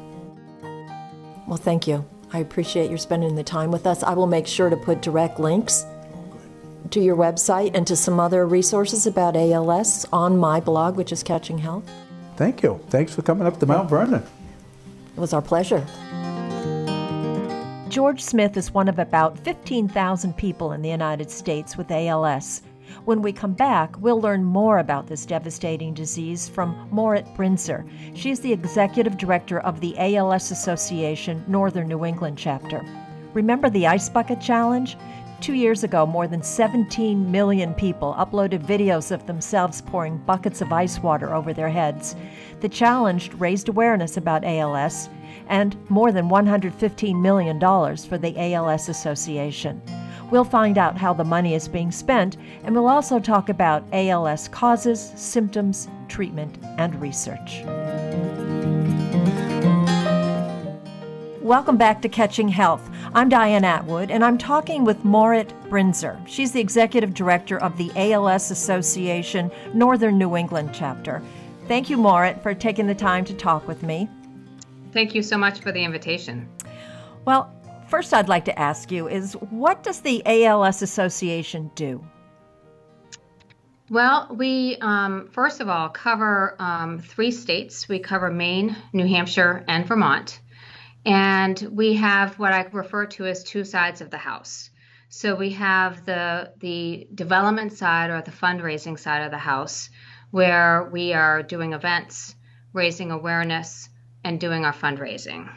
Well, 1.47 1.57
thank 1.57 1.87
you. 1.87 2.05
I 2.35 2.39
appreciate 2.39 2.89
your 2.89 2.97
spending 2.97 3.35
the 3.35 3.45
time 3.45 3.71
with 3.71 3.87
us. 3.87 4.03
I 4.03 4.13
will 4.13 4.27
make 4.27 4.45
sure 4.45 4.69
to 4.69 4.75
put 4.75 5.01
direct 5.01 5.39
links 5.39 5.85
to 6.91 6.99
your 6.99 7.15
website 7.15 7.71
and 7.73 7.87
to 7.87 7.95
some 7.95 8.19
other 8.19 8.45
resources 8.45 9.07
about 9.07 9.37
ALS 9.37 10.05
on 10.11 10.37
my 10.37 10.59
blog, 10.59 10.97
which 10.97 11.13
is 11.13 11.23
Catching 11.23 11.57
Health. 11.57 11.89
Thank 12.35 12.61
you. 12.61 12.81
Thanks 12.89 13.15
for 13.15 13.21
coming 13.21 13.47
up 13.47 13.57
to 13.61 13.65
Mount 13.65 13.89
Vernon. 13.89 14.21
It 15.15 15.17
was 15.17 15.31
our 15.31 15.41
pleasure. 15.41 15.87
George 17.87 18.19
Smith 18.19 18.57
is 18.57 18.73
one 18.73 18.89
of 18.89 18.99
about 18.99 19.39
15,000 19.39 20.35
people 20.35 20.73
in 20.73 20.81
the 20.81 20.89
United 20.89 21.31
States 21.31 21.77
with 21.77 21.89
ALS. 21.89 22.61
When 23.05 23.21
we 23.21 23.31
come 23.31 23.53
back, 23.53 23.99
we'll 23.99 24.21
learn 24.21 24.43
more 24.43 24.79
about 24.79 25.07
this 25.07 25.25
devastating 25.25 25.93
disease 25.93 26.49
from 26.49 26.89
Marit 26.91 27.25
Brinzer. 27.35 27.87
She's 28.15 28.39
the 28.39 28.53
executive 28.53 29.17
director 29.17 29.59
of 29.59 29.79
the 29.79 29.95
ALS 29.97 30.51
Association 30.51 31.43
Northern 31.47 31.87
New 31.87 32.05
England 32.05 32.37
chapter. 32.37 32.85
Remember 33.33 33.69
the 33.69 33.87
Ice 33.87 34.09
Bucket 34.09 34.39
Challenge? 34.39 34.97
Two 35.41 35.53
years 35.53 35.83
ago, 35.83 36.05
more 36.05 36.27
than 36.27 36.41
17 36.41 37.29
million 37.29 37.73
people 37.73 38.15
uploaded 38.17 38.65
videos 38.65 39.11
of 39.11 39.27
themselves 39.27 39.81
pouring 39.81 40.17
buckets 40.19 40.61
of 40.61 40.71
ice 40.71 40.99
water 40.99 41.35
over 41.35 41.53
their 41.53 41.69
heads. 41.69 42.15
The 42.61 42.69
challenge 42.69 43.31
raised 43.33 43.67
awareness 43.67 44.17
about 44.17 44.45
ALS 44.45 45.09
and 45.47 45.77
more 45.89 46.11
than 46.11 46.29
$115 46.29 47.21
million 47.21 47.59
for 47.59 48.17
the 48.17 48.53
ALS 48.53 48.89
Association. 48.89 49.81
We'll 50.31 50.43
find 50.43 50.79
out 50.79 50.97
how 50.97 51.13
the 51.13 51.23
money 51.23 51.53
is 51.53 51.67
being 51.67 51.91
spent, 51.91 52.37
and 52.63 52.73
we'll 52.73 52.87
also 52.87 53.19
talk 53.19 53.49
about 53.49 53.83
ALS 53.93 54.47
causes, 54.47 55.13
symptoms, 55.15 55.87
treatment, 56.07 56.57
and 56.77 56.99
research. 56.99 57.61
Welcome 61.41 61.77
back 61.77 62.01
to 62.01 62.09
Catching 62.09 62.47
Health. 62.47 62.89
I'm 63.13 63.29
Diane 63.29 63.63
Atwood, 63.63 64.09
and 64.09 64.25
I'm 64.25 64.39
talking 64.39 64.83
with 64.83 65.05
Marit 65.05 65.53
Brinzer. 65.69 66.19
She's 66.27 66.51
the 66.51 66.59
executive 66.59 67.13
director 67.13 67.59
of 67.59 67.77
the 67.77 67.91
ALS 67.95 68.49
Association 68.49 69.51
Northern 69.75 70.17
New 70.17 70.35
England 70.35 70.71
chapter. 70.73 71.21
Thank 71.67 71.87
you, 71.87 71.97
Marit, 71.97 72.41
for 72.41 72.55
taking 72.55 72.87
the 72.87 72.95
time 72.95 73.25
to 73.25 73.33
talk 73.35 73.67
with 73.67 73.83
me. 73.83 74.09
Thank 74.91 75.13
you 75.13 75.21
so 75.21 75.37
much 75.37 75.59
for 75.59 75.71
the 75.71 75.83
invitation. 75.83 76.49
Well, 77.25 77.54
first 77.87 78.13
I'd 78.13 78.29
like 78.29 78.45
to 78.45 78.59
ask 78.59 78.91
you 78.91 79.07
is 79.07 79.33
what 79.33 79.83
does 79.83 80.01
the 80.01 80.21
ALS 80.25 80.81
Association 80.81 81.71
do? 81.75 82.03
Well, 83.89 84.27
we 84.35 84.77
um, 84.81 85.27
first 85.31 85.61
of 85.61 85.69
all 85.69 85.89
cover 85.89 86.55
um, 86.59 86.99
three 86.99 87.31
states. 87.31 87.87
We 87.87 87.99
cover 87.99 88.31
Maine, 88.31 88.75
New 88.93 89.05
Hampshire, 89.05 89.63
and 89.67 89.85
Vermont. 89.85 90.39
And 91.05 91.59
we 91.71 91.93
have 91.93 92.39
what 92.39 92.51
I 92.51 92.67
refer 92.71 93.05
to 93.05 93.27
as 93.27 93.43
two 93.43 93.63
sides 93.63 94.01
of 94.01 94.09
the 94.09 94.17
house. 94.17 94.71
So 95.09 95.35
we 95.35 95.51
have 95.51 96.05
the 96.05 96.51
the 96.57 97.07
development 97.13 97.73
side 97.73 98.09
or 98.09 98.21
the 98.21 98.31
fundraising 98.31 98.97
side 98.97 99.23
of 99.23 99.31
the 99.31 99.37
house 99.37 99.89
where 100.31 100.89
we 100.91 101.13
are 101.13 101.43
doing 101.43 101.73
events, 101.73 102.35
raising 102.73 103.11
awareness, 103.11 103.87
and 104.23 104.39
doing 104.39 104.65
our 104.65 104.73
fundraising. 104.73 105.47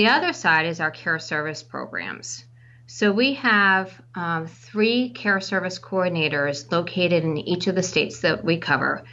The 0.00 0.08
other 0.08 0.32
side 0.32 0.64
is 0.64 0.80
our 0.80 0.90
care 0.90 1.18
service 1.18 1.62
programs. 1.62 2.46
So 2.86 3.12
we 3.12 3.34
have 3.34 3.92
um, 4.14 4.46
three 4.46 5.10
care 5.10 5.42
service 5.42 5.78
coordinators 5.78 6.72
located 6.72 7.22
in 7.22 7.36
each 7.36 7.66
of 7.66 7.74
the 7.74 7.82
states 7.82 8.20
that 8.20 8.42
we 8.42 8.56
cover. 8.56 9.04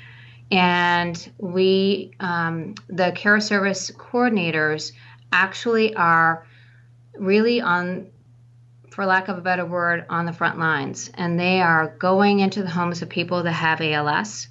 And 0.49 1.29
we, 1.37 2.13
um, 2.21 2.75
the 2.87 3.11
care 3.11 3.41
service 3.41 3.91
coordinators, 3.91 4.93
actually 5.29 5.93
are 5.93 6.47
really 7.17 7.59
on, 7.59 8.07
for 8.89 9.05
lack 9.05 9.27
of 9.27 9.37
a 9.37 9.41
better 9.41 9.65
word, 9.65 10.05
on 10.09 10.25
the 10.25 10.31
front 10.31 10.57
lines. 10.57 11.11
And 11.15 11.37
they 11.37 11.59
are 11.59 11.97
going 11.99 12.39
into 12.39 12.63
the 12.63 12.69
homes 12.69 13.01
of 13.01 13.09
people 13.09 13.43
that 13.43 13.51
have 13.51 13.81
ALS 13.81 14.47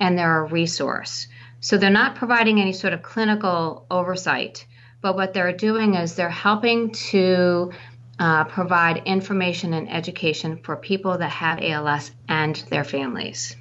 and 0.00 0.16
they're 0.16 0.38
a 0.38 0.44
resource. 0.44 1.26
So 1.60 1.76
they're 1.76 1.90
not 1.90 2.16
providing 2.16 2.58
any 2.58 2.72
sort 2.72 2.94
of 2.94 3.02
clinical 3.02 3.84
oversight, 3.90 4.64
but 5.04 5.16
what 5.16 5.34
they're 5.34 5.52
doing 5.52 5.96
is 5.96 6.14
they're 6.14 6.30
helping 6.30 6.90
to 6.90 7.70
uh, 8.18 8.44
provide 8.44 9.02
information 9.04 9.74
and 9.74 9.92
education 9.92 10.56
for 10.56 10.76
people 10.76 11.18
that 11.18 11.28
have 11.28 11.58
ALS 11.60 12.10
and 12.26 12.56
their 12.70 12.84
families. 12.84 13.54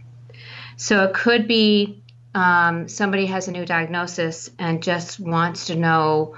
So 0.77 1.03
it 1.03 1.13
could 1.13 1.45
be 1.45 2.01
um, 2.33 2.87
somebody 2.87 3.25
has 3.25 3.49
a 3.49 3.51
new 3.51 3.65
diagnosis 3.65 4.51
and 4.57 4.81
just 4.81 5.19
wants 5.19 5.65
to 5.65 5.75
know 5.75 6.37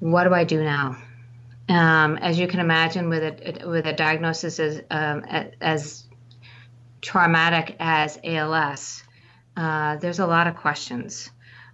what 0.00 0.24
do 0.24 0.34
I 0.34 0.42
do 0.42 0.60
now? 0.64 0.96
Um, 1.68 2.16
as 2.16 2.36
you 2.36 2.48
can 2.48 2.58
imagine, 2.58 3.10
with 3.10 3.22
a 3.22 3.68
with 3.68 3.86
a 3.86 3.92
diagnosis 3.92 4.58
as 4.58 4.82
um, 4.90 5.24
as 5.60 6.02
traumatic 7.00 7.76
as 7.78 8.18
ALS, 8.24 9.04
uh, 9.56 9.98
there's 9.98 10.18
a 10.18 10.26
lot 10.26 10.48
of 10.48 10.56
questions. 10.56 11.30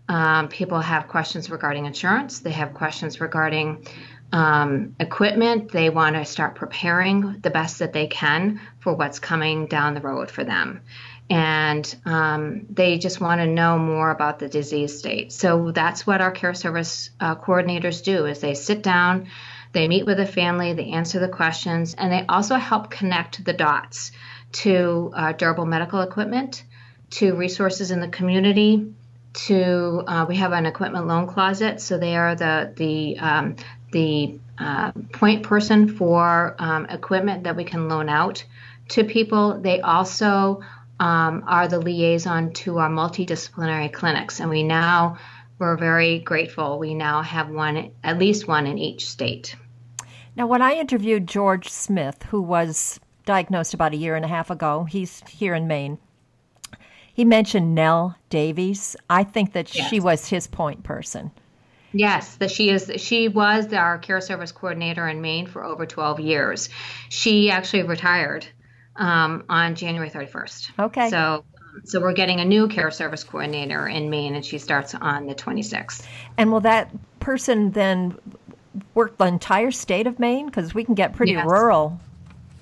Um, 0.08 0.48
people 0.48 0.80
have 0.80 1.08
questions 1.08 1.50
regarding 1.50 1.86
insurance. 1.86 2.40
They 2.40 2.52
have 2.52 2.74
questions 2.74 3.20
regarding 3.20 3.86
um, 4.32 4.94
equipment. 5.00 5.72
They 5.72 5.90
want 5.90 6.16
to 6.16 6.24
start 6.24 6.54
preparing 6.54 7.40
the 7.40 7.50
best 7.50 7.80
that 7.80 7.92
they 7.92 8.06
can 8.06 8.60
for 8.80 8.94
what's 8.94 9.18
coming 9.18 9.66
down 9.66 9.94
the 9.94 10.00
road 10.00 10.30
for 10.30 10.44
them 10.44 10.82
and 11.28 11.96
um, 12.04 12.66
they 12.70 12.98
just 12.98 13.20
want 13.20 13.40
to 13.40 13.46
know 13.46 13.78
more 13.78 14.10
about 14.10 14.38
the 14.38 14.48
disease 14.48 14.98
state. 14.98 15.32
So 15.32 15.72
that's 15.72 16.06
what 16.06 16.20
our 16.20 16.30
care 16.30 16.54
service 16.54 17.10
uh, 17.18 17.34
coordinators 17.36 18.02
do: 18.02 18.26
is 18.26 18.40
they 18.40 18.54
sit 18.54 18.82
down, 18.82 19.28
they 19.72 19.88
meet 19.88 20.06
with 20.06 20.18
the 20.18 20.26
family, 20.26 20.72
they 20.72 20.90
answer 20.90 21.18
the 21.18 21.28
questions, 21.28 21.94
and 21.94 22.12
they 22.12 22.24
also 22.28 22.56
help 22.56 22.90
connect 22.90 23.44
the 23.44 23.52
dots 23.52 24.12
to 24.52 25.12
uh, 25.14 25.32
durable 25.32 25.66
medical 25.66 26.00
equipment, 26.00 26.62
to 27.10 27.34
resources 27.34 27.90
in 27.90 28.00
the 28.00 28.08
community. 28.08 28.94
To 29.36 30.02
uh, 30.06 30.24
we 30.28 30.36
have 30.36 30.52
an 30.52 30.64
equipment 30.64 31.06
loan 31.06 31.26
closet, 31.26 31.80
so 31.80 31.98
they 31.98 32.16
are 32.16 32.34
the 32.34 32.72
the 32.74 33.18
um, 33.18 33.56
the 33.92 34.38
uh, 34.58 34.92
point 35.12 35.42
person 35.42 35.94
for 35.94 36.56
um, 36.58 36.86
equipment 36.86 37.44
that 37.44 37.54
we 37.54 37.64
can 37.64 37.88
loan 37.88 38.08
out 38.08 38.44
to 38.88 39.04
people. 39.04 39.60
They 39.60 39.80
also 39.80 40.62
um, 40.98 41.44
are 41.46 41.68
the 41.68 41.78
liaison 41.78 42.52
to 42.54 42.78
our 42.78 42.88
multidisciplinary 42.88 43.92
clinics, 43.92 44.40
and 44.40 44.48
we 44.48 44.62
now 44.62 45.18
we're 45.58 45.76
very 45.76 46.18
grateful. 46.18 46.78
We 46.78 46.94
now 46.94 47.22
have 47.22 47.48
one, 47.48 47.92
at 48.04 48.18
least 48.18 48.46
one 48.46 48.66
in 48.66 48.78
each 48.78 49.08
state. 49.08 49.56
Now, 50.36 50.46
when 50.46 50.60
I 50.60 50.74
interviewed 50.74 51.26
George 51.26 51.70
Smith, 51.70 52.24
who 52.24 52.42
was 52.42 53.00
diagnosed 53.24 53.72
about 53.72 53.94
a 53.94 53.96
year 53.96 54.16
and 54.16 54.24
a 54.24 54.28
half 54.28 54.50
ago, 54.50 54.84
he's 54.84 55.22
here 55.28 55.54
in 55.54 55.66
Maine. 55.66 55.98
He 57.16 57.24
mentioned 57.24 57.74
Nell 57.74 58.14
Davies. 58.28 58.94
I 59.08 59.24
think 59.24 59.54
that 59.54 59.74
yes. 59.74 59.88
she 59.88 60.00
was 60.00 60.28
his 60.28 60.46
point 60.46 60.82
person. 60.82 61.30
Yes, 61.94 62.36
that 62.36 62.50
she 62.50 62.68
is. 62.68 62.92
She 62.98 63.28
was 63.28 63.72
our 63.72 63.96
care 63.96 64.20
service 64.20 64.52
coordinator 64.52 65.08
in 65.08 65.22
Maine 65.22 65.46
for 65.46 65.64
over 65.64 65.86
12 65.86 66.20
years. 66.20 66.68
She 67.08 67.50
actually 67.50 67.84
retired 67.84 68.46
um, 68.96 69.44
on 69.48 69.76
January 69.76 70.10
31st. 70.10 70.78
Okay. 70.78 71.08
So 71.08 71.46
so 71.84 72.02
we're 72.02 72.12
getting 72.12 72.40
a 72.40 72.44
new 72.44 72.68
care 72.68 72.90
service 72.90 73.24
coordinator 73.24 73.88
in 73.88 74.10
Maine, 74.10 74.34
and 74.34 74.44
she 74.44 74.58
starts 74.58 74.94
on 74.94 75.26
the 75.26 75.34
26th. 75.34 76.04
And 76.36 76.52
will 76.52 76.60
that 76.60 76.90
person 77.18 77.70
then 77.70 78.18
work 78.92 79.16
the 79.16 79.24
entire 79.24 79.70
state 79.70 80.06
of 80.06 80.18
Maine? 80.18 80.44
Because 80.44 80.74
we 80.74 80.84
can 80.84 80.94
get 80.94 81.14
pretty 81.14 81.32
yes. 81.32 81.46
rural. 81.48 81.98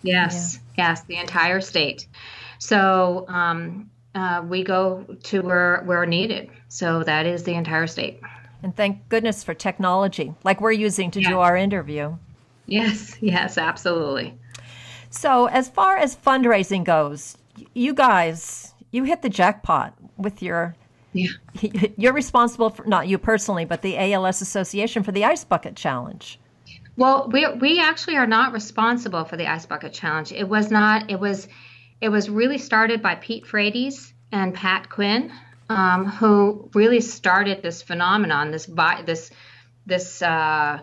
Yes, 0.04 0.60
yeah. 0.78 0.90
yes, 0.90 1.02
the 1.02 1.16
entire 1.16 1.60
state. 1.60 2.06
So 2.60 3.24
um, 3.26 3.90
uh, 4.14 4.42
we 4.46 4.62
go 4.62 5.04
to 5.24 5.40
where 5.42 5.82
where 5.84 6.06
needed. 6.06 6.50
So 6.68 7.02
that 7.04 7.26
is 7.26 7.44
the 7.44 7.54
entire 7.54 7.86
state. 7.86 8.20
And 8.62 8.74
thank 8.74 9.08
goodness 9.08 9.44
for 9.44 9.52
technology, 9.52 10.34
like 10.42 10.60
we're 10.60 10.72
using 10.72 11.10
to 11.10 11.20
do 11.20 11.38
our 11.40 11.56
interview. 11.56 12.16
Yes, 12.66 13.16
yes, 13.20 13.58
absolutely. 13.58 14.38
So, 15.10 15.46
as 15.46 15.68
far 15.68 15.96
as 15.96 16.16
fundraising 16.16 16.82
goes, 16.82 17.36
you 17.74 17.94
guys, 17.94 18.74
you 18.90 19.04
hit 19.04 19.22
the 19.22 19.28
jackpot 19.28 19.94
with 20.16 20.42
your. 20.42 20.74
Yeah. 21.12 21.28
You're 21.96 22.12
responsible 22.12 22.70
for 22.70 22.84
not 22.86 23.06
you 23.06 23.18
personally, 23.18 23.64
but 23.64 23.82
the 23.82 23.96
ALS 23.96 24.42
Association 24.42 25.04
for 25.04 25.12
the 25.12 25.24
Ice 25.24 25.44
Bucket 25.44 25.76
Challenge. 25.76 26.40
Well, 26.96 27.28
we 27.30 27.46
we 27.54 27.80
actually 27.80 28.16
are 28.16 28.26
not 28.26 28.52
responsible 28.52 29.24
for 29.24 29.36
the 29.36 29.46
Ice 29.46 29.66
Bucket 29.66 29.92
Challenge. 29.92 30.32
It 30.32 30.48
was 30.48 30.70
not. 30.70 31.10
It 31.10 31.20
was. 31.20 31.46
It 32.00 32.08
was 32.08 32.28
really 32.28 32.58
started 32.58 33.02
by 33.02 33.14
Pete 33.16 33.46
Frates 33.46 34.12
and 34.32 34.54
Pat 34.54 34.90
Quinn, 34.90 35.32
um, 35.68 36.06
who 36.06 36.68
really 36.74 37.00
started 37.00 37.62
this 37.62 37.82
phenomenon, 37.82 38.50
this 38.50 38.68
this 39.04 39.30
this 39.86 40.22
uh, 40.22 40.80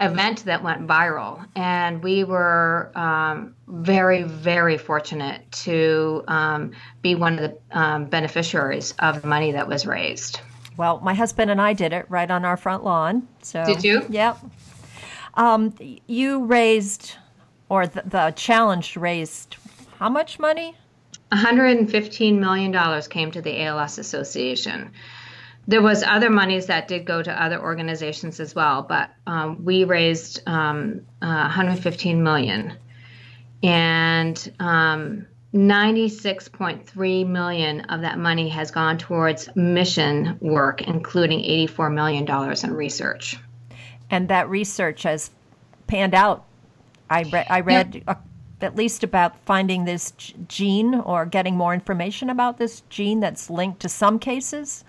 event 0.00 0.44
that 0.44 0.62
went 0.62 0.86
viral. 0.86 1.46
And 1.54 2.02
we 2.02 2.24
were 2.24 2.90
um, 2.94 3.54
very, 3.66 4.22
very 4.22 4.78
fortunate 4.78 5.50
to 5.52 6.24
um, 6.28 6.72
be 7.02 7.14
one 7.14 7.38
of 7.38 7.50
the 7.50 7.78
um, 7.78 8.06
beneficiaries 8.06 8.92
of 8.98 9.22
the 9.22 9.28
money 9.28 9.52
that 9.52 9.68
was 9.68 9.86
raised. 9.86 10.40
Well, 10.76 11.00
my 11.00 11.14
husband 11.14 11.50
and 11.50 11.60
I 11.60 11.72
did 11.72 11.92
it 11.92 12.06
right 12.08 12.30
on 12.30 12.44
our 12.44 12.56
front 12.56 12.84
lawn. 12.84 13.28
So 13.42 13.64
did 13.64 13.84
you? 13.84 14.04
Yep. 14.08 14.38
Um, 15.34 15.74
you 16.06 16.44
raised, 16.44 17.16
or 17.68 17.86
the, 17.86 18.02
the 18.04 18.32
challenge 18.36 18.96
raised, 18.96 19.56
how 20.04 20.10
much 20.10 20.38
money? 20.38 20.76
115 21.30 22.38
million 22.38 22.70
dollars 22.70 23.08
came 23.08 23.30
to 23.30 23.40
the 23.40 23.62
ALS 23.62 23.96
Association. 23.96 24.92
There 25.66 25.80
was 25.80 26.02
other 26.02 26.28
monies 26.28 26.66
that 26.66 26.88
did 26.88 27.06
go 27.06 27.22
to 27.22 27.42
other 27.42 27.58
organizations 27.58 28.38
as 28.38 28.54
well, 28.54 28.82
but 28.82 29.08
um, 29.26 29.64
we 29.64 29.84
raised 29.84 30.42
um, 30.46 31.06
uh, 31.22 31.48
115 31.48 32.22
million, 32.22 32.74
and 33.62 34.52
um, 34.60 35.26
96.3 35.54 37.26
million 37.26 37.80
of 37.80 38.02
that 38.02 38.18
money 38.18 38.50
has 38.50 38.70
gone 38.72 38.98
towards 38.98 39.48
mission 39.56 40.36
work, 40.42 40.82
including 40.82 41.40
84 41.40 41.88
million 41.88 42.26
dollars 42.26 42.62
in 42.62 42.74
research. 42.74 43.38
And 44.10 44.28
that 44.28 44.50
research 44.50 45.04
has 45.04 45.30
panned 45.86 46.14
out. 46.14 46.44
I, 47.08 47.22
re- 47.22 47.46
I 47.48 47.60
read. 47.60 48.02
Yep 48.06 48.18
at 48.64 48.74
least 48.76 49.04
about 49.04 49.38
finding 49.44 49.84
this 49.84 50.12
gene 50.48 50.94
or 50.94 51.26
getting 51.26 51.56
more 51.56 51.74
information 51.74 52.30
about 52.30 52.58
this 52.58 52.82
gene 52.90 53.20
that's 53.20 53.50
linked 53.50 53.80
to 53.80 53.88
some 53.88 54.18
cases? 54.18 54.84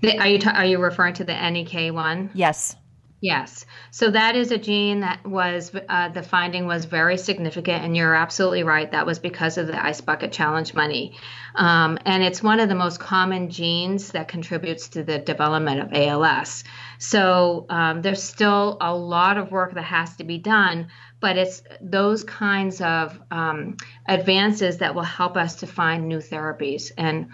The, 0.00 0.18
are 0.18 0.28
you 0.28 0.38
ta- 0.38 0.54
are 0.56 0.64
you 0.64 0.78
referring 0.78 1.14
to 1.14 1.24
the 1.24 1.32
NEK1? 1.32 2.30
Yes. 2.34 2.76
Yes. 3.20 3.66
So 3.90 4.12
that 4.12 4.36
is 4.36 4.52
a 4.52 4.58
gene 4.58 5.00
that 5.00 5.26
was 5.26 5.72
uh, 5.88 6.08
the 6.10 6.22
finding 6.22 6.66
was 6.66 6.84
very 6.84 7.18
significant, 7.18 7.84
and 7.84 7.96
you're 7.96 8.14
absolutely 8.14 8.62
right. 8.62 8.88
That 8.92 9.06
was 9.06 9.18
because 9.18 9.58
of 9.58 9.66
the 9.66 9.84
Ice 9.84 10.00
Bucket 10.00 10.30
Challenge 10.30 10.72
money, 10.72 11.16
um, 11.56 11.98
and 12.04 12.22
it's 12.22 12.44
one 12.44 12.60
of 12.60 12.68
the 12.68 12.76
most 12.76 13.00
common 13.00 13.50
genes 13.50 14.12
that 14.12 14.28
contributes 14.28 14.90
to 14.90 15.02
the 15.02 15.18
development 15.18 15.80
of 15.80 15.92
ALS. 15.92 16.62
So 16.98 17.66
um, 17.68 18.02
there's 18.02 18.22
still 18.22 18.76
a 18.80 18.94
lot 18.94 19.36
of 19.36 19.50
work 19.50 19.74
that 19.74 19.82
has 19.82 20.14
to 20.16 20.24
be 20.24 20.38
done, 20.38 20.86
but 21.20 21.36
it's 21.36 21.62
those 21.80 22.24
kinds 22.24 22.80
of 22.80 23.18
um, 23.30 23.76
advances 24.06 24.78
that 24.78 24.94
will 24.94 25.02
help 25.02 25.36
us 25.36 25.56
to 25.56 25.66
find 25.66 26.08
new 26.08 26.18
therapies 26.18 26.92
and 26.96 27.28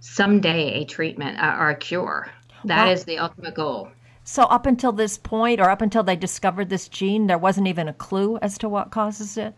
someday 0.00 0.82
a 0.82 0.84
treatment 0.84 1.38
uh, 1.38 1.56
or 1.58 1.70
a 1.70 1.76
cure. 1.76 2.30
That 2.64 2.88
is 2.88 3.04
the 3.04 3.18
ultimate 3.18 3.54
goal. 3.54 3.90
So 4.24 4.44
up 4.44 4.64
until 4.64 4.92
this 4.92 5.18
point, 5.18 5.60
or 5.60 5.68
up 5.68 5.82
until 5.82 6.02
they 6.02 6.16
discovered 6.16 6.70
this 6.70 6.88
gene, 6.88 7.26
there 7.26 7.36
wasn't 7.36 7.66
even 7.66 7.88
a 7.88 7.92
clue 7.92 8.38
as 8.38 8.56
to 8.58 8.68
what 8.68 8.90
causes 8.90 9.36
it. 9.36 9.54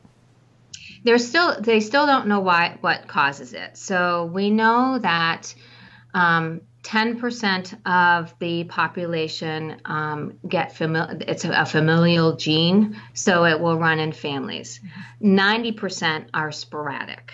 There's 1.04 1.26
still 1.26 1.60
they 1.60 1.78
still 1.80 2.06
don't 2.06 2.26
know 2.26 2.40
why 2.40 2.78
what 2.80 3.06
causes 3.06 3.52
it. 3.52 3.76
So 3.76 4.28
we 4.32 4.50
know 4.50 4.98
that 4.98 5.54
um, 6.14 6.62
10% 6.86 7.84
of 7.84 8.32
the 8.38 8.62
population 8.62 9.80
um, 9.84 10.38
get 10.48 10.76
familiar, 10.76 11.18
it's 11.26 11.44
a, 11.44 11.50
a, 11.50 11.66
familial 11.66 12.36
gene, 12.36 13.00
so 13.12 13.44
it 13.44 13.58
will 13.58 13.76
run 13.76 13.98
in 13.98 14.12
families. 14.12 14.80
90% 15.20 16.28
are 16.32 16.52
sporadic, 16.52 17.32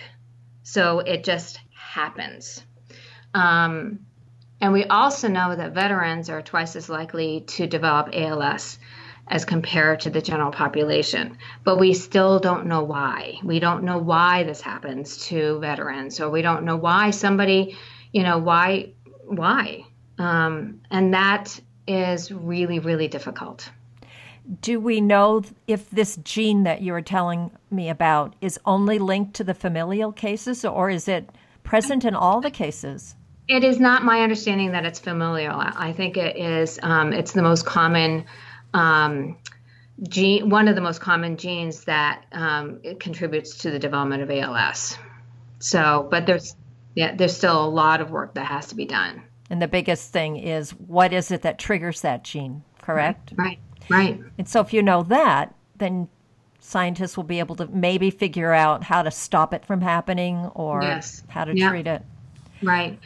so 0.63 0.99
it 0.99 1.23
just 1.23 1.59
happens. 1.71 2.63
Um, 3.35 3.99
and 4.59 4.73
we 4.73 4.85
also 4.85 5.27
know 5.27 5.55
that 5.55 5.73
veterans 5.73 6.31
are 6.31 6.41
twice 6.41 6.75
as 6.75 6.89
likely 6.89 7.41
to 7.41 7.67
develop 7.67 8.09
ALS 8.11 8.79
as 9.27 9.45
compared 9.45 9.99
to 9.99 10.09
the 10.09 10.21
general 10.21 10.51
population. 10.51 11.37
But 11.63 11.77
we 11.77 11.93
still 11.93 12.39
don't 12.39 12.65
know 12.65 12.83
why. 12.83 13.39
We 13.43 13.59
don't 13.59 13.83
know 13.83 13.99
why 13.99 14.43
this 14.43 14.61
happens 14.61 15.27
to 15.27 15.59
veterans, 15.59 16.19
or 16.19 16.31
we 16.31 16.41
don't 16.41 16.63
know 16.63 16.77
why 16.77 17.11
somebody, 17.11 17.77
you 18.11 18.23
know, 18.23 18.39
why 18.39 18.93
why? 19.25 19.85
Um, 20.17 20.81
and 20.91 21.13
that 21.13 21.59
is 21.87 22.31
really, 22.31 22.79
really 22.79 23.07
difficult. 23.07 23.69
Do 24.61 24.79
we 24.79 24.99
know 24.99 25.43
if 25.67 25.89
this 25.89 26.17
gene 26.23 26.63
that 26.63 26.81
you 26.81 26.91
were 26.91 27.01
telling 27.01 27.51
me 27.71 27.89
about 27.89 28.35
is 28.41 28.59
only 28.65 28.99
linked 28.99 29.35
to 29.35 29.43
the 29.43 29.53
familial 29.53 30.11
cases 30.11 30.65
or 30.65 30.89
is 30.89 31.07
it 31.07 31.29
present 31.63 32.03
in 32.03 32.13
all 32.13 32.41
the 32.41 32.51
cases? 32.51 33.15
It 33.47 33.63
is 33.63 33.79
not 33.79 34.03
my 34.03 34.21
understanding 34.21 34.71
that 34.71 34.85
it's 34.85 34.99
familial. 34.99 35.55
I 35.57 35.93
think 35.93 36.17
it 36.17 36.37
is, 36.37 36.79
um, 36.83 37.13
it's 37.13 37.33
the 37.33 37.41
most 37.41 37.65
common. 37.65 38.25
Um, 38.73 39.37
gene, 40.07 40.49
one 40.49 40.67
of 40.67 40.75
the 40.75 40.81
most 40.81 41.01
common 41.01 41.37
genes 41.37 41.83
that 41.85 42.25
um, 42.31 42.81
contributes 42.99 43.57
to 43.59 43.71
the 43.71 43.79
development 43.79 44.23
of 44.23 44.31
ALS. 44.31 44.97
So, 45.59 46.07
but 46.09 46.25
there's 46.25 46.55
yeah, 46.95 47.15
there's 47.15 47.35
still 47.35 47.63
a 47.63 47.67
lot 47.67 48.01
of 48.01 48.11
work 48.11 48.35
that 48.35 48.45
has 48.45 48.67
to 48.67 48.75
be 48.75 48.85
done. 48.85 49.23
And 49.49 49.61
the 49.61 49.67
biggest 49.67 50.11
thing 50.11 50.37
is 50.37 50.71
what 50.71 51.13
is 51.13 51.31
it 51.31 51.41
that 51.43 51.59
triggers 51.59 52.01
that 52.01 52.23
gene, 52.23 52.63
correct? 52.81 53.33
Right, 53.35 53.59
right. 53.89 54.19
And 54.37 54.47
so 54.47 54.61
if 54.61 54.73
you 54.73 54.81
know 54.81 55.03
that, 55.03 55.53
then 55.77 56.07
scientists 56.59 57.17
will 57.17 57.23
be 57.25 57.39
able 57.39 57.55
to 57.57 57.67
maybe 57.67 58.09
figure 58.09 58.53
out 58.53 58.83
how 58.83 59.03
to 59.03 59.11
stop 59.11 59.53
it 59.53 59.65
from 59.65 59.81
happening 59.81 60.37
or 60.55 60.81
yes. 60.81 61.23
how 61.27 61.43
to 61.43 61.53
treat 61.53 61.87
it. 61.87 62.01
Right. 62.61 62.97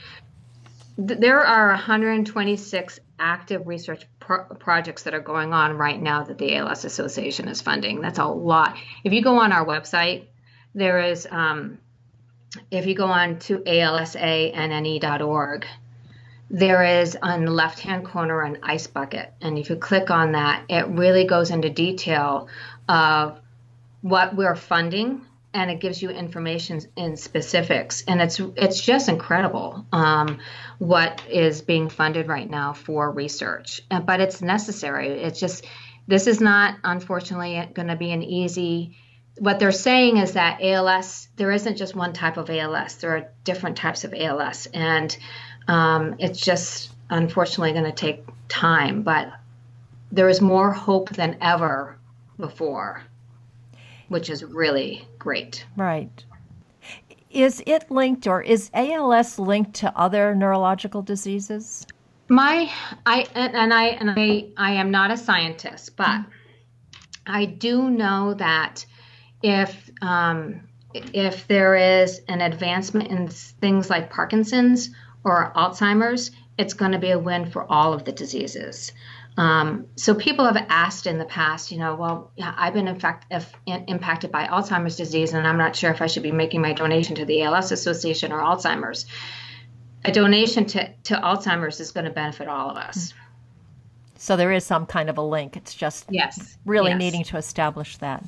There 0.97 1.43
are 1.45 1.69
126 1.69 2.99
active 3.19 3.67
research 3.67 4.05
pro- 4.19 4.43
projects 4.43 5.03
that 5.03 5.13
are 5.13 5.21
going 5.21 5.53
on 5.53 5.77
right 5.77 5.99
now 5.99 6.23
that 6.23 6.37
the 6.37 6.55
ALS 6.55 6.85
Association 6.85 7.47
is 7.47 7.61
funding. 7.61 8.01
That's 8.01 8.19
a 8.19 8.25
lot. 8.25 8.77
If 9.03 9.13
you 9.13 9.23
go 9.23 9.39
on 9.39 9.51
our 9.51 9.65
website, 9.65 10.25
there 10.75 10.99
is 10.99 11.27
um, 11.29 11.79
if 12.71 12.85
you 12.85 12.95
go 12.95 13.05
on 13.05 13.39
to 13.39 13.59
alsanne.org, 13.59 14.45
there 16.49 17.01
is 17.01 17.17
on 17.21 17.45
the 17.45 17.51
left 17.51 17.79
hand 17.79 18.05
corner 18.05 18.41
an 18.41 18.59
ice 18.63 18.87
bucket. 18.87 19.33
And 19.41 19.57
if 19.57 19.69
you 19.69 19.75
click 19.75 20.09
on 20.09 20.31
that, 20.33 20.63
it 20.69 20.87
really 20.87 21.25
goes 21.25 21.51
into 21.51 21.69
detail 21.69 22.47
of 22.87 23.39
what 24.01 24.35
we're 24.35 24.55
funding 24.55 25.21
and 25.53 25.71
it 25.71 25.79
gives 25.79 26.01
you 26.01 26.09
information 26.09 26.81
in 26.95 27.17
specifics. 27.17 28.03
And 28.07 28.21
it's 28.21 28.39
it's 28.55 28.81
just 28.81 29.09
incredible 29.09 29.85
um, 29.91 30.39
what 30.77 31.23
is 31.29 31.61
being 31.61 31.89
funded 31.89 32.27
right 32.27 32.49
now 32.49 32.73
for 32.73 33.11
research. 33.11 33.81
But 33.89 34.19
it's 34.21 34.41
necessary. 34.41 35.09
It's 35.09 35.39
just 35.39 35.65
this 36.07 36.27
is 36.27 36.39
not 36.39 36.75
unfortunately 36.83 37.69
going 37.73 37.89
to 37.89 37.95
be 37.95 38.11
an 38.11 38.23
easy 38.23 38.95
what 39.39 39.59
they're 39.59 39.71
saying 39.71 40.17
is 40.17 40.33
that 40.33 40.61
ALS, 40.61 41.27
there 41.35 41.51
isn't 41.51 41.77
just 41.77 41.95
one 41.95 42.13
type 42.13 42.37
of 42.37 42.49
ALS, 42.49 42.95
there 42.95 43.15
are 43.15 43.31
different 43.43 43.77
types 43.77 44.03
of 44.03 44.13
ALS. 44.13 44.67
And 44.73 45.15
um, 45.67 46.15
it's 46.19 46.39
just 46.39 46.91
unfortunately 47.09 47.73
going 47.73 47.85
to 47.85 47.91
take 47.91 48.25
time, 48.47 49.03
but 49.03 49.31
there 50.11 50.29
is 50.29 50.41
more 50.41 50.71
hope 50.71 51.09
than 51.09 51.37
ever 51.41 51.97
before, 52.37 53.03
which 54.07 54.29
is 54.29 54.43
really 54.43 55.07
great. 55.19 55.65
Right. 55.75 56.23
Is 57.29 57.61
it 57.65 57.91
linked 57.91 58.25
or 58.25 58.41
is 58.41 58.71
ALS 58.73 59.37
linked 59.37 59.73
to 59.75 59.95
other 59.97 60.33
neurological 60.33 61.01
diseases? 61.01 61.85
My 62.29 62.69
I 63.05 63.25
and, 63.35 63.55
and 63.55 63.73
I 63.73 63.85
and 63.85 64.11
I 64.11 64.47
I 64.57 64.71
am 64.73 64.91
not 64.91 65.11
a 65.11 65.17
scientist, 65.17 65.95
but 65.95 66.21
I 67.25 67.45
do 67.45 67.89
know 67.89 68.33
that 68.33 68.85
if 69.41 69.89
um, 70.01 70.61
if 70.93 71.47
there 71.47 71.75
is 71.75 72.21
an 72.27 72.41
advancement 72.41 73.09
in 73.09 73.27
things 73.27 73.89
like 73.89 74.09
Parkinson's 74.09 74.89
or 75.23 75.51
Alzheimer's, 75.55 76.31
it's 76.57 76.73
going 76.73 76.93
to 76.93 76.99
be 76.99 77.11
a 77.11 77.19
win 77.19 77.49
for 77.49 77.69
all 77.71 77.93
of 77.93 78.05
the 78.05 78.11
diseases. 78.11 78.91
Um, 79.37 79.85
so 79.95 80.15
people 80.15 80.45
have 80.45 80.57
asked 80.69 81.05
in 81.05 81.19
the 81.19 81.25
past, 81.25 81.71
you 81.71 81.77
know, 81.77 81.95
well, 81.95 82.31
yeah, 82.35 82.55
I've 82.57 82.73
been 82.73 82.87
in 82.87 82.99
fact 82.99 83.27
if, 83.29 83.53
in, 83.67 83.85
impacted 83.87 84.31
by 84.31 84.47
Alzheimer's 84.47 84.95
disease, 84.95 85.33
and 85.33 85.45
I'm 85.45 85.57
not 85.57 85.75
sure 85.75 85.91
if 85.91 86.01
I 86.01 86.07
should 86.07 86.23
be 86.23 86.31
making 86.31 86.61
my 86.61 86.73
donation 86.73 87.15
to 87.15 87.25
the 87.25 87.43
ALS 87.43 87.71
Association 87.71 88.31
or 88.31 88.39
Alzheimer's. 88.39 89.05
A 90.05 90.11
donation 90.11 90.65
to, 90.65 90.91
to 91.03 91.15
Alzheimer's 91.15 91.79
is 91.79 91.91
going 91.91 92.05
to 92.05 92.11
benefit 92.11 92.47
all 92.47 92.71
of 92.71 92.77
us. 92.77 93.13
So 94.15 94.35
there 94.35 94.51
is 94.51 94.65
some 94.65 94.87
kind 94.87 95.09
of 95.09 95.19
a 95.19 95.21
link. 95.21 95.55
It's 95.55 95.75
just 95.75 96.05
yes, 96.09 96.57
really 96.65 96.91
yes. 96.91 96.99
needing 96.99 97.23
to 97.25 97.37
establish 97.37 97.97
that. 97.97 98.23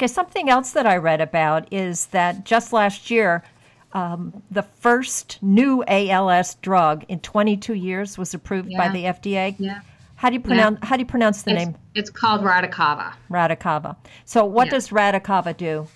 Okay, 0.00 0.06
something 0.06 0.48
else 0.48 0.70
that 0.70 0.86
I 0.86 0.96
read 0.96 1.20
about 1.20 1.70
is 1.70 2.06
that 2.06 2.46
just 2.46 2.72
last 2.72 3.10
year, 3.10 3.44
um, 3.92 4.42
the 4.50 4.62
first 4.62 5.38
new 5.42 5.84
ALS 5.86 6.54
drug 6.62 7.04
in 7.08 7.20
22 7.20 7.74
years 7.74 8.16
was 8.16 8.32
approved 8.32 8.70
yeah. 8.70 8.78
by 8.78 8.88
the 8.88 9.04
FDA. 9.04 9.56
Yeah. 9.58 9.82
How 10.14 10.30
do 10.30 10.36
you 10.36 10.40
pronounce 10.40 10.78
yeah. 10.80 10.88
How 10.88 10.96
do 10.96 11.00
you 11.00 11.06
pronounce 11.06 11.42
the 11.42 11.50
it's, 11.50 11.66
name? 11.66 11.76
It's 11.94 12.08
called 12.08 12.40
Radicava. 12.40 13.12
Radicava. 13.30 13.94
So, 14.24 14.46
what 14.46 14.68
yeah. 14.68 14.70
does 14.70 14.88
Radicava 14.88 15.54
do? 15.54 15.86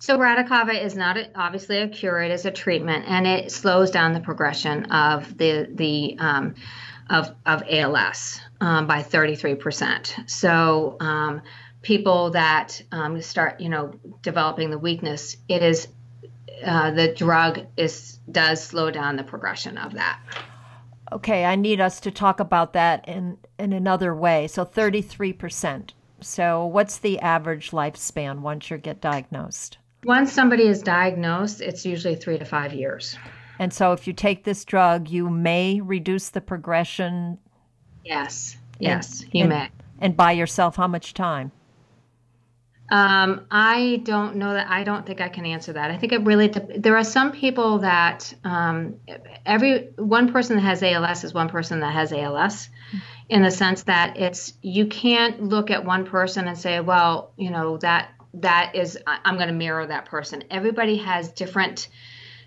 So, 0.00 0.18
Radicava 0.18 0.78
is 0.78 0.94
not 0.94 1.16
a, 1.16 1.30
obviously 1.34 1.78
a 1.78 1.88
cure; 1.88 2.20
it 2.20 2.30
is 2.30 2.44
a 2.44 2.50
treatment, 2.50 3.06
and 3.08 3.26
it 3.26 3.50
slows 3.50 3.90
down 3.90 4.12
the 4.12 4.20
progression 4.20 4.84
of 4.92 5.38
the 5.38 5.66
the 5.72 6.18
um, 6.18 6.56
of 7.08 7.34
of 7.46 7.62
ALS 7.70 8.38
um, 8.60 8.86
by 8.86 9.00
33 9.00 9.54
percent. 9.54 10.14
So. 10.26 10.98
Um, 11.00 11.40
people 11.84 12.30
that 12.30 12.82
um, 12.90 13.20
start, 13.22 13.60
you 13.60 13.68
know, 13.68 13.92
developing 14.22 14.70
the 14.70 14.78
weakness, 14.78 15.36
it 15.48 15.62
is 15.62 15.86
uh, 16.64 16.90
the 16.90 17.14
drug 17.14 17.60
is 17.76 18.18
does 18.30 18.64
slow 18.64 18.90
down 18.90 19.16
the 19.16 19.22
progression 19.22 19.78
of 19.78 19.94
that. 19.94 20.18
Okay, 21.12 21.44
I 21.44 21.54
need 21.54 21.80
us 21.80 22.00
to 22.00 22.10
talk 22.10 22.40
about 22.40 22.72
that 22.72 23.06
in 23.06 23.38
in 23.58 23.72
another 23.72 24.14
way. 24.14 24.48
So 24.48 24.64
thirty 24.64 25.02
three 25.02 25.32
percent. 25.32 25.94
So 26.20 26.64
what's 26.64 26.98
the 26.98 27.20
average 27.20 27.70
lifespan 27.70 28.40
once 28.40 28.70
you 28.70 28.78
get 28.78 29.00
diagnosed? 29.00 29.78
Once 30.04 30.32
somebody 30.32 30.66
is 30.66 30.82
diagnosed, 30.82 31.60
it's 31.60 31.84
usually 31.84 32.16
three 32.16 32.38
to 32.38 32.44
five 32.44 32.72
years. 32.72 33.16
And 33.58 33.72
so 33.72 33.92
if 33.92 34.06
you 34.06 34.12
take 34.12 34.44
this 34.44 34.64
drug, 34.64 35.08
you 35.08 35.30
may 35.30 35.80
reduce 35.80 36.30
the 36.30 36.40
progression. 36.40 37.38
Yes, 38.04 38.56
yes, 38.78 39.22
and, 39.22 39.34
you 39.34 39.40
and, 39.42 39.48
may. 39.50 39.68
And 40.00 40.16
buy 40.16 40.32
yourself 40.32 40.76
how 40.76 40.88
much 40.88 41.14
time? 41.14 41.52
Um, 42.90 43.46
I 43.50 44.02
don't 44.04 44.36
know 44.36 44.52
that. 44.52 44.68
I 44.68 44.84
don't 44.84 45.06
think 45.06 45.20
I 45.20 45.28
can 45.28 45.46
answer 45.46 45.72
that. 45.72 45.90
I 45.90 45.96
think 45.96 46.12
it 46.12 46.22
really. 46.24 46.48
There 46.48 46.96
are 46.96 47.04
some 47.04 47.32
people 47.32 47.78
that 47.78 48.32
um, 48.44 48.96
every 49.46 49.88
one 49.96 50.32
person 50.32 50.56
that 50.56 50.62
has 50.62 50.82
ALS 50.82 51.24
is 51.24 51.32
one 51.32 51.48
person 51.48 51.80
that 51.80 51.94
has 51.94 52.12
ALS, 52.12 52.68
in 53.28 53.42
the 53.42 53.50
sense 53.50 53.84
that 53.84 54.18
it's 54.18 54.52
you 54.60 54.86
can't 54.86 55.42
look 55.42 55.70
at 55.70 55.84
one 55.84 56.04
person 56.04 56.46
and 56.46 56.58
say, 56.58 56.80
well, 56.80 57.32
you 57.36 57.50
know 57.50 57.78
that 57.78 58.10
that 58.34 58.74
is 58.74 58.98
I'm 59.06 59.36
going 59.36 59.48
to 59.48 59.54
mirror 59.54 59.86
that 59.86 60.06
person. 60.06 60.44
Everybody 60.50 60.98
has 60.98 61.30
different 61.30 61.88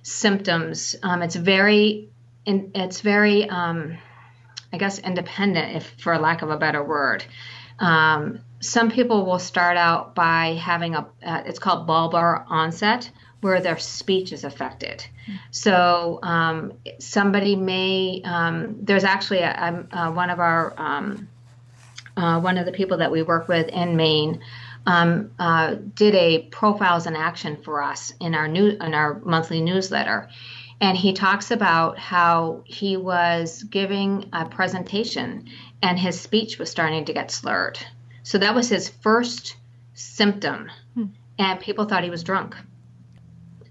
symptoms. 0.03 0.95
Um, 1.03 1.21
it's 1.21 1.35
very, 1.35 2.09
it's 2.45 3.01
very, 3.01 3.49
um, 3.49 3.97
I 4.71 4.77
guess, 4.77 4.99
independent, 4.99 5.75
if 5.77 5.93
for 5.99 6.17
lack 6.17 6.41
of 6.41 6.49
a 6.49 6.57
better 6.57 6.83
word. 6.83 7.25
Um, 7.79 8.41
some 8.59 8.89
people 8.89 9.25
will 9.25 9.39
start 9.39 9.77
out 9.77 10.15
by 10.15 10.53
having 10.61 10.95
a, 10.95 11.07
uh, 11.25 11.43
it's 11.45 11.59
called 11.59 11.87
bulbar 11.87 12.45
onset, 12.47 13.09
where 13.41 13.61
their 13.61 13.77
speech 13.77 14.33
is 14.33 14.43
affected. 14.43 15.05
So 15.51 16.19
um, 16.23 16.73
somebody 16.99 17.55
may, 17.55 18.21
um, 18.23 18.77
there's 18.81 19.03
actually 19.03 19.39
a, 19.39 19.87
a, 19.91 19.97
uh, 19.97 20.11
one 20.11 20.29
of 20.29 20.39
our, 20.39 20.73
um, 20.77 21.27
uh, 22.15 22.39
one 22.39 22.57
of 22.57 22.65
the 22.65 22.71
people 22.71 22.97
that 22.97 23.11
we 23.11 23.21
work 23.21 23.47
with 23.47 23.67
in 23.67 23.95
Maine 23.95 24.41
um, 24.87 25.31
uh, 25.37 25.75
did 25.93 26.15
a 26.15 26.43
profiles 26.43 27.05
in 27.05 27.15
action 27.15 27.57
for 27.57 27.83
us 27.83 28.13
in 28.21 28.33
our 28.33 28.47
new 28.47 28.69
in 28.69 28.93
our 28.93 29.19
monthly 29.19 29.61
newsletter, 29.61 30.29
and 30.79 30.97
he 30.97 31.13
talks 31.13 31.51
about 31.51 31.99
how 31.99 32.63
he 32.65 32.95
was 32.95 33.63
giving 33.63 34.29
a 34.31 34.45
presentation 34.45 35.49
and 35.83 35.99
his 35.99 36.19
speech 36.19 36.57
was 36.57 36.71
starting 36.71 37.05
to 37.05 37.13
get 37.13 37.31
slurred. 37.31 37.77
So 38.27 38.37
that 38.37 38.55
was 38.55 38.69
his 38.69 38.89
first 38.89 39.55
symptom, 39.93 40.69
hmm. 40.93 41.05
and 41.39 41.59
people 41.59 41.85
thought 41.85 42.03
he 42.03 42.09
was 42.09 42.23
drunk, 42.23 42.55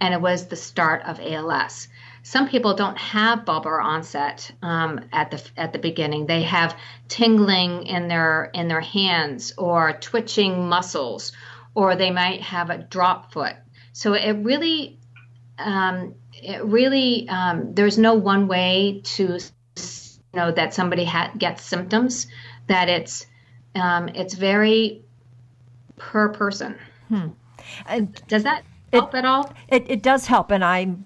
and 0.01 0.15
it 0.15 0.21
was 0.21 0.47
the 0.47 0.57
start 0.57 1.03
of 1.03 1.21
ALS 1.21 1.89
some 2.27 2.49
people 2.49 2.75
don't 2.75 2.99
have 2.99 3.45
bulbar 3.45 3.81
onset 3.81 4.51
um, 4.61 5.01
at 5.13 5.31
the 5.31 5.41
at 5.57 5.73
the 5.73 5.79
beginning. 5.79 6.27
They 6.27 6.43
have 6.43 6.77
tingling 7.07 7.87
in 7.87 8.09
their 8.09 8.51
in 8.53 8.67
their 8.67 8.81
hands 8.81 9.55
or 9.57 9.93
twitching 9.93 10.69
muscles, 10.69 11.31
or 11.77 11.95
they 11.95 12.11
might 12.11 12.41
have 12.41 12.69
a 12.69 12.79
drop 12.79 13.33
foot. 13.33 13.55
So 13.93 14.15
it 14.15 14.33
really, 14.43 14.99
um, 15.57 16.17
it 16.33 16.65
really, 16.65 17.29
um, 17.29 17.75
there's 17.75 17.97
no 17.97 18.15
one 18.15 18.49
way 18.49 19.03
to 19.05 19.39
know 20.35 20.51
that 20.51 20.75
somebody 20.75 21.05
ha- 21.05 21.31
gets 21.39 21.63
symptoms. 21.63 22.27
That 22.67 22.89
it's 22.89 23.25
um, 23.77 24.09
it's 24.11 24.35
very 24.35 25.03
per 25.97 26.29
person. 26.31 26.77
Hmm. 27.09 27.29
Does 28.29 28.43
that 28.43 28.64
help 28.93 29.14
it, 29.14 29.18
at 29.18 29.24
all? 29.24 29.53
It, 29.68 29.85
it 29.89 30.03
does 30.03 30.27
help, 30.27 30.51
and 30.51 30.64
I'm 30.64 31.05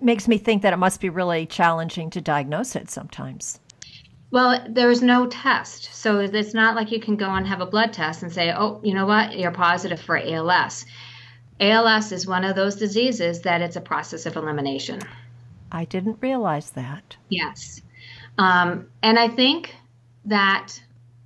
makes 0.00 0.28
me 0.28 0.38
think 0.38 0.62
that 0.62 0.72
it 0.72 0.76
must 0.76 1.00
be 1.00 1.08
really 1.08 1.46
challenging 1.46 2.10
to 2.10 2.20
diagnose 2.20 2.76
it 2.76 2.88
sometimes. 2.88 3.58
Well, 4.30 4.64
there's 4.68 5.02
no 5.02 5.26
test. 5.26 5.94
So 5.94 6.20
it's 6.20 6.54
not 6.54 6.76
like 6.76 6.92
you 6.92 7.00
can 7.00 7.16
go 7.16 7.30
and 7.30 7.46
have 7.46 7.60
a 7.60 7.66
blood 7.66 7.92
test 7.92 8.22
and 8.22 8.32
say, 8.32 8.52
oh, 8.52 8.80
you 8.84 8.94
know 8.94 9.06
what, 9.06 9.38
you're 9.38 9.50
positive 9.50 10.00
for 10.00 10.18
ALS. 10.18 10.84
ALS 11.60 12.12
is 12.12 12.26
one 12.26 12.44
of 12.44 12.54
those 12.54 12.76
diseases 12.76 13.40
that 13.42 13.62
it's 13.62 13.76
a 13.76 13.80
process 13.80 14.26
of 14.26 14.36
elimination. 14.36 15.00
I 15.72 15.84
didn't 15.86 16.18
realize 16.20 16.70
that. 16.72 17.16
Yes. 17.30 17.82
Um, 18.36 18.88
and 19.02 19.18
I 19.18 19.28
think 19.28 19.74
that 20.26 20.80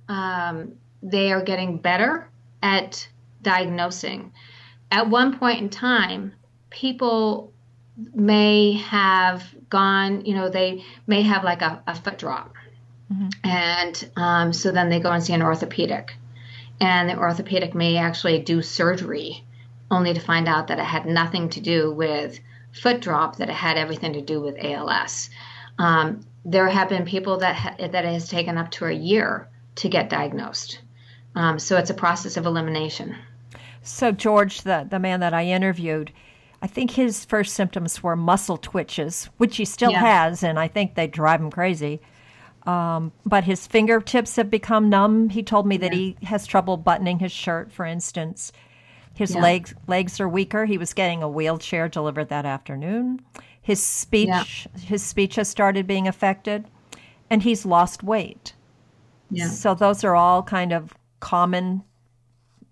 um, 0.07 0.73
they 1.01 1.31
are 1.31 1.41
getting 1.41 1.77
better 1.77 2.29
at 2.61 3.07
diagnosing. 3.41 4.31
At 4.91 5.09
one 5.09 5.37
point 5.37 5.61
in 5.61 5.69
time, 5.69 6.33
people 6.69 7.53
may 8.13 8.73
have 8.73 9.43
gone, 9.69 10.25
you 10.25 10.33
know, 10.33 10.49
they 10.49 10.83
may 11.07 11.21
have 11.21 11.43
like 11.43 11.61
a, 11.61 11.83
a 11.87 11.95
foot 11.95 12.17
drop. 12.17 12.53
Mm-hmm. 13.11 13.29
And 13.43 14.11
um, 14.15 14.53
so 14.53 14.71
then 14.71 14.89
they 14.89 14.99
go 14.99 15.11
and 15.11 15.23
see 15.23 15.33
an 15.33 15.41
orthopedic. 15.41 16.15
And 16.79 17.09
the 17.09 17.17
orthopedic 17.17 17.75
may 17.75 17.97
actually 17.97 18.39
do 18.39 18.61
surgery 18.61 19.43
only 19.91 20.13
to 20.13 20.19
find 20.19 20.47
out 20.47 20.67
that 20.67 20.79
it 20.79 20.85
had 20.85 21.05
nothing 21.05 21.49
to 21.49 21.61
do 21.61 21.93
with 21.93 22.39
foot 22.71 23.01
drop, 23.01 23.37
that 23.37 23.49
it 23.49 23.55
had 23.55 23.77
everything 23.77 24.13
to 24.13 24.21
do 24.21 24.41
with 24.41 24.55
ALS. 24.59 25.29
Um, 25.77 26.25
there 26.45 26.67
have 26.67 26.89
been 26.89 27.05
people 27.05 27.37
that, 27.37 27.55
ha- 27.55 27.75
that 27.79 28.05
it 28.05 28.13
has 28.13 28.27
taken 28.27 28.57
up 28.57 28.71
to 28.71 28.85
a 28.85 28.91
year 28.91 29.47
to 29.75 29.89
get 29.89 30.09
diagnosed. 30.09 30.79
Um, 31.35 31.59
so 31.59 31.77
it's 31.77 31.89
a 31.89 31.95
process 31.95 32.37
of 32.37 32.45
elimination. 32.45 33.15
So, 33.81 34.11
George, 34.11 34.61
the, 34.61 34.87
the 34.89 34.99
man 34.99 35.19
that 35.19 35.33
I 35.33 35.45
interviewed, 35.45 36.11
I 36.61 36.67
think 36.67 36.91
his 36.91 37.25
first 37.25 37.53
symptoms 37.53 38.01
were 38.01 38.15
muscle 38.15 38.57
twitches, 38.57 39.29
which 39.37 39.57
he 39.57 39.65
still 39.65 39.91
yeah. 39.91 39.99
has, 39.99 40.43
and 40.43 40.57
I 40.57 40.69
think 40.69 40.95
they 40.95 41.07
drive 41.07 41.41
him 41.41 41.51
crazy. 41.51 41.99
Um, 42.65 43.11
but 43.25 43.43
his 43.43 43.67
fingertips 43.67 44.37
have 44.37 44.49
become 44.49 44.89
numb. 44.89 45.29
He 45.29 45.43
told 45.43 45.67
me 45.67 45.75
that 45.77 45.91
yeah. 45.91 46.13
he 46.19 46.25
has 46.25 46.45
trouble 46.47 46.77
buttoning 46.77 47.19
his 47.19 47.33
shirt, 47.33 47.73
for 47.73 47.85
instance. 47.85 48.53
His 49.13 49.35
yeah. 49.35 49.41
legs 49.41 49.73
legs 49.87 50.19
are 50.21 50.29
weaker. 50.29 50.65
He 50.65 50.77
was 50.77 50.93
getting 50.93 51.21
a 51.21 51.29
wheelchair 51.29 51.89
delivered 51.89 52.29
that 52.29 52.45
afternoon. 52.45 53.21
His 53.61 53.83
speech 53.83 54.67
his 54.79 55.03
speech 55.03 55.35
has 55.35 55.49
started 55.49 55.85
being 55.85 56.07
affected, 56.07 56.65
and 57.29 57.43
he's 57.43 57.65
lost 57.65 58.01
weight. 58.01 58.53
Yeah. 59.29 59.47
So 59.47 59.73
those 59.73 60.03
are 60.03 60.15
all 60.15 60.43
kind 60.43 60.73
of 60.73 60.93
common 61.19 61.83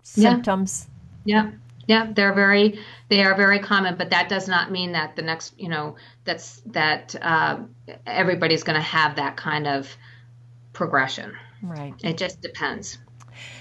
symptoms. 0.02 0.88
Yeah. 1.24 1.50
Yeah, 1.88 2.12
they're 2.14 2.32
very 2.32 2.78
they 3.08 3.24
are 3.24 3.34
very 3.34 3.58
common, 3.58 3.96
but 3.96 4.10
that 4.10 4.28
does 4.28 4.46
not 4.46 4.70
mean 4.70 4.92
that 4.92 5.16
the 5.16 5.22
next 5.22 5.58
you 5.58 5.68
know 5.68 5.96
that's 6.24 6.62
that 6.66 7.14
uh, 7.20 7.58
everybody's 8.06 8.62
going 8.62 8.76
to 8.76 8.80
have 8.82 9.16
that 9.16 9.36
kind 9.36 9.66
of 9.66 9.94
progression. 10.72 11.32
Right. 11.60 11.94
It 12.02 12.18
just 12.18 12.40
depends. 12.40 12.98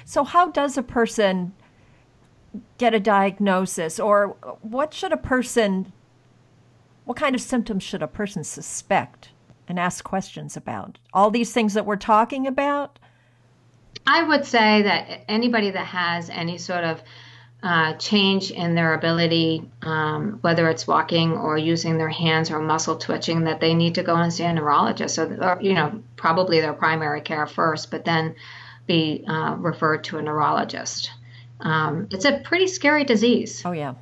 So, 0.05 0.23
how 0.23 0.51
does 0.51 0.77
a 0.77 0.83
person 0.83 1.53
get 2.77 2.93
a 2.93 2.99
diagnosis, 2.99 3.99
or 3.99 4.35
what 4.61 4.93
should 4.93 5.11
a 5.11 5.17
person? 5.17 5.91
What 7.05 7.17
kind 7.17 7.33
of 7.33 7.41
symptoms 7.41 7.81
should 7.81 8.03
a 8.03 8.07
person 8.07 8.43
suspect 8.43 9.30
and 9.71 9.79
ask 9.79 10.03
questions 10.03 10.55
about? 10.55 10.99
All 11.13 11.31
these 11.31 11.51
things 11.51 11.73
that 11.73 11.87
we're 11.87 11.95
talking 11.95 12.45
about. 12.45 12.99
I 14.05 14.23
would 14.23 14.45
say 14.45 14.83
that 14.83 15.25
anybody 15.27 15.71
that 15.71 15.85
has 15.87 16.29
any 16.29 16.59
sort 16.59 16.83
of 16.83 17.01
uh, 17.63 17.93
change 17.93 18.51
in 18.51 18.73
their 18.75 18.93
ability, 18.93 19.69
um, 19.83 20.39
whether 20.41 20.67
it's 20.69 20.87
walking 20.87 21.33
or 21.33 21.57
using 21.57 21.97
their 21.97 22.09
hands 22.09 22.49
or 22.49 22.59
muscle 22.59 22.97
twitching, 22.97 23.43
that 23.43 23.59
they 23.59 23.73
need 23.73 23.95
to 23.95 24.03
go 24.03 24.15
and 24.15 24.33
see 24.33 24.43
a 24.43 24.53
neurologist. 24.53 25.15
So, 25.15 25.25
or, 25.39 25.59
you 25.61 25.73
know, 25.73 26.01
probably 26.15 26.59
their 26.59 26.73
primary 26.73 27.21
care 27.21 27.45
first, 27.45 27.91
but 27.91 28.03
then 28.03 28.35
be 28.87 29.23
uh, 29.27 29.55
referred 29.59 30.03
to 30.05 30.17
a 30.17 30.21
neurologist. 30.21 31.11
Um, 31.59 32.07
it's 32.11 32.25
a 32.25 32.39
pretty 32.39 32.67
scary 32.67 33.03
disease. 33.03 33.61
Oh, 33.63 33.71
yeah. 33.71 33.93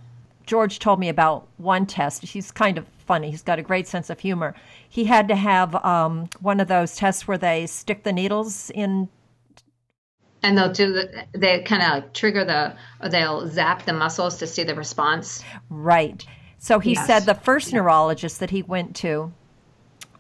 George 0.46 0.80
told 0.80 1.00
me 1.00 1.10
about 1.10 1.48
one 1.58 1.86
test. 1.86 2.24
He's 2.24 2.52
kind 2.52 2.78
of 2.78 2.86
funny. 3.10 3.32
He's 3.32 3.42
got 3.42 3.58
a 3.58 3.64
great 3.64 3.88
sense 3.88 4.12
of 4.12 4.20
humor. 4.20 4.54
He 4.88 5.06
had 5.06 5.28
to 5.30 5.36
have 5.36 5.74
um, 5.84 6.30
one 6.42 6.60
of 6.60 6.68
those 6.68 6.96
tests 6.96 7.28
where 7.28 7.40
they 7.40 7.66
stick 7.66 8.04
the 8.04 8.14
needles 8.14 8.70
in 8.70 9.10
and 10.44 10.56
they'll 10.56 10.72
do 10.72 10.94
the, 10.94 11.26
they 11.32 11.64
kind 11.64 11.82
of 11.82 11.90
like 11.90 12.14
trigger 12.14 12.46
the, 12.46 12.76
or 13.02 13.10
they'll 13.10 13.48
zap 13.48 13.84
the 13.86 13.94
muscles 13.94 14.38
to 14.38 14.48
see 14.48 14.64
the 14.64 14.76
response. 14.76 15.44
Right. 15.72 16.24
So 16.60 16.78
he 16.78 16.94
yes. 16.94 17.08
said 17.08 17.22
the 17.22 17.34
first 17.34 17.74
neurologist 17.74 18.40
that 18.42 18.52
he 18.52 18.62
went 18.62 18.96
to, 18.98 19.34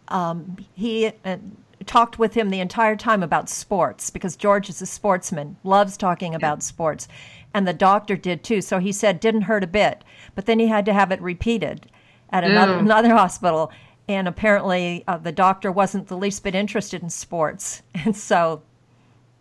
um, 0.07 0.57
he 0.73 1.11
uh, 1.23 1.37
talked 1.85 2.17
with 2.17 2.33
him 2.33 2.49
the 2.49 2.59
entire 2.59 2.95
time 2.95 3.21
about 3.21 3.49
sports 3.49 4.09
because 4.09 4.35
George 4.35 4.67
is 4.67 4.81
a 4.81 4.87
sportsman, 4.87 5.57
loves 5.63 5.95
talking 5.95 6.33
about 6.33 6.63
sports. 6.63 7.07
And 7.53 7.67
the 7.67 7.73
doctor 7.73 8.17
did 8.17 8.43
too. 8.43 8.61
So 8.61 8.79
he 8.79 8.91
said 8.91 9.19
didn't 9.19 9.43
hurt 9.43 9.63
a 9.63 9.67
bit. 9.67 10.03
But 10.33 10.47
then 10.47 10.57
he 10.57 10.67
had 10.67 10.85
to 10.85 10.93
have 10.93 11.11
it 11.11 11.21
repeated 11.21 11.85
at 12.32 12.43
another, 12.43 12.77
another 12.77 13.09
hospital. 13.09 13.71
And 14.07 14.27
apparently 14.27 15.03
uh, 15.07 15.17
the 15.17 15.32
doctor 15.32 15.71
wasn't 15.71 16.07
the 16.07 16.17
least 16.17 16.43
bit 16.43 16.55
interested 16.55 17.03
in 17.03 17.09
sports. 17.09 17.82
And 18.05 18.15
so 18.15 18.63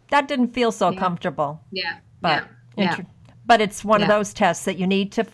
that 0.09 0.29
didn't 0.29 0.49
feel 0.49 0.73
so 0.73 0.91
yeah. 0.91 0.99
comfortable. 0.99 1.61
Yeah. 1.71 1.99
But 2.21 2.45
yeah. 2.77 2.91
Inter- 2.91 3.07
but 3.47 3.61
it's 3.63 3.85
one 3.85 4.03
of 4.03 4.09
those 4.09 4.35
tests 4.35 4.67
that 4.67 4.77
you 4.77 4.87
need 4.87 5.11
to 5.13 5.27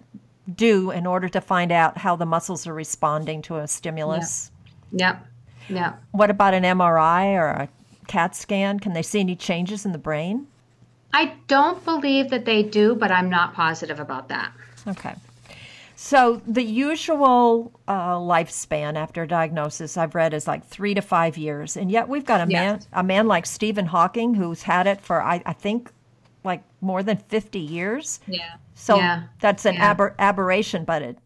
do 0.55 0.91
in 0.93 1.07
order 1.07 1.29
to 1.29 1.41
find 1.41 1.73
out 1.73 1.99
how 1.99 2.15
the 2.15 2.27
muscles 2.27 2.67
are 2.67 2.75
responding 2.75 3.43
to 3.43 3.57
a 3.57 3.67
stimulus. 3.67 4.53
Yeah. 4.93 5.19
Yeah. 5.69 5.95
What 6.13 6.31
about 6.31 6.55
an 6.55 6.63
MRI 6.63 7.35
or 7.35 7.47
a 7.49 7.69
CAT 8.07 8.37
scan? 8.37 8.79
Can 8.79 8.93
they 8.93 9.03
see 9.03 9.21
any 9.21 9.35
changes 9.35 9.85
in 9.85 9.93
the 9.93 9.99
brain? 9.99 10.47
I 11.13 11.35
don't 11.49 11.85
believe 11.85 12.31
that 12.31 12.45
they 12.45 12.63
do, 12.63 12.95
but 12.95 13.11
I'm 13.11 13.31
not 13.31 13.55
positive 13.55 13.99
about 13.99 14.29
that. 14.29 14.53
Okay. 14.87 15.15
So 15.97 16.43
the 16.47 16.63
usual 16.63 17.73
uh, 17.87 18.17
lifespan 18.17 18.97
after 18.97 19.27
diagnosis 19.27 19.97
I've 19.97 20.15
read 20.15 20.35
is 20.35 20.47
like 20.47 20.67
three 20.67 20.95
to 20.95 21.01
five 21.01 21.37
years, 21.37 21.77
and 21.77 21.91
yet 21.91 22.09
we've 22.09 22.25
got 22.25 22.41
a 22.41 22.47
man, 22.47 22.81
a 22.93 23.03
man 23.03 23.29
like 23.29 23.47
Stephen 23.47 23.87
Hawking 23.87 24.35
who's 24.35 24.63
had 24.63 24.87
it 24.87 25.01
for 25.01 25.23
I, 25.23 25.43
I 25.47 25.53
think 25.53 25.91
like 26.43 26.63
more 26.81 27.03
than 27.03 27.17
fifty 27.17 27.61
years. 27.61 28.21
Yeah. 28.27 28.55
So 28.75 28.97
Yeah. 28.97 29.25
that's 29.41 29.65
an 29.65 29.75
Yeah. 29.75 29.91
aber- 29.91 30.15
aberration, 30.19 30.85
but 30.85 31.03
it 31.03 31.19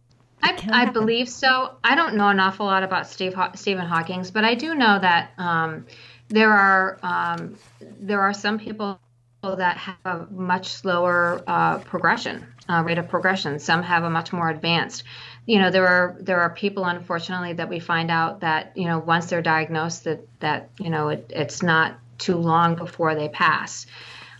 I, 0.42 0.56
I 0.70 0.84
believe 0.84 1.28
so. 1.28 1.74
I 1.82 1.94
don't 1.96 2.14
know 2.14 2.28
an 2.28 2.38
awful 2.38 2.66
lot 2.66 2.82
about 2.84 3.08
Steve 3.08 3.34
Haw- 3.34 3.52
Stephen 3.54 3.86
Hawking's, 3.86 4.30
but 4.30 4.44
I 4.44 4.54
do 4.54 4.74
know 4.74 4.98
that 5.00 5.30
um, 5.38 5.86
there 6.28 6.52
are 6.52 6.98
um, 7.02 7.56
there 7.80 8.20
are 8.20 8.32
some 8.34 8.58
people 8.58 9.00
that 9.42 9.76
have 9.78 9.96
a 10.04 10.26
much 10.30 10.68
slower 10.68 11.42
uh, 11.46 11.78
progression 11.78 12.46
uh, 12.68 12.82
rate 12.84 12.98
of 12.98 13.08
progression. 13.08 13.58
Some 13.58 13.82
have 13.82 14.04
a 14.04 14.10
much 14.10 14.32
more 14.32 14.50
advanced. 14.50 15.04
You 15.46 15.58
know, 15.60 15.70
there 15.70 15.86
are 15.86 16.16
there 16.20 16.40
are 16.40 16.50
people, 16.50 16.84
unfortunately, 16.84 17.54
that 17.54 17.68
we 17.68 17.80
find 17.80 18.10
out 18.10 18.40
that 18.40 18.76
you 18.76 18.86
know 18.86 18.98
once 18.98 19.26
they're 19.26 19.42
diagnosed 19.42 20.04
that 20.04 20.26
that 20.40 20.70
you 20.78 20.90
know 20.90 21.08
it, 21.08 21.30
it's 21.34 21.62
not 21.62 21.98
too 22.18 22.36
long 22.36 22.74
before 22.74 23.14
they 23.14 23.28
pass. 23.28 23.86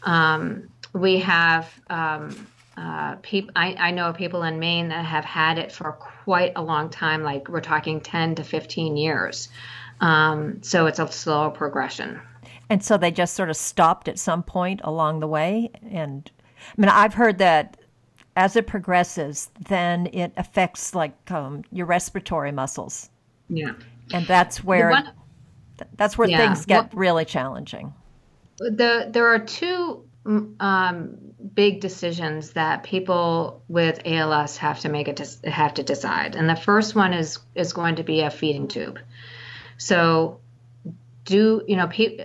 Um, 0.03 0.69
we 0.93 1.19
have 1.21 1.73
um, 1.89 2.47
uh, 2.79 3.17
I, 3.57 3.75
I 3.79 3.91
know 3.91 4.13
people 4.13 4.43
in 4.45 4.59
Maine 4.59 4.89
that 4.89 5.05
have 5.05 5.25
had 5.25 5.59
it 5.59 5.73
for 5.73 5.93
quite 5.93 6.53
a 6.55 6.63
long 6.63 6.91
time, 6.91 7.23
like 7.23 7.49
we're 7.49 7.61
talking 7.61 8.01
10 8.01 8.37
to 8.37 8.45
15 8.45 8.97
years. 8.97 9.49
Um, 10.01 10.63
so 10.63 10.87
it's 10.87 11.01
a 11.01 11.11
slow 11.11 11.51
progression. 11.51 12.21
And 12.71 12.85
so 12.85 12.97
they 12.97 13.11
just 13.11 13.35
sort 13.35 13.51
of 13.51 13.57
stopped 13.57 14.09
at 14.09 14.19
some 14.19 14.43
point 14.43 14.81
along 14.85 15.21
the 15.21 15.27
way. 15.27 15.71
And 15.91 16.31
I 16.45 16.81
mean, 16.81 16.89
I've 16.89 17.15
heard 17.15 17.39
that 17.39 17.78
as 18.39 18.55
it 18.55 18.69
progresses, 18.69 19.51
then 19.69 20.09
it 20.13 20.33
affects 20.37 20.95
like 20.95 21.31
um, 21.33 21.65
your 21.73 21.87
respiratory 21.87 22.53
muscles, 22.53 23.11
Yeah. 23.49 23.73
and 24.13 24.25
that's 24.29 24.63
where 24.63 24.91
one- 24.91 25.11
that's 25.97 26.17
where 26.17 26.29
Yeah, 26.29 26.39
things 26.39 26.65
get 26.65 26.85
what- 26.85 26.95
really 26.97 27.25
challenging. 27.25 27.93
the 28.59 29.09
there 29.11 29.27
are 29.35 29.41
two 29.41 30.05
mm, 30.25 30.55
um, 30.63 31.17
big 31.55 31.81
decisions 31.81 32.53
that 32.53 32.85
people 32.85 33.63
with 33.69 34.01
ALS 34.05 34.57
have 34.59 34.79
to 34.81 34.89
make 34.89 35.09
it 35.09 35.17
to, 35.17 35.51
have 35.51 35.75
to 35.75 35.83
decide, 35.83 36.37
and 36.37 36.49
the 36.49 36.57
first 36.57 36.95
one 36.95 37.13
is 37.13 37.39
is 37.57 37.73
going 37.73 37.97
to 37.97 38.05
be 38.05 38.21
a 38.21 38.31
feeding 38.31 38.69
tube. 38.69 39.01
So, 39.79 40.39
do 41.25 41.63
you 41.67 41.77
know? 41.77 41.89
Pe- 41.89 42.19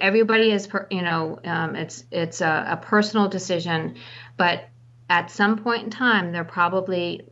everybody 0.00 0.50
is 0.52 0.66
per, 0.66 0.86
you 0.90 1.02
know 1.02 1.38
um, 1.44 1.76
it's 1.76 2.04
it's 2.10 2.40
a, 2.40 2.66
a 2.70 2.76
personal 2.78 3.28
decision, 3.28 3.96
but 4.38 4.64
at 5.10 5.30
some 5.30 5.58
point 5.58 5.82
in 5.82 5.90
time, 5.90 6.32
they're 6.32 6.44
probably 6.44 7.22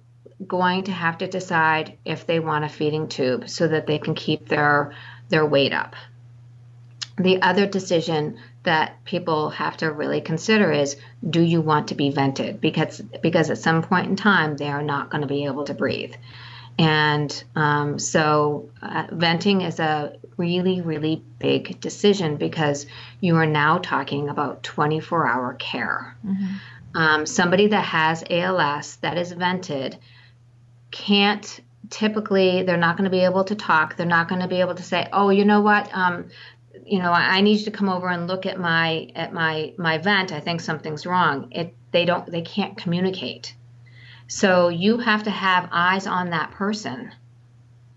going 0.47 0.85
to 0.85 0.93
have 0.93 1.19
to 1.19 1.29
decide 1.29 1.97
if 2.05 2.27
they 2.27 2.41
want 2.41 2.65
a 2.65 2.69
feeding 2.69 3.09
tube 3.09 3.49
so 3.49 3.69
that 3.69 3.87
they 3.87 3.99
can 3.99 4.15
keep 4.15 4.49
their 4.49 4.95
their 5.29 5.47
weight 5.47 5.73
up. 5.73 5.95
The 7.17 7.41
other 7.43 7.67
decision 7.67 8.39
that 8.65 9.05
people 9.05 9.51
have 9.51 9.77
to 9.79 9.91
really 9.91 10.21
consider 10.21 10.71
is 10.73 10.97
do 11.29 11.41
you 11.41 11.61
want 11.61 11.89
to 11.89 11.95
be 11.95 12.11
vented? 12.11 12.61
Because 12.61 13.01
because 13.01 13.49
at 13.51 13.59
some 13.59 13.83
point 13.83 14.09
in 14.09 14.17
time 14.17 14.57
they 14.57 14.69
are 14.69 14.83
not 14.83 15.11
going 15.11 15.23
to 15.23 15.29
be 15.29 15.45
able 15.45 15.65
to 15.65 15.75
breathe. 15.75 16.15
And 16.81 17.45
um, 17.57 17.99
so 17.99 18.71
uh, 18.83 19.09
venting 19.11 19.63
is 19.63 19.81
a 19.81 20.17
really 20.37 20.81
really 20.81 21.23
big 21.39 21.81
decision 21.81 22.37
because 22.37 22.87
you 23.21 23.37
are 23.37 23.47
now 23.47 23.79
talking 23.79 24.29
about 24.29 24.63
24 24.63 25.27
hour 25.27 25.55
care 25.55 26.17
um, 26.99 27.27
somebody 27.27 27.69
that 27.69 27.85
has 27.85 28.25
als 28.29 28.97
that 28.97 29.17
is 29.17 29.31
vented 29.31 29.97
can't 30.91 31.61
typically 31.91 32.65
they're 32.65 32.77
not 32.77 32.97
going 32.97 33.05
to 33.05 33.11
be 33.11 33.25
able 33.25 33.45
to 33.45 33.55
talk. 33.55 33.97
They're 33.97 34.05
not 34.05 34.29
going 34.29 34.41
to 34.41 34.49
be 34.49 34.61
able 34.61 34.75
to 34.75 34.83
say 34.83 35.09
oh 35.13 35.31
you 35.31 35.45
know 35.45 35.61
what? 35.61 35.89
Um, 35.95 36.29
you 36.85 36.99
know 36.99 37.13
I, 37.13 37.37
I 37.37 37.41
need 37.41 37.61
you 37.61 37.67
to 37.67 37.71
come 37.71 37.89
over 37.89 38.09
and 38.09 38.27
look 38.27 38.47
at 38.47 38.59
my 38.59 39.13
at 39.15 39.33
my 39.33 39.75
my 39.79 39.99
vent. 39.99 40.33
I 40.33 40.41
think 40.41 40.61
something's 40.61 41.07
wrong. 41.07 41.53
It 41.53 41.73
they 41.93 42.05
don't 42.05 42.29
they 42.29 42.43
can't 42.43 42.77
communicate. 42.77 43.55
So 44.27 44.69
you 44.69 44.99
have 44.99 45.23
to 45.23 45.31
have 45.31 45.69
eyes 45.71 46.09
on 46.09 46.31
that 46.31 46.51
person 46.51 47.13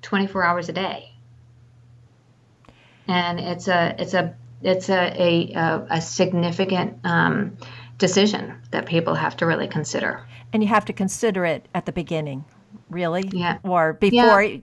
24 0.04 0.44
hours 0.44 0.70
a 0.70 0.74
day. 0.74 1.12
And 3.08 3.40
it's 3.40 3.68
a 3.68 3.96
it's 3.98 4.14
a 4.14 4.36
it's 4.62 4.90
a 4.90 5.02
a, 5.20 5.54
a, 5.54 5.88
a 5.90 6.02
significant 6.02 7.00
um, 7.04 7.58
decision 8.02 8.54
that 8.72 8.86
people 8.86 9.14
have 9.16 9.38
to 9.38 9.46
really 9.46 9.68
consider 9.68 10.26
And 10.52 10.62
you 10.62 10.68
have 10.70 10.84
to 10.86 10.94
consider 10.94 11.46
it 11.46 11.68
at 11.74 11.86
the 11.86 11.92
beginning, 11.94 12.44
really, 12.90 13.24
Yeah. 13.32 13.60
or 13.64 13.94
before 13.94 14.42
You 14.44 14.62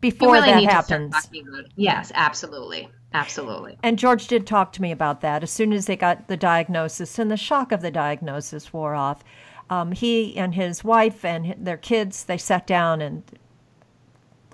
before 0.00 0.32
really 0.32 0.46
that 0.50 0.56
need 0.60 0.66
to 0.66 0.70
start 0.70 0.86
happens. 0.88 1.12
talking 1.14 1.48
about 1.48 1.60
it. 1.64 1.72
Yes, 1.76 2.12
absolutely, 2.14 2.88
absolutely. 3.12 3.76
And 3.82 3.98
George 3.98 4.26
did 4.28 4.46
talk 4.46 4.72
to 4.74 4.82
me 4.82 4.92
about 4.92 5.20
that. 5.22 5.42
As 5.42 5.50
soon 5.50 5.72
as 5.72 5.86
they 5.86 5.96
got 5.96 6.28
the 6.28 6.36
diagnosis 6.36 7.18
and 7.18 7.30
the 7.30 7.36
shock 7.36 7.72
of 7.72 7.80
the 7.82 7.90
diagnosis 7.90 8.72
wore 8.72 8.94
off, 8.94 9.24
um, 9.70 9.92
he 9.92 10.36
and 10.36 10.54
his 10.54 10.84
wife 10.84 11.24
and 11.24 11.54
their 11.58 11.76
kids 11.78 12.24
they 12.24 12.38
sat 12.38 12.66
down 12.66 13.00
and 13.00 13.22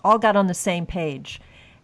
all 0.05 0.19
got 0.19 0.37
on 0.37 0.47
the 0.47 0.55
same 0.55 0.87
page 0.87 1.41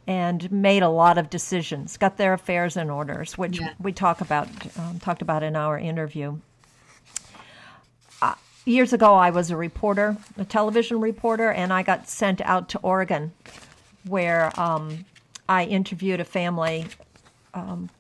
and 0.07 0.51
made 0.53 0.83
a 0.83 0.89
lot 0.89 1.19
of 1.19 1.29
decisions, 1.31 1.97
got 1.97 2.17
their 2.17 2.33
affairs 2.33 2.77
in 2.77 2.91
orders, 2.91 3.37
which 3.37 3.61
Yeah. 3.61 3.73
we 3.81 3.93
talk 3.93 4.21
about 4.21 4.49
um, 4.79 5.01
talked 5.01 5.23
about 5.23 5.43
in 5.43 5.57
our 5.57 5.79
interview. 5.79 6.39
Uh, 8.23 8.35
years 8.65 8.93
ago, 8.93 9.15
I 9.15 9.31
was 9.31 9.51
a 9.51 9.57
reporter, 9.57 10.17
a 10.39 10.45
television 10.45 11.01
reporter, 11.01 11.51
and 11.51 11.73
I 11.73 11.83
got 11.83 12.09
sent 12.09 12.41
out 12.43 12.69
to 12.71 12.79
Oregon, 12.81 13.33
where 14.05 14.59
um, 14.59 15.05
I 15.49 15.65
interviewed 15.65 16.21
a 16.21 16.25
family 16.25 16.87
um, 17.53 17.91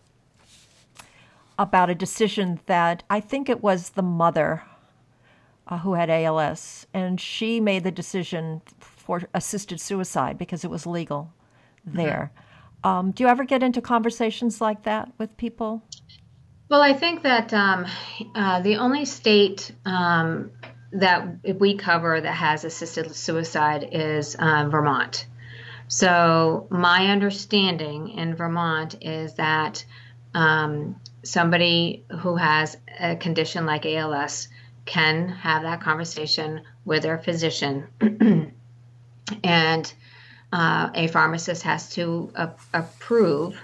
about 1.58 1.90
a 1.90 1.94
decision 1.94 2.60
that 2.66 3.02
I 3.10 3.18
think 3.20 3.48
it 3.48 3.62
was 3.62 3.90
the 3.90 4.02
mother 4.02 4.62
uh, 5.66 5.78
who 5.78 5.94
had 5.94 6.08
ALS, 6.08 6.86
and 6.94 7.20
she 7.20 7.58
made 7.58 7.82
the 7.82 7.90
decision 7.90 8.62
for 8.78 9.22
assisted 9.34 9.80
suicide 9.80 10.38
because 10.38 10.64
it 10.64 10.70
was 10.70 10.86
legal 10.86 11.32
there. 11.86 12.32
Um, 12.84 13.10
do 13.12 13.24
you 13.24 13.28
ever 13.28 13.44
get 13.44 13.62
into 13.62 13.80
conversations 13.80 14.60
like 14.60 14.82
that 14.84 15.10
with 15.18 15.36
people? 15.36 15.82
Well, 16.68 16.82
I 16.82 16.92
think 16.92 17.22
that 17.22 17.54
um, 17.54 17.86
uh, 18.34 18.60
the 18.60 18.76
only 18.76 19.04
state 19.04 19.72
um, 19.84 20.50
that 20.92 21.58
we 21.58 21.76
cover 21.76 22.20
that 22.20 22.32
has 22.32 22.64
assisted 22.64 23.14
suicide 23.14 23.88
is 23.92 24.34
uh, 24.36 24.68
Vermont. 24.68 25.26
So, 25.88 26.66
my 26.70 27.06
understanding 27.06 28.08
in 28.10 28.34
Vermont 28.34 28.96
is 29.00 29.34
that 29.34 29.84
um, 30.34 31.00
somebody 31.22 32.04
who 32.20 32.36
has 32.36 32.76
a 32.98 33.14
condition 33.16 33.66
like 33.66 33.86
ALS 33.86 34.48
can 34.84 35.28
have 35.28 35.62
that 35.62 35.80
conversation 35.80 36.62
with 36.84 37.02
their 37.02 37.18
physician, 37.18 37.86
and 39.44 39.94
uh, 40.52 40.90
a 40.94 41.08
pharmacist 41.08 41.62
has 41.62 41.90
to 41.94 42.30
a- 42.34 42.50
approve 42.72 43.60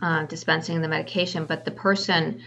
uh, 0.00 0.24
dispensing 0.26 0.80
the 0.80 0.88
medication, 0.88 1.44
but 1.44 1.64
the 1.64 1.70
person 1.70 2.40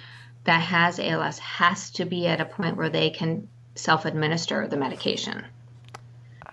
that 0.45 0.59
has 0.61 0.99
ALS 0.99 1.38
has 1.39 1.89
to 1.91 2.05
be 2.05 2.27
at 2.27 2.39
a 2.39 2.45
point 2.45 2.77
where 2.77 2.89
they 2.89 3.09
can 3.09 3.47
self 3.75 4.05
administer 4.05 4.67
the 4.67 4.77
medication. 4.77 5.43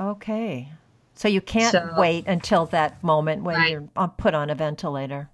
Okay. 0.01 0.73
So 1.15 1.29
you 1.29 1.41
can't 1.41 1.73
So- 1.73 1.95
wait 1.97 2.27
until 2.27 2.67
that 2.67 3.03
moment 3.03 3.43
when 3.43 3.57
Right. 3.57 3.71
you're 3.73 3.85
uh, 3.97 4.07
put 4.07 4.35
on 4.35 4.51
a 4.51 4.55
ventilator. 4.55 5.29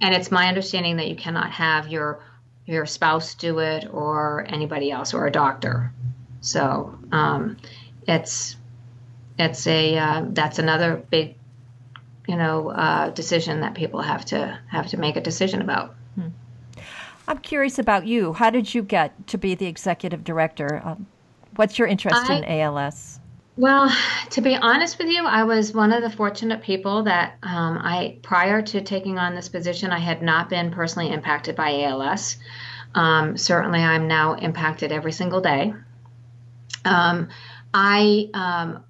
And 0.00 0.14
it's 0.14 0.30
my 0.30 0.48
understanding 0.48 0.96
that 0.96 1.08
you 1.08 1.16
cannot 1.16 1.50
have 1.52 1.88
your 1.88 2.20
your 2.66 2.84
spouse 2.84 3.34
do 3.34 3.60
it 3.60 3.86
or 3.92 4.44
anybody 4.48 4.90
else 4.90 5.14
or 5.14 5.24
a 5.26 5.30
doctor. 5.30 5.92
So 6.40 6.98
um, 7.12 7.56
it's 8.08 8.56
it's 9.38 9.66
a 9.66 9.96
uh, 9.98 10.24
that's 10.28 10.58
another 10.58 10.96
big 11.10 11.34
you 12.26 12.36
know 12.36 12.70
uh, 12.70 13.10
decision 13.10 13.60
that 13.60 13.74
people 13.74 14.02
have 14.02 14.24
to 14.26 14.58
have 14.68 14.88
to 14.88 14.96
make 14.96 15.16
a 15.16 15.20
decision 15.20 15.60
about. 15.60 15.94
I'm 17.28 17.38
curious 17.38 17.78
about 17.78 18.06
you. 18.06 18.32
How 18.32 18.50
did 18.50 18.72
you 18.72 18.82
get 18.82 19.26
to 19.28 19.38
be 19.38 19.54
the 19.54 19.66
executive 19.66 20.22
director? 20.22 20.80
Um, 20.84 21.06
what's 21.56 21.78
your 21.78 21.88
interest 21.88 22.30
in 22.30 22.44
ALS? 22.44 23.18
Well, 23.56 23.90
to 24.30 24.40
be 24.42 24.54
honest 24.54 24.98
with 24.98 25.08
you, 25.08 25.24
I 25.24 25.44
was 25.44 25.72
one 25.72 25.92
of 25.92 26.02
the 26.02 26.10
fortunate 26.10 26.62
people 26.62 27.04
that 27.04 27.38
um, 27.42 27.78
I, 27.78 28.18
prior 28.22 28.60
to 28.60 28.82
taking 28.82 29.18
on 29.18 29.34
this 29.34 29.48
position, 29.48 29.90
I 29.90 29.98
had 29.98 30.22
not 30.22 30.50
been 30.50 30.70
personally 30.70 31.10
impacted 31.10 31.56
by 31.56 31.84
ALS. 31.84 32.36
Um, 32.94 33.36
certainly, 33.36 33.80
I'm 33.80 34.08
now 34.08 34.34
impacted 34.34 34.92
every 34.92 35.12
single 35.12 35.40
day. 35.40 35.72
Um, 36.84 37.30
I, 37.72 38.28
um, 38.34 38.84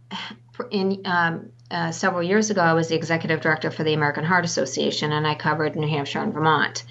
in 0.70 1.02
um, 1.04 1.50
uh, 1.70 1.90
several 1.90 2.22
years 2.22 2.50
ago, 2.50 2.60
I 2.60 2.74
was 2.74 2.88
the 2.88 2.94
executive 2.94 3.40
director 3.40 3.70
for 3.70 3.84
the 3.84 3.94
American 3.94 4.24
Heart 4.24 4.44
Association, 4.44 5.12
and 5.12 5.26
I 5.26 5.34
covered 5.34 5.76
New 5.76 5.88
Hampshire 5.88 6.20
and 6.20 6.32
Vermont. 6.32 6.84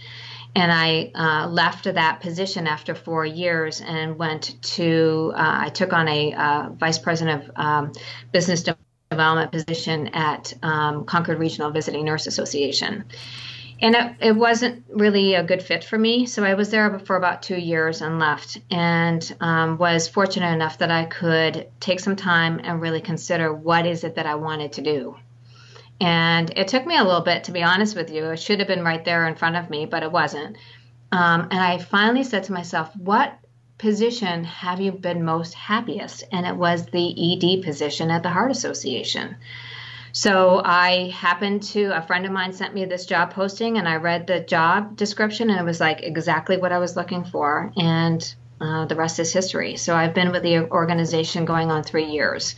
and 0.56 0.72
I 0.72 1.12
uh, 1.16 1.48
left 1.50 1.84
that 1.84 2.22
position 2.22 2.66
after 2.66 2.96
four 2.96 3.26
years 3.26 3.82
and 3.82 4.18
went 4.18 4.62
to. 4.76 5.34
Uh, 5.36 5.66
I 5.66 5.70
took 5.70 5.92
on 5.94 6.08
a 6.08 6.34
uh, 6.34 6.70
vice 6.70 6.98
president 6.98 7.44
of 7.44 7.52
um, 7.56 7.92
business 8.32 8.64
development 9.10 9.52
position 9.52 10.08
at 10.14 10.54
um, 10.64 11.06
Concord 11.06 11.40
Regional 11.40 11.72
Visiting 11.72 12.06
Nurse 12.06 12.28
Association, 12.28 13.06
and 13.82 13.96
it, 13.96 14.16
it, 14.20 14.36
wasn't 14.36 14.86
really 14.90 15.34
a 15.36 15.44
good 15.44 15.62
fit 15.62 15.84
for 15.84 15.98
me. 15.98 16.26
So 16.26 16.44
I 16.44 16.54
was 16.54 16.70
there 16.70 16.98
for 17.00 17.16
about 17.16 17.44
two 17.44 17.58
years 17.58 18.02
and 18.02 18.20
left, 18.20 18.58
and 18.72 19.36
um, 19.42 19.78
was 19.78 20.08
fortunate 20.08 20.54
enough 20.54 20.78
that 20.78 20.92
I 20.92 21.06
could 21.06 21.68
take 21.80 22.00
some 22.00 22.16
time 22.16 22.62
and 22.64 22.82
really 22.82 23.02
consider 23.02 23.54
what 23.54 23.86
is 23.86 24.04
it 24.04 24.16
that 24.16 24.26
I 24.26 24.36
wanted 24.36 24.74
to 24.74 24.82
do. 24.82 25.18
And 26.00 26.52
it 26.58 26.68
took 26.68 26.86
me 26.86 26.98
a 26.98 27.04
little 27.04 27.22
bit, 27.22 27.46
to 27.46 27.52
be 27.52 27.64
honest 27.64 27.96
with 27.96 28.12
you. 28.12 28.26
It 28.32 28.40
should 28.40 28.60
have 28.60 28.68
been 28.68 28.84
right 28.84 29.04
there 29.04 29.28
in 29.28 29.36
front 29.36 29.56
of 29.56 29.70
me, 29.70 29.86
but 29.86 30.04
it 30.04 30.12
wasn't. 30.12 30.58
Um, 31.12 31.48
and 31.52 31.60
I 31.60 31.78
finally 31.78 32.24
said 32.24 32.44
to 32.46 32.54
myself, 32.54 32.96
what 32.98 33.38
position 33.78 34.44
have 34.44 34.82
you 34.82 34.92
been 34.92 35.24
most 35.24 35.54
happiest? 35.54 36.24
And 36.32 36.46
it 36.46 36.56
was 36.56 36.86
the 36.88 37.58
ED 37.58 37.64
position 37.64 38.12
at 38.12 38.24
the 38.24 38.30
Heart 38.30 38.52
Association. 38.52 39.38
So 40.18 40.62
I 40.64 41.10
happened 41.14 41.64
to, 41.74 41.88
a 41.88 42.02
friend 42.02 42.26
of 42.26 42.32
mine 42.32 42.54
sent 42.54 42.74
me 42.74 42.86
this 42.86 43.06
job 43.06 43.34
posting, 43.34 43.78
and 43.78 43.86
I 43.86 43.98
read 43.98 44.28
the 44.28 44.40
job 44.40 44.96
description, 44.96 45.50
and 45.50 45.60
it 45.60 45.66
was 45.66 45.82
like 45.82 46.04
exactly 46.04 46.56
what 46.56 46.72
I 46.72 46.78
was 46.78 46.96
looking 46.96 47.26
for. 47.26 47.74
And 47.76 48.36
uh, 48.62 48.86
the 48.86 48.96
rest 48.96 49.20
is 49.20 49.34
history. 49.34 49.76
So 49.76 49.94
I've 49.94 50.14
been 50.14 50.32
with 50.32 50.44
the 50.44 50.72
organization 50.72 51.44
going 51.44 51.70
on 51.70 51.84
three 51.84 52.06
years. 52.06 52.56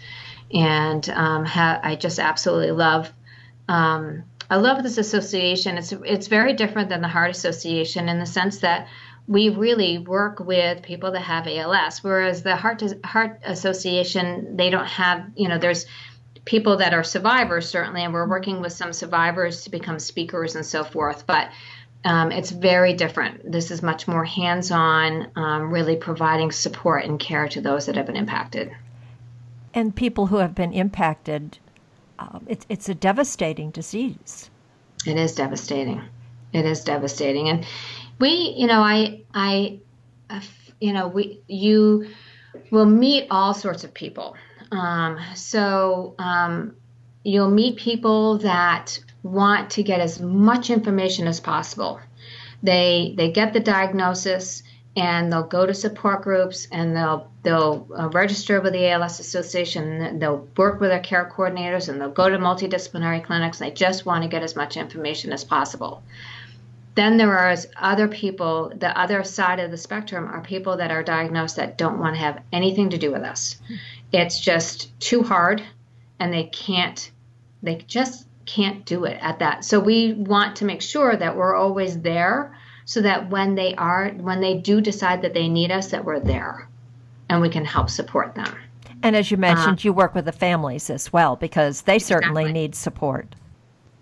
And 0.54 1.10
um, 1.10 1.46
ha- 1.46 1.80
I 1.82 1.96
just 1.96 2.20
absolutely 2.20 2.74
love 2.74 3.12
um, 3.68 4.26
I 4.52 4.58
love 4.58 4.84
this 4.84 5.00
association. 5.00 5.78
It's 5.78 5.92
it's 5.92 6.28
very 6.28 6.54
different 6.54 6.90
than 6.90 7.02
the 7.02 7.08
Heart 7.08 7.32
Association 7.32 8.08
in 8.08 8.20
the 8.20 8.28
sense 8.28 8.60
that 8.60 8.88
we 9.28 9.50
really 9.50 9.98
work 9.98 10.40
with 10.40 10.84
people 10.84 11.12
that 11.14 11.22
have 11.22 11.48
ALS, 11.48 12.04
whereas 12.04 12.44
the 12.44 12.56
Heart 12.56 12.84
Heart 13.04 13.42
Association 13.44 14.56
they 14.56 14.70
don't 14.70 14.86
have. 14.86 15.26
You 15.36 15.50
know, 15.50 15.58
there's 15.58 15.88
people 16.48 16.78
that 16.78 16.94
are 16.94 17.04
survivors 17.04 17.70
certainly, 17.70 18.04
and 18.04 18.14
we're 18.14 18.28
working 18.28 18.62
with 18.62 18.74
some 18.74 18.92
survivors 18.92 19.64
to 19.66 19.70
become 19.70 20.00
speakers 20.00 20.56
and 20.56 20.66
so 20.66 20.84
forth, 20.84 21.26
but. 21.28 21.50
Um, 22.06 22.32
it's 22.32 22.52
very 22.52 22.94
different. 22.94 23.52
This 23.52 23.72
is 23.72 23.82
much 23.82 24.08
more 24.08 24.24
hands 24.24 24.72
on, 24.72 25.30
um, 25.36 25.72
really 25.72 25.98
providing 25.98 26.52
support 26.52 27.04
and 27.04 27.20
care 27.20 27.50
to 27.50 27.60
those 27.60 27.88
that 27.88 27.96
have 27.96 28.06
been 28.06 28.16
impacted. 28.16 28.72
And 29.74 29.94
people 29.94 30.28
who 30.28 30.38
have 30.38 30.54
been 30.54 30.72
impacted 30.74 31.58
um, 32.20 32.46
it's 32.48 32.66
it's 32.70 32.90
a 32.90 32.96
devastating 32.96 33.72
disease. 33.72 34.50
It 35.06 35.18
is 35.18 35.36
devastating. 35.36 36.02
It 36.54 36.66
is 36.66 36.84
devastating, 36.84 37.50
and 37.50 37.66
we, 38.20 38.56
you 38.58 38.68
know, 38.68 38.82
I, 38.82 39.22
I, 39.34 39.80
uh, 40.30 40.42
you 40.80 40.94
know, 40.94 41.08
we, 41.08 41.42
you 41.48 42.08
will 42.72 42.86
meet 42.86 43.28
all 43.30 43.54
sorts 43.54 43.84
of 43.84 43.94
people. 43.94 44.36
Um, 44.72 45.20
so 45.36 46.16
um, 46.20 46.76
you'll 47.24 47.50
meet 47.50 47.78
people 47.78 48.40
that 48.40 49.00
want 49.24 49.72
to 49.72 49.84
get 49.84 50.00
as 50.00 50.22
much 50.22 50.70
information 50.70 51.28
as 51.28 51.40
possible. 51.40 52.00
They 52.64 53.14
they 53.16 53.32
get 53.32 53.54
the 53.54 53.60
diagnosis 53.60 54.64
and 54.96 55.32
they'll 55.32 55.44
go 55.44 55.66
to 55.66 55.74
support 55.76 56.24
groups 56.24 56.68
and 56.72 56.96
they'll 56.96 57.32
they'll 57.44 57.88
uh, 57.98 58.10
register 58.10 58.60
with 58.62 58.74
the 58.74 58.90
ALS 58.90 59.20
Association. 59.20 60.18
They'll 60.20 60.48
work 60.58 60.80
with 60.80 60.90
their 60.90 61.00
care 61.00 61.32
coordinators 61.34 61.88
and 61.88 62.02
they'll 62.02 62.10
go 62.10 62.30
to 62.30 62.38
multidisciplinary 62.38 63.24
clinics. 63.24 63.62
And 63.62 63.70
they 63.70 63.76
just 63.76 64.06
want 64.06 64.24
to 64.24 64.30
get 64.30 64.42
as 64.42 64.56
much 64.56 64.76
information 64.76 65.32
as 65.32 65.44
possible. 65.44 66.02
Then 66.96 67.18
there 67.18 67.38
are 67.38 67.56
other 67.80 68.08
people. 68.08 68.74
The 68.76 69.00
other 69.00 69.24
side 69.24 69.60
of 69.60 69.70
the 69.70 69.78
spectrum 69.78 70.26
are 70.26 70.42
people 70.42 70.78
that 70.78 70.90
are 70.90 71.04
diagnosed 71.04 71.58
that 71.58 71.78
don't 71.78 72.00
want 72.00 72.16
to 72.16 72.20
have 72.20 72.42
anything 72.52 72.90
to 72.90 72.98
do 72.98 73.12
with 73.12 73.22
us. 73.22 73.58
It's 74.18 74.40
just 74.40 75.00
too 75.00 75.22
hard, 75.22 75.62
and 76.20 76.34
they 76.34 76.46
can't. 76.46 77.12
They 77.62 77.76
just 77.76 78.28
can't 78.48 78.86
do 78.86 79.04
it 79.04 79.18
at 79.22 79.40
that. 79.40 79.64
So 79.64 79.80
we 79.80 80.14
want 80.14 80.56
to 80.58 80.66
make 80.66 80.82
sure 80.82 81.16
that 81.16 81.36
we're 81.36 81.56
always 81.56 82.00
there 82.00 82.58
so 82.86 83.02
that 83.02 83.30
when 83.30 83.54
they 83.54 83.76
are 83.76 84.10
when 84.10 84.40
they 84.40 84.56
do 84.56 84.82
decide 84.82 85.22
that 85.22 85.34
they 85.34 85.48
need 85.48 85.72
us 85.72 85.92
that 85.92 86.04
we're 86.04 86.20
there 86.20 86.68
and 87.30 87.42
we 87.42 87.50
can 87.50 87.66
help 87.66 87.90
support 87.90 88.34
them. 88.34 88.56
And 89.04 89.16
as 89.16 89.30
you 89.30 89.38
mentioned 89.38 89.80
uh, 89.80 89.84
you 89.84 89.94
work 89.94 90.16
with 90.16 90.26
the 90.26 90.32
families 90.32 90.90
as 90.90 91.14
well 91.14 91.36
because 91.36 91.84
they 91.84 92.00
certainly 92.00 92.52
need 92.52 92.74
support. 92.74 93.36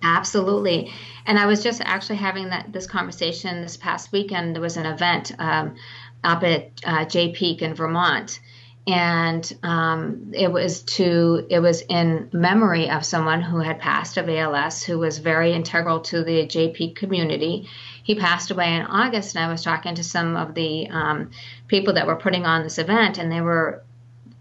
Absolutely. 0.03 0.93
And 1.26 1.39
i 1.39 1.47
was 1.47 1.63
just 1.63 1.82
actually 1.82 2.18
having 2.18 2.49
that 2.49 2.72
this 2.72 2.88
conversation 2.88 3.61
this 3.61 3.76
past 3.76 4.11
weekend. 4.11 4.55
There 4.55 4.61
was 4.61 4.78
an 4.78 4.86
event 4.86 5.34
um, 5.39 5.76
up 6.24 6.43
at 6.43 6.72
uh, 6.86 7.05
jay 7.05 7.34
peak 7.34 7.61
in 7.61 7.74
vermont 7.74 8.39
and 8.88 9.52
um, 9.64 10.32
it 10.34 10.52
was 10.52 10.82
to 10.82 11.48
it 11.50 11.60
was 11.60 11.82
in 11.82 12.30
memory 12.34 12.90
of 12.90 13.04
someone 13.04 13.42
who 13.42 13.58
had 13.58 13.80
passed 13.80 14.18
of 14.18 14.30
ALS, 14.30 14.84
who 14.84 15.00
was 15.00 15.18
very 15.18 15.54
integral 15.54 16.02
to 16.02 16.24
the 16.24 16.46
JP 16.46 16.96
community. 16.96 17.68
He 18.04 18.14
passed 18.14 18.52
away 18.52 18.76
in 18.76 18.84
August, 18.84 19.36
and 19.36 19.44
I 19.44 19.52
was 19.52 19.64
talking 19.64 19.96
to 19.96 20.04
some 20.04 20.36
of 20.36 20.54
the 20.54 20.88
um, 20.90 21.32
people 21.68 21.96
that 21.96 22.06
were 22.06 22.16
putting 22.16 22.46
on 22.46 22.62
this 22.62 22.78
event, 22.78 23.18
and 23.18 23.32
they 23.32 23.42
were 23.42 23.84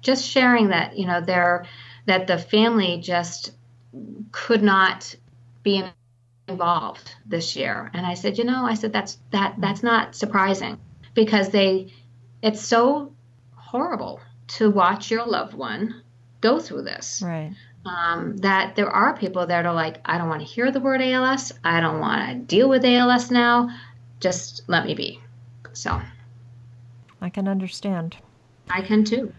just 0.03 0.27
sharing 0.27 0.69
that 0.69 0.99
you 0.99 1.07
know 1.07 1.23
they're 1.23 1.65
that 2.05 2.27
the 2.27 2.37
family 2.37 2.99
just 3.01 3.53
could 4.31 4.63
not 4.63 5.15
be 5.63 5.83
involved 6.49 7.15
this 7.25 7.57
year. 7.57 7.91
And 7.95 8.05
I 8.05 8.13
said, 8.13 8.37
you 8.37 8.45
know, 8.45 8.67
I 8.67 8.75
said 8.75 8.93
that's 8.93 9.17
that 9.31 9.55
that's 9.57 9.83
not 9.83 10.15
surprising 10.15 10.79
because 11.15 11.49
they 11.49 11.95
it's 12.43 12.61
so 12.61 13.15
horrible 13.57 14.21
to 14.47 14.71
watch 14.71 15.11
your 15.11 15.27
loved 15.27 15.55
one 15.55 16.03
go 16.41 16.61
through 16.61 16.83
this. 16.83 17.23
Right. 17.25 17.53
Um, 17.87 18.37
that 18.39 18.77
there 18.77 18.89
are 18.89 19.17
people 19.17 19.47
that 19.47 19.67
are 19.67 19.75
like, 19.75 20.01
I 20.05 20.17
don't 20.17 20.29
want 20.29 20.41
to 20.41 20.47
hear 20.47 20.71
the 20.71 20.81
word 20.81 21.03
ALS. 21.03 21.53
I 21.65 21.81
don't 21.81 22.01
want 22.01 22.29
to 22.29 22.35
deal 22.35 22.69
with 22.69 22.85
ALS 22.85 23.31
now. 23.31 23.71
Just 24.21 24.63
let 24.69 24.87
me 24.87 24.95
be. 24.95 25.21
So 25.73 26.01
I 27.21 27.29
can 27.31 27.49
understand. 27.49 28.17
I 28.71 28.81
can 28.81 29.05
too. 29.05 29.33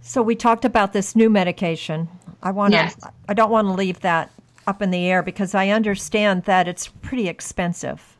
So 0.00 0.22
we 0.22 0.34
talked 0.34 0.64
about 0.64 0.92
this 0.92 1.16
new 1.16 1.28
medication. 1.28 2.08
I 2.42 2.50
want 2.50 2.72
to. 2.72 2.78
Yes. 2.78 2.96
I 3.28 3.34
don't 3.34 3.50
want 3.50 3.66
to 3.66 3.72
leave 3.72 4.00
that 4.00 4.30
up 4.66 4.82
in 4.82 4.90
the 4.90 5.06
air 5.06 5.22
because 5.22 5.54
I 5.54 5.68
understand 5.68 6.44
that 6.44 6.68
it's 6.68 6.88
pretty 6.88 7.28
expensive. 7.28 8.16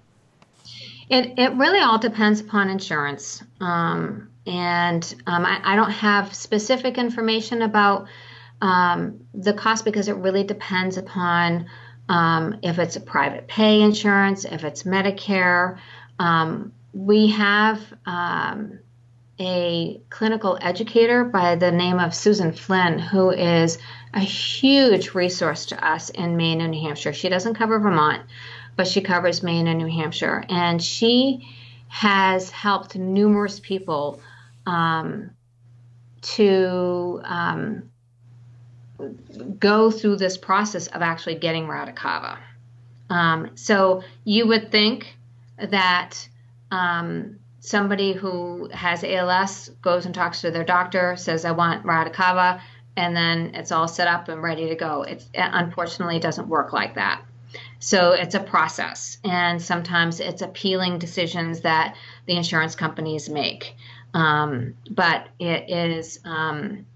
It 1.09 1.39
it 1.39 1.53
really 1.55 1.81
all 1.81 1.99
depends 1.99 2.41
upon 2.41 2.71
insurance. 2.71 3.43
Um, 3.61 4.31
and 4.47 5.15
um, 5.27 5.45
I, 5.45 5.61
I, 5.65 5.77
don't 5.77 5.91
have 5.91 6.35
specific 6.35 6.99
information 6.99 7.63
about 7.63 8.09
um, 8.61 9.27
the 9.33 9.55
cost 9.55 9.85
because 9.85 10.09
it 10.09 10.17
really 10.17 10.45
depends 10.45 10.99
upon 10.99 11.67
um, 12.09 12.59
if 12.63 12.79
it's 12.79 12.97
a 12.97 13.01
private 13.01 13.49
pay 13.49 13.81
insurance, 13.81 14.45
if 14.45 14.65
it's 14.65 14.83
Medicare. 14.83 15.79
Um, 16.19 16.73
we 16.93 17.29
have 17.29 17.81
um, 18.05 18.81
a 19.41 20.01
clinical 20.11 20.59
educator 20.61 21.25
by 21.25 21.57
the 21.57 21.73
name 21.73 21.99
of 21.99 22.15
Susan 22.15 22.53
Flynn, 22.53 22.99
who 22.99 23.31
is 23.31 23.79
a 24.13 24.21
huge 24.21 25.15
resource 25.15 25.67
to 25.67 25.87
us 25.87 26.11
in 26.11 26.37
Maine 26.37 26.61
and 26.61 26.71
New 26.71 26.83
Hampshire. 26.83 27.13
She 27.13 27.29
doesn't 27.29 27.55
cover 27.55 27.79
Vermont, 27.79 28.23
but 28.77 28.87
she 28.87 29.01
covers 29.01 29.43
Maine 29.43 29.67
and 29.67 29.79
New 29.79 29.89
Hampshire. 29.89 30.45
And 30.49 30.83
she 30.83 31.49
has 31.89 32.51
helped 32.51 32.97
numerous 32.97 33.59
people 33.59 34.21
um, 34.67 35.31
to 36.23 37.21
um, 37.25 37.91
go 39.59 39.91
through 39.91 40.17
this 40.17 40.37
process 40.37 40.87
of 40.89 41.03
actually 41.03 41.37
getting 41.37 41.67
Radicava. 41.67 42.39
Um, 43.11 43.51
so 43.57 44.03
you 44.25 44.47
would 44.47 44.71
think 44.71 45.17
that 45.59 46.29
um, 46.71 47.39
somebody 47.61 48.13
who 48.13 48.69
has 48.73 49.05
ALS 49.05 49.71
goes 49.83 50.07
and 50.07 50.15
talks 50.15 50.41
to 50.43 50.51
their 50.51 50.65
doctor, 50.65 51.17
says, 51.17 51.45
I 51.45 51.53
want 51.53 51.85
Radicava, 51.85 52.61
and 52.97 53.17
then 53.17 53.55
it's 53.55 53.73
all 53.73 53.89
set 53.89 54.09
up 54.09 54.29
and 54.29 54.43
ready 54.43 54.69
to 54.69 54.75
go. 54.75 55.03
It 55.03 55.25
unfortunately 55.35 56.21
doesn't 56.21 56.49
work 56.49 56.73
like 56.73 56.95
that. 56.95 57.23
So 57.79 58.13
it's 58.13 58.35
a 58.35 58.41
process, 58.41 59.19
and 59.23 59.61
sometimes 59.61 60.19
it's 60.19 60.43
appealing 60.43 60.99
decisions 60.99 61.61
that 61.61 61.97
the 62.27 62.37
insurance 62.37 62.75
companies 62.75 63.29
make. 63.29 63.77
Um, 64.15 64.75
but 64.91 65.29
it 65.39 65.69
is, 65.69 66.21
um, 66.25 66.87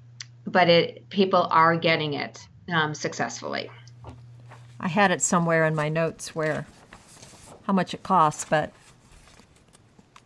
but 0.46 0.68
it 0.68 1.08
people 1.10 1.48
are 1.50 1.76
getting 1.76 2.14
it 2.14 2.46
um, 2.72 2.94
successfully. 2.94 3.70
I 4.80 4.88
had 4.88 5.10
it 5.10 5.20
somewhere 5.20 5.66
in 5.66 5.74
my 5.74 5.88
notes 5.88 6.34
where 6.34 6.66
how 7.64 7.72
much 7.72 7.92
it 7.92 8.02
costs, 8.02 8.46
but 8.48 8.72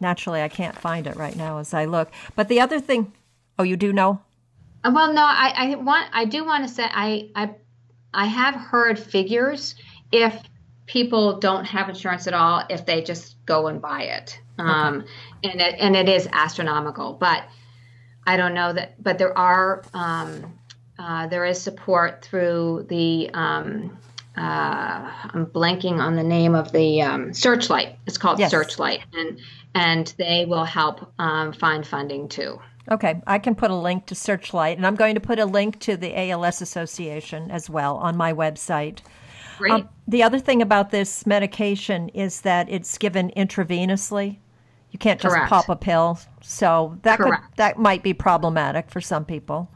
naturally 0.01 0.43
I 0.43 0.49
can't 0.49 0.78
find 0.78 1.07
it 1.07 1.16
right 1.16 1.34
now 1.34 1.59
as 1.59 1.72
I 1.72 1.86
look. 1.86 2.12
But 2.36 2.49
the 2.49 2.61
other 2.61 2.78
thing, 2.78 3.12
oh, 3.59 3.62
you 3.62 3.76
do 3.76 3.93
know? 3.93 4.20
Uh, 4.84 4.93
well, 4.95 5.12
no, 5.12 5.22
I, 5.22 5.53
I 5.57 5.74
want 5.76 6.11
I 6.12 6.26
do 6.26 6.45
want 6.45 6.64
to 6.64 6.72
say 6.72 6.84
I 6.84 7.30
I 7.34 7.51
I 8.12 8.26
have 8.26 8.55
heard 8.55 8.99
figures 8.99 9.76
if 10.11 10.38
people 10.86 11.38
don't 11.38 11.64
have 11.64 11.88
insurance 11.88 12.26
at 12.26 12.34
all 12.34 12.64
if 12.68 12.84
they 12.84 13.03
just 13.03 13.36
go 13.47 13.68
and 13.68 13.80
buy 13.80 14.03
it. 14.03 14.38
Um, 14.69 15.05
and 15.43 15.61
it 15.61 15.77
and 15.79 15.97
it 15.97 16.09
is 16.09 16.29
astronomical, 16.33 17.15
but 17.15 17.45
I 18.27 18.37
don't 18.37 18.55
know 18.55 18.73
that. 18.73 19.03
But 19.03 19.19
there 19.19 19.37
are 19.37 19.83
um, 19.95 20.59
uh, 20.99 21.27
there 21.27 21.45
is 21.45 21.61
support 21.61 22.25
through 22.25 22.87
the 22.89 23.31
um, 23.35 23.99
uh, 24.37 25.11
I'm 25.35 25.47
blanking 25.47 25.99
on 25.99 26.17
the 26.17 26.23
name 26.23 26.55
of 26.55 26.73
the 26.73 27.03
um, 27.03 27.35
Searchlight. 27.35 27.99
It's 28.07 28.19
called 28.19 28.39
yes. 28.39 28.51
Searchlight, 28.51 29.01
and 29.13 29.41
and 29.75 30.15
they 30.19 30.47
will 30.47 30.65
help 30.65 31.13
um, 31.19 31.53
find 31.53 31.87
funding 31.87 32.29
too. 32.29 32.61
Okay, 32.91 33.23
I 33.27 33.39
can 33.39 33.55
put 33.55 33.71
a 33.71 33.77
link 33.77 34.07
to 34.07 34.15
Searchlight, 34.15 34.77
and 34.77 34.87
I'm 34.87 34.97
going 34.97 35.15
to 35.15 35.21
put 35.21 35.39
a 35.39 35.47
link 35.47 35.79
to 35.81 35.97
the 35.97 36.31
ALS 36.31 36.61
Association 36.63 37.51
as 37.51 37.71
well 37.71 37.97
on 37.97 38.17
my 38.17 38.33
website. 38.33 39.01
Great. 39.59 39.73
Um, 39.73 39.89
the 40.09 40.23
other 40.23 40.39
thing 40.39 40.63
about 40.63 40.91
this 40.91 41.25
medication 41.27 42.09
is 42.09 42.41
that 42.41 42.69
it's 42.69 42.99
given 42.99 43.31
intravenously. 43.37 44.39
You 44.93 44.99
can't 44.99 45.20
just 45.20 45.34
Correct. 45.34 45.49
pop 45.51 45.68
a 45.68 45.76
pill, 45.76 46.18
so 46.43 46.99
that 47.03 47.18
could, 47.18 47.34
that 47.57 47.78
might 47.78 48.03
be 48.03 48.12
problematic 48.12 48.90
for 48.90 49.01
some 49.01 49.24
people. 49.24 49.68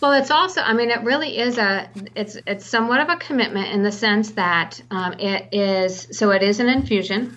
Well, 0.00 0.12
it's 0.12 0.30
also, 0.30 0.60
I 0.60 0.74
mean, 0.74 0.90
it 0.90 1.02
really 1.02 1.38
is 1.38 1.58
a, 1.58 1.88
it's 2.14 2.36
it's 2.46 2.66
somewhat 2.66 3.00
of 3.00 3.08
a 3.08 3.16
commitment 3.16 3.68
in 3.68 3.82
the 3.82 3.92
sense 3.92 4.32
that 4.32 4.80
um, 4.90 5.14
it 5.14 5.48
is, 5.52 6.08
so 6.12 6.30
it 6.32 6.42
is 6.42 6.60
an 6.60 6.68
infusion. 6.68 7.36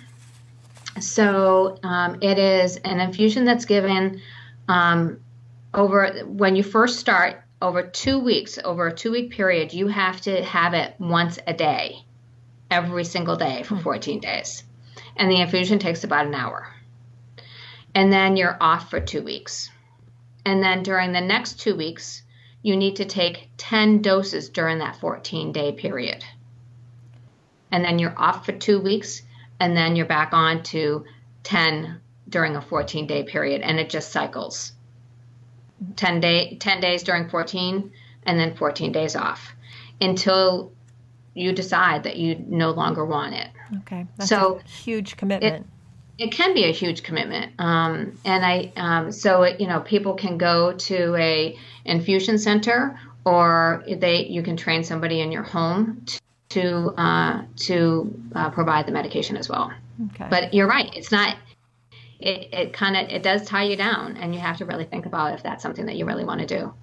So 0.99 1.78
um, 1.84 2.17
it 2.22 2.38
is 2.38 2.78
an 2.78 2.99
infusion 2.99 3.45
that's 3.45 3.65
given 3.65 4.22
um, 4.67 5.19
over 5.74 6.24
when 6.26 6.55
you 6.55 6.63
first 6.63 6.99
start 6.99 7.41
over 7.61 7.84
two 7.84 8.19
weeks, 8.19 8.57
over 8.63 8.88
a 8.88 8.93
two 8.93 9.11
week 9.11 9.32
period, 9.32 9.74
you 9.74 9.88
have 9.88 10.19
to 10.22 10.43
have 10.43 10.74
it 10.74 10.95
once 10.99 11.38
a 11.45 11.53
day, 11.53 12.03
every 12.69 13.03
single 13.03 13.36
day 13.36 13.63
for 13.63 13.76
hmm. 13.76 13.84
14 13.84 14.19
days. 14.19 14.63
And 15.15 15.30
the 15.30 15.41
infusion 15.41 15.80
takes 15.80 16.03
about 16.03 16.26
an 16.26 16.34
hour. 16.34 16.67
And 17.94 18.12
then 18.12 18.38
you're 18.38 18.58
off 18.62 18.89
for 18.89 19.00
two 19.00 19.22
weeks. 19.22 19.70
And 20.46 20.64
then 20.64 20.84
during 20.84 21.12
the 21.12 21.22
next 21.22 21.60
two 21.60 21.76
weeks, 21.76 22.24
you 22.64 22.78
need 22.78 22.98
to 22.98 23.06
take 23.06 23.50
10 23.58 24.02
doses 24.02 24.50
during 24.50 24.80
that 24.80 24.98
14 24.98 25.52
day 25.52 25.72
period. 25.72 26.24
And 27.72 27.84
then 27.84 28.00
you're 28.00 28.18
off 28.18 28.46
for 28.46 28.52
two 28.52 28.80
weeks, 28.80 29.22
and 29.60 29.76
then 29.76 29.96
you're 29.96 30.06
back 30.06 30.34
on 30.34 30.64
to 30.64 31.06
10 31.44 32.00
during 32.30 32.56
a 32.56 32.62
14 32.62 33.08
day 33.08 33.24
period, 33.24 33.62
and 33.62 33.80
it 33.80 33.89
just 33.89 34.12
cycles. 34.12 34.74
10 35.96 36.20
day 36.20 36.58
10 36.60 36.80
days 36.80 37.04
during 37.04 37.28
14 37.28 37.92
and 38.24 38.39
then 38.39 38.56
14 38.56 38.92
days 38.92 39.16
off 39.16 39.56
until 40.00 40.72
you 41.34 41.54
decide 41.54 42.04
that 42.04 42.18
you 42.18 42.36
no 42.48 42.72
longer 42.72 43.06
want 43.06 43.34
it. 43.34 43.48
Okay. 43.78 44.06
That's 44.18 44.30
so 44.30 44.60
huge 44.66 45.18
commitment. 45.18 45.66
It, 45.66 45.66
it, 46.22 46.32
can 46.32 46.53
be 46.53 46.65
a 46.65 46.72
huge 46.72 47.03
commitment. 47.03 47.53
Um, 47.59 48.17
and 48.26 48.45
I, 48.45 48.72
um, 48.76 49.11
so, 49.11 49.43
it, 49.43 49.59
you 49.59 49.67
know, 49.67 49.80
people 49.82 50.13
can 50.13 50.38
go 50.38 50.74
to 50.74 51.15
a 51.15 51.57
infusion 51.86 52.38
center 52.38 52.99
or 53.26 53.84
they, 53.88 54.26
you 54.26 54.43
can 54.43 54.57
train 54.57 54.84
somebody 54.84 55.22
in 55.22 55.32
your 55.32 55.43
home 55.43 56.05
to, 56.49 56.93
uh, 56.97 57.43
to 57.55 58.22
uh, 58.36 58.49
provide 58.49 58.86
the 58.88 58.91
medication 58.91 59.38
as 59.38 59.49
well. 59.49 59.72
Okay. 60.13 60.28
But 60.30 60.53
you're 60.53 60.67
right. 60.67 60.89
It's 60.95 61.11
not, 61.11 61.38
it, 62.22 62.49
it 62.53 62.74
kind 62.74 62.95
of 62.95 63.09
it 63.09 63.24
does 63.24 63.45
tie 63.45 63.63
you 63.63 63.76
down 63.76 64.15
and 64.17 64.34
you 64.34 64.39
have 64.39 64.57
to 64.57 64.65
really 64.65 64.86
think 64.86 65.05
about 65.05 65.34
if 65.34 65.43
that's 65.43 65.63
something 65.63 65.86
that 65.88 65.95
you 65.95 66.05
really 66.05 66.24
want 66.24 66.39
to 66.39 66.45
do 66.45 66.74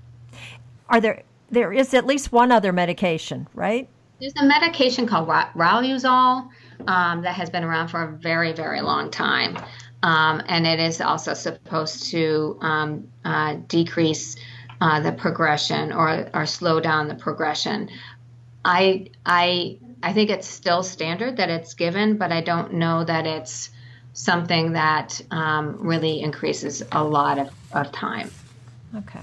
are 0.88 1.00
there 1.00 1.22
there 1.50 1.72
is 1.72 1.94
at 1.94 2.04
least 2.04 2.32
one 2.32 2.50
other 2.50 2.72
medication 2.72 3.46
right 3.54 3.88
there's 4.20 4.34
a 4.36 4.44
medication 4.44 5.06
called 5.06 5.28
Riluzole 5.28 6.48
um, 6.86 7.22
that 7.22 7.34
has 7.34 7.50
been 7.50 7.64
around 7.64 7.88
for 7.88 8.02
a 8.02 8.12
very 8.18 8.52
very 8.52 8.80
long 8.80 9.10
time 9.10 9.56
um, 10.02 10.42
and 10.46 10.66
it 10.66 10.78
is 10.78 11.00
also 11.00 11.34
supposed 11.34 12.10
to 12.10 12.56
um, 12.60 13.08
uh, 13.24 13.56
decrease 13.66 14.36
uh, 14.80 15.00
the 15.00 15.10
progression 15.10 15.92
or, 15.92 16.30
or 16.32 16.46
slow 16.46 16.80
down 16.80 17.08
the 17.08 17.14
progression 17.14 17.88
i 18.64 19.06
i 19.26 19.76
i 20.02 20.12
think 20.12 20.30
it's 20.30 20.46
still 20.46 20.82
standard 20.82 21.36
that 21.36 21.50
it's 21.50 21.74
given 21.74 22.16
but 22.16 22.32
i 22.32 22.40
don't 22.40 22.72
know 22.72 23.04
that 23.04 23.26
it's 23.26 23.70
something 24.18 24.72
that 24.72 25.20
um, 25.30 25.76
really 25.78 26.20
increases 26.20 26.82
a 26.90 27.02
lot 27.04 27.38
of, 27.38 27.50
of 27.72 27.92
time. 27.92 28.30
Okay. 28.94 29.20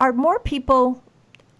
Are 0.00 0.12
more 0.12 0.38
people, 0.38 1.02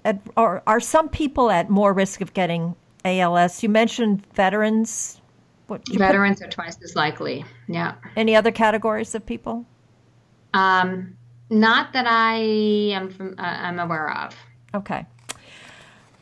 at, 0.04 0.20
or 0.36 0.62
are 0.66 0.78
some 0.78 1.08
people 1.08 1.50
at 1.50 1.68
more 1.68 1.92
risk 1.92 2.20
of 2.20 2.34
getting 2.34 2.76
ALS? 3.04 3.62
You 3.62 3.68
mentioned 3.68 4.26
veterans. 4.34 5.20
What, 5.66 5.86
veterans 5.88 6.40
put? 6.40 6.48
are 6.48 6.50
twice 6.50 6.76
as 6.82 6.94
likely. 6.94 7.44
Yeah. 7.68 7.94
Any 8.16 8.36
other 8.36 8.50
categories 8.50 9.14
of 9.14 9.24
people? 9.24 9.64
Um, 10.54 11.16
not 11.50 11.92
that 11.92 12.06
I 12.06 12.34
am 12.34 13.10
from, 13.10 13.34
uh, 13.38 13.42
I'm 13.42 13.78
aware 13.78 14.10
of. 14.10 14.36
Okay. 14.74 15.06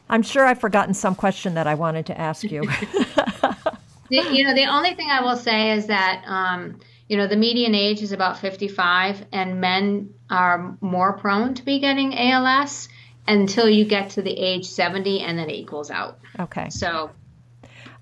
I'm 0.09 0.23
sure 0.23 0.45
I've 0.45 0.61
forgotten 0.61 0.93
some 0.95 1.15
question 1.15 1.55
that 1.55 1.67
I 1.67 1.75
wanted 1.75 2.07
to 2.07 2.21
ask 2.21 2.43
you. 2.43 2.63
you 4.11 4.45
know, 4.45 4.55
the 4.55 4.67
only 4.69 4.95
thing 4.95 5.09
I 5.09 5.23
will 5.23 5.37
say 5.37 5.71
is 5.71 5.87
that, 5.87 6.25
um, 6.27 6.81
you 7.09 7.17
know, 7.17 7.29
the 7.29 7.37
median 7.37 7.75
age 7.75 8.03
is 8.03 8.13
about 8.13 8.39
55, 8.39 9.25
and 9.33 9.61
men 9.61 10.13
are 10.29 10.77
more 10.81 11.17
prone 11.17 11.55
to 11.55 11.65
be 11.65 11.79
getting 11.79 12.17
ALS 12.17 12.89
until 13.31 13.69
you 13.69 13.85
get 13.85 14.11
to 14.11 14.23
the 14.23 14.33
age 14.33 14.67
70, 14.67 15.21
and 15.21 15.39
then 15.39 15.49
it 15.49 15.55
equals 15.55 15.91
out. 15.91 16.19
Okay. 16.39 16.69
So 16.71 17.11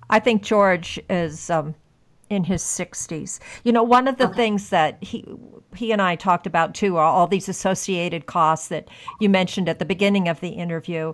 I 0.09 0.19
think 0.19 0.43
George 0.43 0.99
is 1.09 1.49
um, 1.49 1.75
in 2.29 2.43
his 2.43 2.63
60s. 2.63 3.39
You 3.63 3.71
know, 3.71 3.83
one 3.83 4.07
of 4.07 4.17
the 4.17 4.27
okay. 4.27 4.35
things 4.35 4.69
that 4.69 4.97
he 5.01 5.25
he 5.75 5.91
and 5.91 6.01
I 6.01 6.15
talked 6.15 6.47
about 6.47 6.73
too 6.73 6.97
are 6.97 7.05
all 7.05 7.27
these 7.27 7.47
associated 7.47 8.25
costs 8.25 8.69
that 8.69 8.87
you 9.19 9.29
mentioned 9.29 9.69
at 9.69 9.77
the 9.77 9.85
beginning 9.85 10.27
of 10.27 10.39
the 10.39 10.49
interview 10.49 11.13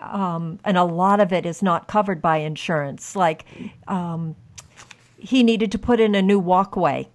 um, 0.00 0.58
and 0.64 0.76
a 0.76 0.84
lot 0.84 1.20
of 1.20 1.32
it 1.32 1.46
is 1.46 1.62
not 1.62 1.88
covered 1.88 2.20
by 2.20 2.38
insurance. 2.38 3.16
Like 3.16 3.44
um, 3.88 4.36
he 5.18 5.42
needed 5.42 5.72
to 5.72 5.78
put 5.78 6.00
in 6.00 6.14
a 6.14 6.22
new 6.22 6.38
walkway 6.38 7.08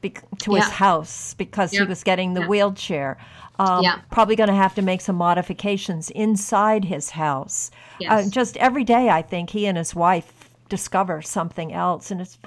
be- 0.00 0.10
to 0.10 0.52
yeah. 0.52 0.60
his 0.60 0.70
house 0.70 1.34
because 1.34 1.72
yeah. 1.72 1.80
he 1.80 1.86
was 1.86 2.04
getting 2.04 2.34
the 2.34 2.42
yeah. 2.42 2.48
wheelchair. 2.48 3.18
Um, 3.58 3.84
probably 4.10 4.34
going 4.34 4.48
to 4.48 4.54
have 4.54 4.74
to 4.74 4.82
make 4.82 5.00
some 5.00 5.16
modifications 5.16 6.10
inside 6.10 6.84
his 6.84 7.10
house. 7.10 7.70
Uh, 7.72 7.96
yes. 8.00 8.26
Uh, 8.26 8.30
just 8.30 8.56
every 8.56 8.82
day, 8.84 9.08
I 9.08 9.22
think 9.22 9.50
he 9.50 9.66
and 9.66 9.78
his 9.78 9.94
wife 9.94 10.50
discover 10.68 11.22
something 11.22 11.72
else, 11.72 12.10
and 12.10 12.20
it's 12.20 12.38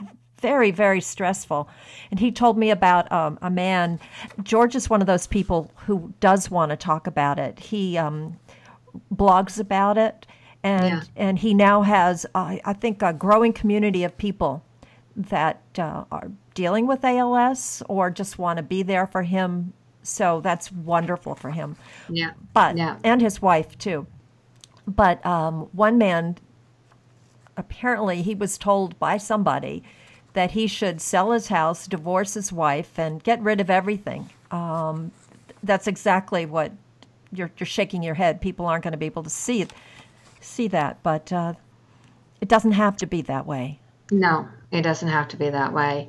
very, 0.42 0.72
very 0.72 1.02
stressful. 1.02 1.70
And 2.12 2.20
he 2.20 2.32
told 2.32 2.58
me 2.58 2.70
about 2.70 3.12
um, 3.12 3.40
a 3.42 3.50
man. 3.50 4.00
George 4.44 4.76
is 4.76 4.90
one 4.90 5.02
of 5.02 5.08
those 5.08 5.28
people 5.28 5.72
who 5.86 6.14
does 6.20 6.52
want 6.52 6.72
to 6.72 6.76
talk 6.76 7.08
about 7.08 7.40
it. 7.40 7.60
He 7.60 7.98
um, 7.98 8.38
blogs 9.14 9.60
about 9.60 9.98
it, 9.98 10.26
and 10.64 10.86
yeah. 10.86 11.04
and 11.16 11.40
he 11.40 11.54
now 11.54 11.82
has 11.82 12.26
uh, 12.36 12.58
I 12.64 12.74
think 12.74 13.02
a 13.02 13.14
growing 13.14 13.54
community 13.54 14.04
of 14.04 14.18
people 14.18 14.64
that 15.16 15.62
uh, 15.78 16.06
are 16.12 16.32
dealing 16.54 16.86
with 16.88 17.04
ALS 17.04 17.82
or 17.90 18.10
just 18.10 18.38
want 18.38 18.58
to 18.58 18.64
be 18.64 18.84
there 18.84 19.08
for 19.08 19.24
him. 19.24 19.74
So 20.08 20.42
that's 20.42 20.72
wonderful 20.72 21.36
for 21.36 21.52
him. 21.52 21.76
Yeah. 22.10 22.32
But 22.54 22.78
yeah. 22.78 22.98
and 23.04 23.22
his 23.22 23.42
wife 23.42 23.78
too. 23.78 24.08
But 24.88 25.24
um, 25.26 25.70
one 25.74 25.98
man 25.98 26.38
apparently 27.58 28.22
he 28.22 28.36
was 28.36 28.58
told 28.58 28.98
by 29.00 29.18
somebody 29.18 29.84
that 30.34 30.52
he 30.52 30.68
should 30.68 31.02
sell 31.02 31.32
his 31.32 31.48
house, 31.48 31.88
divorce 31.88 32.36
his 32.36 32.54
wife, 32.54 32.98
and 33.00 33.24
get 33.24 33.42
rid 33.42 33.60
of 33.60 33.70
everything. 33.70 34.30
Um, 34.52 35.12
that's 35.64 35.88
exactly 35.88 36.46
what 36.46 36.72
you're 37.32 37.52
you're 37.58 37.68
shaking 37.68 38.04
your 38.04 38.14
head. 38.14 38.40
People 38.40 38.66
aren't 38.66 38.84
going 38.84 38.94
to 38.94 38.98
be 38.98 39.08
able 39.08 39.24
to 39.24 39.30
see 39.30 39.62
it, 39.62 39.74
see 40.40 40.68
that, 40.70 41.02
but 41.04 41.34
uh, 41.34 41.54
it 42.40 42.48
doesn't 42.48 42.74
have 42.74 42.96
to 42.98 43.08
be 43.08 43.22
that 43.24 43.46
way. 43.46 43.80
No, 44.12 44.48
it 44.72 44.84
doesn't 44.84 45.10
have 45.10 45.28
to 45.30 45.38
be 45.38 45.50
that 45.50 45.74
way. 45.74 46.08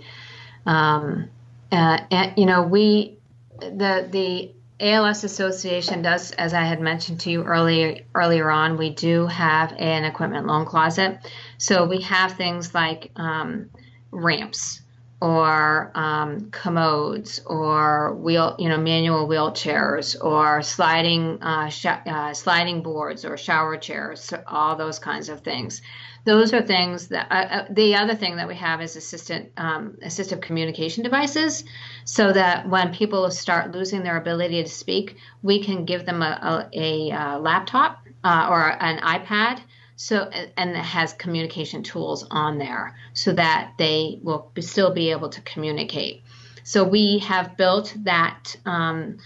Um, 0.66 1.30
uh, 1.72 1.98
and, 2.10 2.32
you 2.36 2.46
know, 2.46 2.62
we 2.62 3.17
the 3.60 4.08
the 4.10 4.52
ALS 4.80 5.24
Association 5.24 6.02
does, 6.02 6.30
as 6.32 6.54
I 6.54 6.62
had 6.62 6.80
mentioned 6.80 7.20
to 7.20 7.30
you 7.30 7.42
earlier 7.44 8.02
earlier 8.14 8.50
on, 8.50 8.76
we 8.76 8.90
do 8.90 9.26
have 9.26 9.72
an 9.72 10.04
equipment 10.04 10.46
loan 10.46 10.66
closet. 10.66 11.18
So 11.58 11.86
we 11.86 12.02
have 12.02 12.32
things 12.32 12.74
like 12.74 13.10
um, 13.16 13.70
ramps 14.12 14.82
or 15.20 15.90
um, 15.96 16.50
commodes 16.52 17.40
or 17.44 18.14
wheel, 18.14 18.54
you 18.58 18.68
know, 18.68 18.78
manual 18.78 19.26
wheelchairs 19.26 20.16
or 20.22 20.62
sliding 20.62 21.42
uh, 21.42 21.68
sh- 21.68 21.86
uh, 21.86 22.32
sliding 22.32 22.82
boards 22.82 23.24
or 23.24 23.36
shower 23.36 23.76
chairs, 23.76 24.32
all 24.46 24.76
those 24.76 25.00
kinds 25.00 25.28
of 25.28 25.40
things. 25.40 25.82
Those 26.28 26.52
are 26.52 26.60
things 26.60 27.08
that 27.08 27.26
uh, 27.30 27.34
uh, 27.34 27.64
the 27.70 27.94
other 27.94 28.14
thing 28.14 28.36
that 28.36 28.48
we 28.48 28.56
have 28.56 28.82
is 28.82 28.96
assistant 28.96 29.50
um, 29.56 29.96
assistive 30.04 30.42
communication 30.42 31.02
devices, 31.02 31.64
so 32.04 32.32
that 32.32 32.68
when 32.68 32.92
people 32.92 33.30
start 33.30 33.72
losing 33.72 34.02
their 34.02 34.18
ability 34.18 34.62
to 34.62 34.68
speak, 34.68 35.16
we 35.42 35.64
can 35.64 35.86
give 35.86 36.04
them 36.04 36.20
a, 36.20 36.68
a, 36.74 37.10
a 37.10 37.16
uh, 37.16 37.38
laptop 37.38 38.04
uh, 38.24 38.48
or 38.50 38.60
an 38.82 38.98
iPad 38.98 39.60
so 39.96 40.30
and 40.56 40.70
it 40.70 40.76
has 40.76 41.12
communication 41.14 41.82
tools 41.82 42.24
on 42.30 42.58
there 42.58 42.94
so 43.14 43.32
that 43.32 43.72
they 43.78 44.20
will 44.22 44.52
still 44.60 44.92
be 44.92 45.10
able 45.10 45.30
to 45.30 45.40
communicate. 45.40 46.22
So 46.62 46.84
we 46.84 47.18
have 47.20 47.56
built 47.56 47.96
that 48.04 48.54
um, 48.64 49.18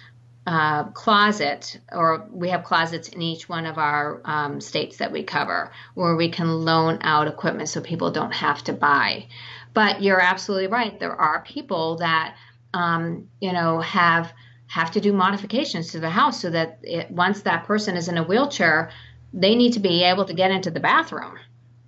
uh, 0.46 0.84
closet, 0.90 1.78
or 1.92 2.26
we 2.30 2.48
have 2.48 2.64
closets 2.64 3.08
in 3.08 3.22
each 3.22 3.48
one 3.48 3.66
of 3.66 3.78
our 3.78 4.20
um, 4.24 4.60
states 4.60 4.96
that 4.96 5.12
we 5.12 5.22
cover, 5.22 5.70
where 5.94 6.16
we 6.16 6.30
can 6.30 6.64
loan 6.64 6.98
out 7.02 7.28
equipment 7.28 7.68
so 7.68 7.80
people 7.80 8.10
don't 8.10 8.32
have 8.32 8.62
to 8.64 8.72
buy. 8.72 9.26
But 9.72 10.02
you're 10.02 10.20
absolutely 10.20 10.66
right. 10.66 10.98
There 10.98 11.14
are 11.14 11.42
people 11.42 11.96
that 11.96 12.34
um, 12.74 13.28
you 13.40 13.52
know 13.52 13.80
have 13.80 14.32
have 14.66 14.90
to 14.92 15.00
do 15.00 15.12
modifications 15.12 15.92
to 15.92 16.00
the 16.00 16.10
house 16.10 16.40
so 16.40 16.50
that 16.50 16.78
it, 16.82 17.10
once 17.10 17.42
that 17.42 17.64
person 17.64 17.96
is 17.96 18.08
in 18.08 18.18
a 18.18 18.24
wheelchair, 18.24 18.90
they 19.32 19.54
need 19.54 19.74
to 19.74 19.80
be 19.80 20.02
able 20.02 20.24
to 20.24 20.34
get 20.34 20.50
into 20.50 20.70
the 20.70 20.80
bathroom, 20.80 21.38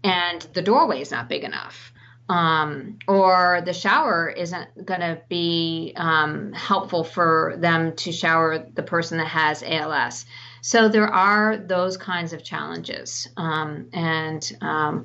and 0.05 0.43
the 0.53 0.63
doorway 0.63 1.01
is 1.01 1.11
not 1.11 1.29
big 1.29 1.43
enough 1.43 1.94
um, 2.29 2.99
or 3.07 3.63
the 3.65 3.73
shower 3.73 4.29
isn't 4.29 4.87
going 4.87 5.01
to 5.01 5.21
be 5.29 5.93
um, 5.97 6.53
helpful 6.53 7.05
for 7.05 7.55
them 7.59 7.95
to 7.97 8.13
shower 8.13 8.67
the 8.75 8.83
person 8.83 9.19
that 9.19 9.29
has 9.29 9.63
ALS. 9.63 10.25
So 10.63 10.89
there 10.89 11.09
are 11.09 11.59
those 11.59 11.99
kinds 11.99 12.33
of 12.33 12.43
challenges, 12.43 13.29
um, 13.37 13.89
and 13.93 14.51
um, 14.63 15.05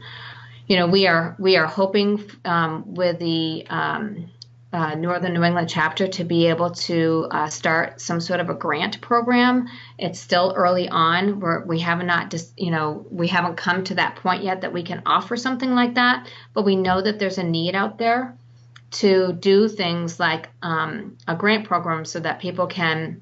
you 0.68 0.78
know 0.78 0.88
we 0.88 1.08
are 1.08 1.36
we 1.38 1.58
are 1.58 1.66
hoping 1.66 2.24
um, 2.46 2.94
with 2.94 3.20
the 3.20 3.66
um, 3.70 4.30
uh, 4.72 4.94
Northern 4.94 5.34
New 5.34 5.44
England 5.44 5.68
chapter 5.70 6.08
to 6.08 6.24
be 6.24 6.48
able 6.48 6.72
to 6.72 7.28
uh, 7.32 7.50
start 7.50 8.00
some 8.00 8.22
sort 8.22 8.40
of 8.40 8.50
a 8.50 8.54
grant 8.54 9.02
program. 9.02 9.68
It's 9.98 10.20
still 10.20 10.54
early 10.56 10.88
on. 10.88 11.40
We're, 11.40 11.66
we 11.66 11.80
have 11.80 12.04
not 12.04 12.30
just, 12.30 12.60
you 12.60 12.70
know, 12.70 13.06
we 13.10 13.28
haven't 13.28 13.56
come 13.58 13.84
to 13.86 13.96
that 13.96 14.18
point 14.18 14.44
yet 14.44 14.62
that 14.62 14.74
we 14.74 14.84
can 14.84 15.02
offer 15.08 15.36
something 15.36 15.72
like 15.72 15.96
that, 15.96 16.30
but 16.54 16.66
we 16.66 16.76
know 16.76 17.02
that 17.02 17.18
there's 17.18 17.40
a 17.40 17.44
need 17.44 17.74
out 17.74 17.98
there 17.98 18.38
to 18.92 19.34
do 19.34 19.68
things 19.68 20.20
like 20.20 20.50
um, 20.62 21.18
a 21.28 21.36
grant 21.36 21.68
program 21.68 22.06
so 22.06 22.20
that 22.20 22.40
people 22.40 22.68
can 22.68 23.22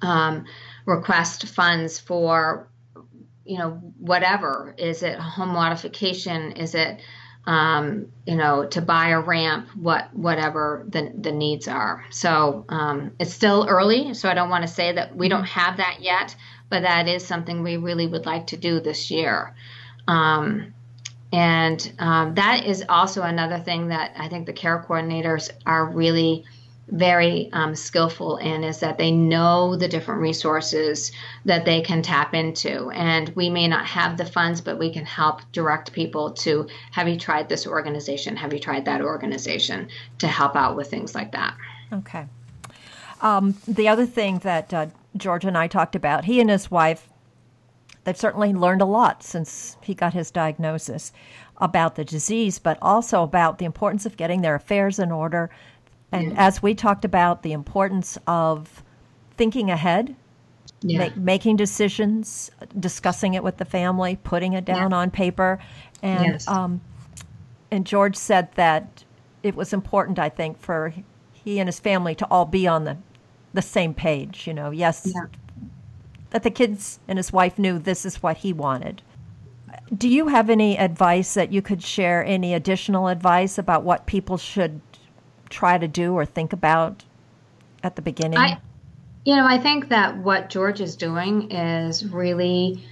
um, 0.00 0.46
request 0.86 1.46
funds 1.48 1.98
for, 1.98 2.68
you 3.44 3.58
know, 3.58 3.72
whatever. 3.98 4.74
Is 4.78 5.02
it 5.02 5.18
home 5.18 5.50
modification? 5.50 6.52
Is 6.52 6.74
it 6.74 7.00
um, 7.46 8.12
you 8.24 8.36
know, 8.36 8.66
to 8.66 8.80
buy 8.80 9.08
a 9.08 9.20
ramp, 9.20 9.68
what 9.74 10.14
whatever 10.14 10.84
the 10.88 11.12
the 11.16 11.32
needs 11.32 11.66
are. 11.66 12.04
So 12.10 12.64
um, 12.68 13.12
it's 13.18 13.32
still 13.32 13.66
early, 13.68 14.14
so 14.14 14.28
I 14.28 14.34
don't 14.34 14.50
want 14.50 14.62
to 14.62 14.72
say 14.72 14.92
that 14.92 15.16
we 15.16 15.28
don't 15.28 15.44
have 15.44 15.78
that 15.78 15.98
yet, 16.00 16.36
but 16.68 16.82
that 16.82 17.08
is 17.08 17.26
something 17.26 17.62
we 17.62 17.76
really 17.76 18.06
would 18.06 18.26
like 18.26 18.48
to 18.48 18.56
do 18.56 18.80
this 18.80 19.10
year. 19.10 19.54
Um, 20.06 20.74
and 21.32 21.92
um, 21.98 22.34
that 22.34 22.66
is 22.66 22.84
also 22.88 23.22
another 23.22 23.58
thing 23.58 23.88
that 23.88 24.12
I 24.16 24.28
think 24.28 24.46
the 24.46 24.52
care 24.52 24.84
coordinators 24.86 25.50
are 25.64 25.86
really 25.86 26.44
very 26.88 27.48
um, 27.52 27.74
skillful 27.74 28.36
in 28.38 28.64
is 28.64 28.80
that 28.80 28.98
they 28.98 29.10
know 29.10 29.76
the 29.76 29.88
different 29.88 30.20
resources 30.20 31.12
that 31.44 31.64
they 31.64 31.80
can 31.80 32.02
tap 32.02 32.34
into. 32.34 32.90
And 32.90 33.28
we 33.30 33.48
may 33.48 33.68
not 33.68 33.86
have 33.86 34.16
the 34.16 34.24
funds, 34.24 34.60
but 34.60 34.78
we 34.78 34.92
can 34.92 35.06
help 35.06 35.40
direct 35.52 35.92
people 35.92 36.32
to 36.32 36.66
have 36.90 37.08
you 37.08 37.18
tried 37.18 37.48
this 37.48 37.66
organization? 37.66 38.36
Have 38.36 38.52
you 38.52 38.58
tried 38.58 38.84
that 38.86 39.00
organization 39.00 39.88
to 40.18 40.26
help 40.26 40.56
out 40.56 40.76
with 40.76 40.90
things 40.90 41.14
like 41.14 41.32
that? 41.32 41.56
Okay. 41.92 42.26
Um, 43.20 43.56
the 43.68 43.88
other 43.88 44.06
thing 44.06 44.38
that 44.40 44.74
uh, 44.74 44.86
George 45.16 45.44
and 45.44 45.56
I 45.56 45.68
talked 45.68 45.94
about, 45.94 46.24
he 46.24 46.40
and 46.40 46.50
his 46.50 46.70
wife, 46.70 47.08
they've 48.04 48.16
certainly 48.16 48.52
learned 48.52 48.82
a 48.82 48.86
lot 48.86 49.22
since 49.22 49.76
he 49.80 49.94
got 49.94 50.12
his 50.12 50.32
diagnosis 50.32 51.12
about 51.58 51.94
the 51.94 52.04
disease, 52.04 52.58
but 52.58 52.76
also 52.82 53.22
about 53.22 53.58
the 53.58 53.64
importance 53.64 54.04
of 54.04 54.16
getting 54.16 54.42
their 54.42 54.56
affairs 54.56 54.98
in 54.98 55.12
order, 55.12 55.48
and 56.12 56.32
yeah. 56.32 56.46
as 56.46 56.62
we 56.62 56.74
talked 56.74 57.04
about, 57.04 57.42
the 57.42 57.52
importance 57.52 58.18
of 58.26 58.82
thinking 59.36 59.70
ahead, 59.70 60.14
yeah. 60.82 60.98
make, 60.98 61.16
making 61.16 61.56
decisions, 61.56 62.50
discussing 62.78 63.34
it 63.34 63.42
with 63.42 63.56
the 63.56 63.64
family, 63.64 64.16
putting 64.22 64.52
it 64.52 64.64
down 64.64 64.90
yeah. 64.90 64.96
on 64.98 65.10
paper, 65.10 65.58
and 66.02 66.32
yes. 66.32 66.46
um, 66.46 66.82
and 67.70 67.86
George 67.86 68.16
said 68.16 68.52
that 68.54 69.04
it 69.42 69.54
was 69.56 69.72
important, 69.72 70.18
I 70.18 70.28
think, 70.28 70.60
for 70.60 70.92
he 71.32 71.58
and 71.58 71.66
his 71.66 71.80
family 71.80 72.14
to 72.16 72.26
all 72.26 72.44
be 72.44 72.68
on 72.68 72.84
the 72.84 72.98
the 73.54 73.62
same 73.62 73.94
page. 73.94 74.46
You 74.46 74.54
know, 74.54 74.70
yes, 74.70 75.12
that 76.30 76.42
the 76.42 76.50
kids 76.50 77.00
and 77.08 77.18
his 77.18 77.32
wife 77.32 77.58
knew 77.58 77.78
this 77.78 78.04
is 78.04 78.22
what 78.22 78.38
he 78.38 78.52
wanted. 78.52 79.02
Do 79.96 80.08
you 80.08 80.28
have 80.28 80.50
any 80.50 80.78
advice 80.78 81.34
that 81.34 81.52
you 81.52 81.62
could 81.62 81.82
share? 81.82 82.24
Any 82.24 82.52
additional 82.54 83.08
advice 83.08 83.56
about 83.58 83.82
what 83.82 84.06
people 84.06 84.36
should 84.36 84.80
try 85.52 85.78
to 85.78 85.86
do 85.86 86.14
or 86.14 86.24
think 86.24 86.52
about 86.52 87.04
at 87.82 87.96
the 87.96 88.02
beginning? 88.02 88.38
I, 88.38 88.58
you 89.24 89.36
know, 89.36 89.46
I 89.46 89.58
think 89.58 89.90
that 89.90 90.16
what 90.16 90.50
George 90.50 90.80
is 90.80 90.96
doing 90.96 91.52
is 91.52 92.04
really 92.04 92.84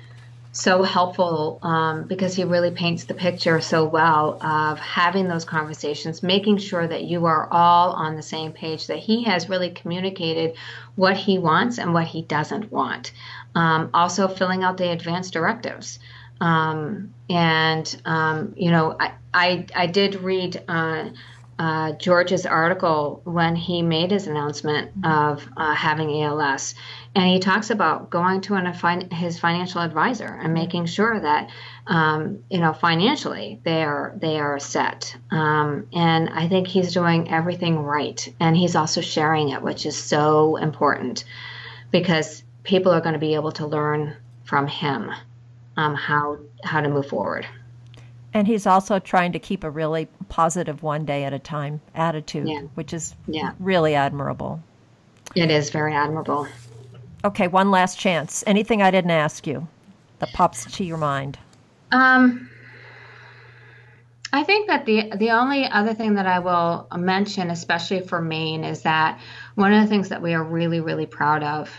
so 0.52 0.82
helpful 0.82 1.60
um, 1.62 2.04
because 2.04 2.34
he 2.34 2.42
really 2.42 2.72
paints 2.72 3.04
the 3.04 3.14
picture 3.14 3.60
so 3.60 3.84
well 3.84 4.44
of 4.44 4.78
having 4.80 5.28
those 5.28 5.44
conversations, 5.44 6.22
making 6.22 6.58
sure 6.58 6.86
that 6.86 7.04
you 7.04 7.26
are 7.26 7.48
all 7.50 7.92
on 7.92 8.16
the 8.16 8.22
same 8.22 8.52
page, 8.52 8.88
that 8.88 8.98
he 8.98 9.24
has 9.24 9.48
really 9.48 9.70
communicated 9.70 10.56
what 10.96 11.16
he 11.16 11.38
wants 11.38 11.78
and 11.78 11.94
what 11.94 12.06
he 12.06 12.22
doesn't 12.22 12.70
want. 12.72 13.12
Um, 13.54 13.90
also, 13.94 14.28
filling 14.28 14.64
out 14.64 14.76
the 14.76 14.90
advance 14.90 15.30
directives. 15.30 16.00
Um, 16.40 17.14
and, 17.28 18.02
um, 18.04 18.54
you 18.56 18.70
know, 18.70 18.96
I, 18.98 19.12
I, 19.32 19.66
I 19.74 19.86
did 19.86 20.16
read. 20.16 20.62
Uh, 20.66 21.10
uh, 21.60 21.92
George's 21.92 22.46
article 22.46 23.20
when 23.24 23.54
he 23.54 23.82
made 23.82 24.10
his 24.10 24.26
announcement 24.26 24.92
of 25.04 25.46
uh, 25.58 25.74
having 25.74 26.22
ALS, 26.22 26.74
and 27.14 27.26
he 27.26 27.38
talks 27.38 27.68
about 27.68 28.08
going 28.08 28.40
to 28.40 28.54
an, 28.54 29.10
his 29.10 29.38
financial 29.38 29.82
advisor 29.82 30.24
and 30.24 30.54
making 30.54 30.86
sure 30.86 31.20
that 31.20 31.50
um, 31.86 32.42
you 32.48 32.60
know 32.60 32.72
financially 32.72 33.60
they 33.62 33.82
are 33.82 34.14
they 34.16 34.40
are 34.40 34.58
set. 34.58 35.14
Um, 35.30 35.86
and 35.92 36.30
I 36.30 36.48
think 36.48 36.66
he's 36.66 36.94
doing 36.94 37.30
everything 37.30 37.78
right, 37.78 38.26
and 38.40 38.56
he's 38.56 38.74
also 38.74 39.02
sharing 39.02 39.50
it, 39.50 39.60
which 39.60 39.84
is 39.84 39.98
so 39.98 40.56
important 40.56 41.24
because 41.90 42.42
people 42.62 42.90
are 42.92 43.02
going 43.02 43.12
to 43.12 43.18
be 43.18 43.34
able 43.34 43.52
to 43.52 43.66
learn 43.66 44.16
from 44.44 44.66
him 44.66 45.10
um, 45.76 45.94
how 45.94 46.38
how 46.64 46.80
to 46.80 46.88
move 46.88 47.06
forward. 47.06 47.46
And 48.32 48.46
he's 48.46 48.66
also 48.66 48.98
trying 48.98 49.32
to 49.32 49.38
keep 49.38 49.64
a 49.64 49.70
really 49.70 50.08
positive 50.28 50.82
one 50.82 51.04
day 51.04 51.24
at 51.24 51.32
a 51.32 51.38
time 51.38 51.80
attitude, 51.94 52.48
yeah. 52.48 52.62
which 52.74 52.92
is 52.92 53.14
yeah. 53.26 53.52
really 53.58 53.94
admirable. 53.94 54.62
It 55.34 55.50
is 55.50 55.70
very 55.70 55.94
admirable. 55.94 56.46
Okay, 57.24 57.48
one 57.48 57.70
last 57.70 57.98
chance. 57.98 58.42
Anything 58.46 58.82
I 58.82 58.90
didn't 58.90 59.10
ask 59.10 59.46
you 59.46 59.66
that 60.20 60.32
pops 60.32 60.64
to 60.76 60.84
your 60.84 60.96
mind? 60.96 61.38
Um, 61.92 62.48
I 64.32 64.44
think 64.44 64.68
that 64.68 64.86
the 64.86 65.10
the 65.16 65.30
only 65.30 65.66
other 65.66 65.92
thing 65.92 66.14
that 66.14 66.26
I 66.26 66.38
will 66.38 66.86
mention, 66.96 67.50
especially 67.50 68.00
for 68.00 68.20
Maine, 68.20 68.64
is 68.64 68.82
that 68.82 69.20
one 69.56 69.72
of 69.72 69.82
the 69.82 69.88
things 69.88 70.08
that 70.08 70.22
we 70.22 70.34
are 70.34 70.44
really, 70.44 70.80
really 70.80 71.06
proud 71.06 71.42
of 71.42 71.70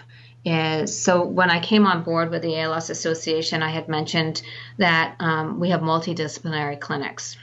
is 0.43 1.03
so 1.03 1.23
when 1.23 1.49
I 1.49 1.59
came 1.59 1.85
on 1.85 2.03
board 2.03 2.31
with 2.31 2.41
the 2.41 2.59
ALS 2.59 2.89
Association, 2.89 3.61
I 3.61 3.69
had 3.69 3.88
mentioned 3.88 4.41
that 4.77 5.15
um, 5.19 5.59
we 5.59 5.69
have 5.69 5.81
multidisciplinary 5.81 6.80
clinics. 6.80 7.38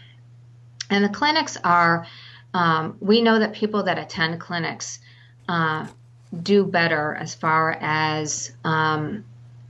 And 0.90 1.04
the 1.04 1.08
clinics 1.08 1.56
are, 1.62 2.06
um, 2.54 2.96
we 3.00 3.20
know 3.20 3.38
that 3.38 3.52
people 3.52 3.84
that 3.84 3.98
attend 3.98 4.40
clinics 4.40 4.98
uh, 5.48 5.86
do 6.42 6.64
better 6.64 7.14
as 7.14 7.34
far 7.34 7.76
as 7.80 8.52
um, 8.64 9.24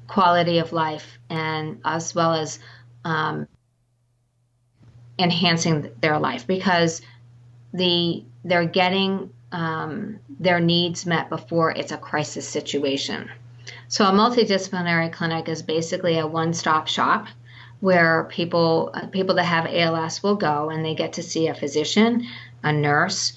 quality 0.06 0.58
of 0.58 0.72
life 0.72 1.18
and 1.28 1.80
as 1.84 2.14
well 2.14 2.34
as 2.34 2.58
um, 3.04 3.46
enhancing 5.18 5.90
their 6.00 6.18
life 6.18 6.46
because 6.46 7.02
the 7.72 8.24
they're 8.44 8.66
getting 8.66 9.30
um, 9.52 10.18
their 10.40 10.60
needs 10.60 11.06
met 11.06 11.28
before 11.28 11.70
it's 11.70 11.92
a 11.92 11.96
crisis 11.96 12.48
situation. 12.48 13.30
So, 13.88 14.04
a 14.06 14.12
multidisciplinary 14.12 15.12
clinic 15.12 15.48
is 15.48 15.62
basically 15.62 16.18
a 16.18 16.26
one 16.26 16.52
stop 16.52 16.88
shop 16.88 17.26
where 17.80 18.24
people 18.24 18.90
uh, 18.94 19.06
people 19.06 19.34
that 19.36 19.44
have 19.44 19.66
ALS 19.66 20.22
will 20.22 20.36
go 20.36 20.70
and 20.70 20.84
they 20.84 20.94
get 20.94 21.14
to 21.14 21.22
see 21.22 21.48
a 21.48 21.54
physician, 21.54 22.26
a 22.62 22.72
nurse, 22.72 23.34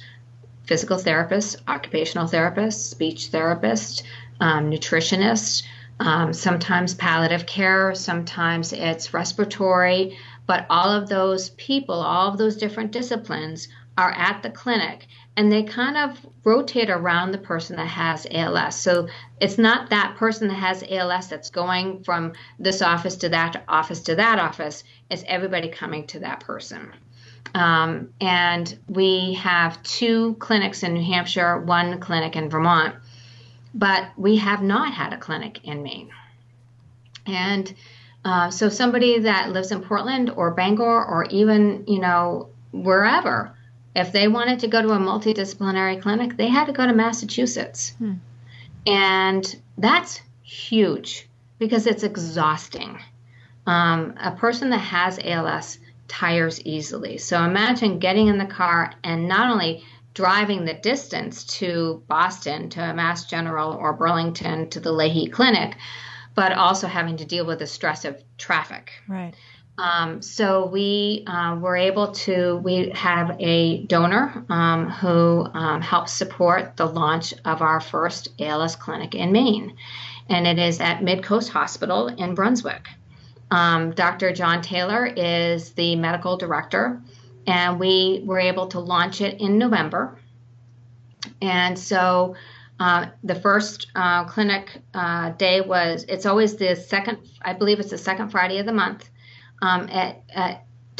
physical 0.65 0.97
therapist, 0.97 1.57
occupational 1.67 2.27
therapist, 2.27 2.89
speech 2.89 3.27
therapist, 3.27 4.03
um, 4.39 4.71
nutritionist, 4.71 5.63
um, 5.99 6.33
sometimes 6.33 6.95
palliative 6.95 7.45
care, 7.45 7.93
sometimes 7.93 8.73
it's 8.73 9.13
respiratory, 9.13 10.17
but 10.47 10.65
all 10.69 10.89
of 10.89 11.07
those 11.07 11.51
people, 11.51 11.95
all 11.95 12.27
of 12.27 12.37
those 12.37 12.57
different 12.57 12.91
disciplines 12.91 13.67
are 13.97 14.11
at 14.11 14.41
the 14.41 14.49
clinic 14.49 15.07
and 15.37 15.51
they 15.51 15.63
kind 15.63 15.97
of 15.97 16.17
rotate 16.43 16.89
around 16.89 17.31
the 17.31 17.37
person 17.37 17.77
that 17.77 17.87
has 17.87 18.27
ALS. 18.29 18.75
So 18.75 19.07
it's 19.39 19.57
not 19.57 19.89
that 19.89 20.15
person 20.17 20.49
that 20.49 20.55
has 20.55 20.83
ALS 20.89 21.29
that's 21.29 21.49
going 21.49 22.03
from 22.03 22.33
this 22.59 22.81
office 22.81 23.15
to 23.17 23.29
that 23.29 23.63
office 23.67 24.01
to 24.01 24.15
that 24.15 24.39
office, 24.39 24.83
it's 25.09 25.23
everybody 25.27 25.69
coming 25.69 26.05
to 26.07 26.19
that 26.19 26.41
person. 26.41 26.91
Um, 27.53 28.09
and 28.19 28.77
we 28.87 29.33
have 29.35 29.81
two 29.83 30.35
clinics 30.35 30.83
in 30.83 30.93
New 30.93 31.03
Hampshire, 31.03 31.59
one 31.59 31.99
clinic 31.99 32.35
in 32.35 32.49
Vermont, 32.49 32.95
but 33.73 34.09
we 34.17 34.37
have 34.37 34.61
not 34.61 34.93
had 34.93 35.13
a 35.13 35.17
clinic 35.17 35.63
in 35.63 35.81
Maine. 35.83 36.11
And 37.25 37.73
uh, 38.23 38.49
so 38.51 38.69
somebody 38.69 39.19
that 39.19 39.51
lives 39.51 39.71
in 39.71 39.81
Portland 39.81 40.29
or 40.29 40.51
Bangor 40.51 41.05
or 41.05 41.25
even, 41.25 41.85
you 41.87 41.99
know, 41.99 42.49
wherever, 42.71 43.55
if 43.95 44.11
they 44.11 44.27
wanted 44.27 44.59
to 44.59 44.67
go 44.67 44.81
to 44.81 44.89
a 44.89 44.99
multidisciplinary 44.99 46.01
clinic, 46.01 46.37
they 46.37 46.47
had 46.47 46.65
to 46.65 46.73
go 46.73 46.85
to 46.85 46.93
Massachusetts. 46.93 47.93
Hmm. 47.97 48.13
And 48.85 49.61
that's 49.77 50.21
huge 50.43 51.27
because 51.59 51.85
it's 51.85 52.03
exhausting. 52.03 52.99
Um, 53.67 54.15
a 54.19 54.31
person 54.31 54.69
that 54.71 54.79
has 54.79 55.19
ALS 55.23 55.77
tires 56.07 56.61
easily. 56.65 57.17
So 57.17 57.41
imagine 57.43 57.99
getting 57.99 58.27
in 58.27 58.37
the 58.37 58.45
car 58.45 58.93
and 59.03 59.27
not 59.27 59.51
only 59.51 59.83
driving 60.13 60.65
the 60.65 60.73
distance 60.73 61.43
to 61.45 62.03
Boston, 62.07 62.69
to 62.69 62.93
Mass 62.93 63.25
General 63.25 63.71
or 63.73 63.93
Burlington 63.93 64.69
to 64.71 64.79
the 64.79 64.91
Lahey 64.91 65.31
Clinic, 65.31 65.77
but 66.35 66.51
also 66.51 66.87
having 66.87 67.17
to 67.17 67.25
deal 67.25 67.45
with 67.45 67.59
the 67.59 67.67
stress 67.67 68.03
of 68.03 68.21
traffic. 68.37 68.91
Right. 69.07 69.33
Um, 69.81 70.21
so 70.21 70.67
we 70.67 71.23
uh, 71.25 71.55
were 71.59 71.75
able 71.75 72.11
to, 72.11 72.57
we 72.57 72.91
have 72.91 73.35
a 73.39 73.83
donor 73.85 74.45
um, 74.47 74.87
who 74.91 75.47
um, 75.55 75.81
helps 75.81 76.13
support 76.13 76.77
the 76.77 76.85
launch 76.85 77.33
of 77.45 77.63
our 77.63 77.81
first 77.81 78.29
ALS 78.39 78.75
clinic 78.75 79.15
in 79.15 79.31
Maine. 79.31 79.75
And 80.29 80.45
it 80.45 80.59
is 80.59 80.79
at 80.79 80.99
Midcoast 80.99 81.49
Hospital 81.49 82.09
in 82.09 82.35
Brunswick. 82.35 82.89
Um, 83.49 83.89
Dr. 83.95 84.31
John 84.33 84.61
Taylor 84.61 85.07
is 85.07 85.71
the 85.71 85.95
medical 85.95 86.37
director, 86.37 87.01
and 87.47 87.79
we 87.79 88.21
were 88.23 88.39
able 88.39 88.67
to 88.67 88.79
launch 88.79 89.19
it 89.19 89.41
in 89.41 89.57
November. 89.57 90.15
And 91.41 91.77
so 91.77 92.35
uh, 92.79 93.07
the 93.23 93.35
first 93.35 93.87
uh, 93.95 94.25
clinic 94.25 94.79
uh, 94.93 95.31
day 95.31 95.61
was, 95.61 96.05
it's 96.07 96.27
always 96.27 96.55
the 96.55 96.75
second, 96.75 97.17
I 97.41 97.53
believe 97.53 97.79
it's 97.79 97.89
the 97.89 97.97
second 97.97 98.29
Friday 98.29 98.59
of 98.59 98.67
the 98.67 98.73
month. 98.73 99.09
Um, 99.61 99.89
it, 99.89 100.17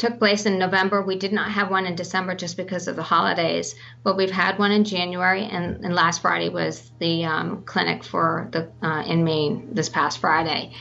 took 0.02 0.18
place 0.18 0.46
in 0.46 0.58
November. 0.58 1.00
We 1.00 1.16
did 1.16 1.32
not 1.32 1.52
have 1.52 1.70
one 1.70 1.86
in 1.86 1.94
December 1.94 2.34
just 2.34 2.56
because 2.56 2.88
of 2.88 2.96
the 2.96 3.04
holidays, 3.04 3.76
but 4.02 4.16
we've 4.16 4.32
had 4.32 4.58
one 4.58 4.72
in 4.72 4.82
January, 4.82 5.44
and, 5.44 5.84
and 5.84 5.94
last 5.94 6.22
Friday 6.22 6.48
was 6.48 6.90
the 6.98 7.24
um, 7.24 7.62
clinic 7.62 8.02
for 8.02 8.48
the 8.50 8.68
uh, 8.82 9.04
in 9.06 9.22
Maine 9.22 9.68
this 9.72 9.88
past 9.88 10.18
Friday, 10.18 10.72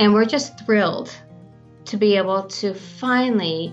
and 0.00 0.12
we're 0.12 0.24
just 0.24 0.66
thrilled 0.66 1.16
to 1.84 1.96
be 1.96 2.16
able 2.16 2.44
to 2.44 2.74
finally 2.74 3.72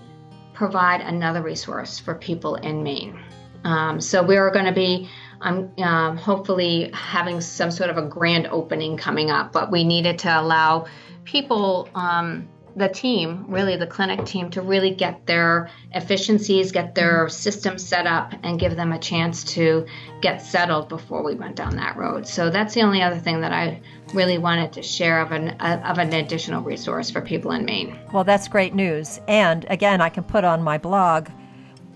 provide 0.53 1.01
another 1.01 1.41
resource 1.41 1.97
for 1.97 2.13
people 2.13 2.53
in 2.55 2.83
Maine. 2.83 3.19
Um, 3.63 3.99
so 3.99 4.21
we 4.21 4.37
are 4.37 4.51
going 4.51 4.65
to 4.65 4.71
be 4.71 5.09
I'm 5.41 5.71
um, 5.79 6.17
hopefully 6.17 6.91
having 6.93 7.41
some 7.41 7.71
sort 7.71 7.89
of 7.89 7.97
a 7.97 8.03
grand 8.03 8.45
opening 8.51 8.97
coming 8.97 9.31
up, 9.31 9.51
but 9.51 9.71
we 9.71 9.83
needed 9.83 10.19
to 10.19 10.39
allow 10.39 10.85
people 11.23 11.89
um, 11.95 12.47
the 12.75 12.87
team, 12.87 13.45
really 13.47 13.75
the 13.75 13.87
clinic 13.87 14.25
team, 14.25 14.49
to 14.51 14.61
really 14.61 14.91
get 14.91 15.25
their 15.25 15.69
efficiencies, 15.93 16.71
get 16.71 16.95
their 16.95 17.27
systems 17.29 17.85
set 17.85 18.07
up, 18.07 18.33
and 18.43 18.59
give 18.59 18.75
them 18.75 18.91
a 18.91 18.99
chance 18.99 19.43
to 19.43 19.85
get 20.21 20.41
settled 20.41 20.89
before 20.89 21.23
we 21.23 21.35
went 21.35 21.55
down 21.55 21.75
that 21.75 21.97
road. 21.97 22.27
So 22.27 22.49
that's 22.49 22.73
the 22.73 22.81
only 22.81 23.01
other 23.01 23.19
thing 23.19 23.41
that 23.41 23.51
I 23.51 23.81
really 24.13 24.37
wanted 24.37 24.73
to 24.73 24.83
share 24.83 25.21
of 25.21 25.31
an 25.31 25.49
of 25.59 25.97
an 25.97 26.13
additional 26.13 26.61
resource 26.61 27.09
for 27.09 27.21
people 27.21 27.51
in 27.51 27.65
Maine. 27.65 27.97
Well, 28.13 28.23
that's 28.23 28.47
great 28.47 28.73
news. 28.73 29.19
And 29.27 29.65
again, 29.69 30.01
I 30.01 30.09
can 30.09 30.23
put 30.23 30.43
on 30.43 30.61
my 30.61 30.77
blog 30.77 31.29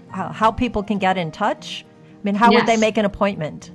how 0.10 0.52
people 0.52 0.82
can 0.82 0.98
get 0.98 1.18
in 1.18 1.32
touch. 1.32 1.86
I 2.10 2.24
mean, 2.24 2.36
how 2.36 2.52
yes. 2.52 2.62
would 2.62 2.68
they 2.68 2.78
make 2.78 2.98
an 2.98 3.06
appointment? 3.06 3.72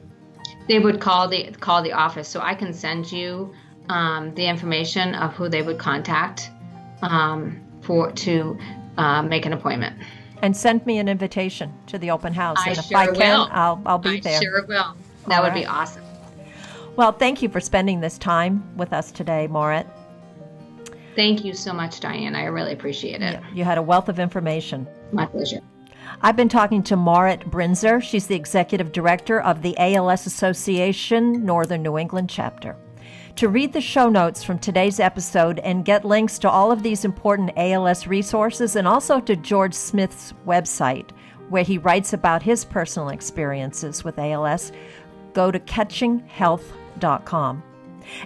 They 0.68 0.78
would 0.78 1.00
call 1.00 1.28
the 1.28 1.50
call 1.60 1.82
the 1.82 1.92
office, 1.92 2.28
so 2.28 2.40
I 2.40 2.54
can 2.54 2.72
send 2.72 3.10
you 3.10 3.52
um, 3.88 4.34
the 4.34 4.46
information 4.46 5.14
of 5.14 5.34
who 5.34 5.48
they 5.48 5.62
would 5.62 5.78
contact 5.78 6.50
um, 7.02 7.60
for 7.82 8.12
to 8.12 8.58
uh, 8.96 9.22
make 9.22 9.46
an 9.46 9.52
appointment. 9.52 9.96
And 10.42 10.56
send 10.56 10.84
me 10.86 10.98
an 10.98 11.08
invitation 11.08 11.72
to 11.88 11.98
the 11.98 12.10
open 12.10 12.32
house. 12.32 12.58
I 12.60 12.70
and 12.70 12.78
if 12.78 12.84
sure 12.86 12.96
I 12.96 13.06
can, 13.06 13.38
will. 13.38 13.48
I'll, 13.52 13.82
I'll 13.84 13.98
be 13.98 14.18
I 14.18 14.20
there. 14.20 14.40
Sure 14.40 14.64
will. 14.66 14.96
That 15.26 15.38
All 15.38 15.42
would 15.42 15.48
right. 15.48 15.54
be 15.54 15.66
awesome. 15.66 16.02
Well, 16.96 17.12
thank 17.12 17.42
you 17.42 17.48
for 17.48 17.60
spending 17.60 18.00
this 18.00 18.18
time 18.18 18.76
with 18.76 18.92
us 18.92 19.12
today, 19.12 19.46
Marit. 19.46 19.86
Thank 21.14 21.44
you 21.44 21.54
so 21.54 21.72
much, 21.72 22.00
Diane. 22.00 22.34
I 22.34 22.44
really 22.44 22.72
appreciate 22.72 23.20
it. 23.20 23.40
You 23.52 23.64
had 23.64 23.78
a 23.78 23.82
wealth 23.82 24.08
of 24.08 24.18
information. 24.18 24.86
My 25.12 25.26
pleasure. 25.26 25.60
I've 26.22 26.36
been 26.36 26.48
talking 26.48 26.82
to 26.84 26.96
Marit 26.96 27.50
Brinzer. 27.50 28.02
She's 28.02 28.26
the 28.26 28.34
executive 28.34 28.92
director 28.92 29.40
of 29.40 29.62
the 29.62 29.76
ALS 29.78 30.26
Association 30.26 31.44
Northern 31.44 31.82
New 31.82 31.98
England 31.98 32.30
chapter. 32.30 32.76
To 33.40 33.48
read 33.48 33.72
the 33.72 33.80
show 33.80 34.10
notes 34.10 34.44
from 34.44 34.58
today's 34.58 35.00
episode 35.00 35.60
and 35.60 35.82
get 35.82 36.04
links 36.04 36.38
to 36.40 36.50
all 36.50 36.70
of 36.70 36.82
these 36.82 37.06
important 37.06 37.52
ALS 37.56 38.06
resources 38.06 38.76
and 38.76 38.86
also 38.86 39.18
to 39.18 39.34
George 39.34 39.72
Smith's 39.72 40.34
website, 40.46 41.08
where 41.48 41.62
he 41.62 41.78
writes 41.78 42.12
about 42.12 42.42
his 42.42 42.66
personal 42.66 43.08
experiences 43.08 44.04
with 44.04 44.18
ALS, 44.18 44.72
go 45.32 45.50
to 45.50 45.58
catchinghealth.com. 45.58 47.62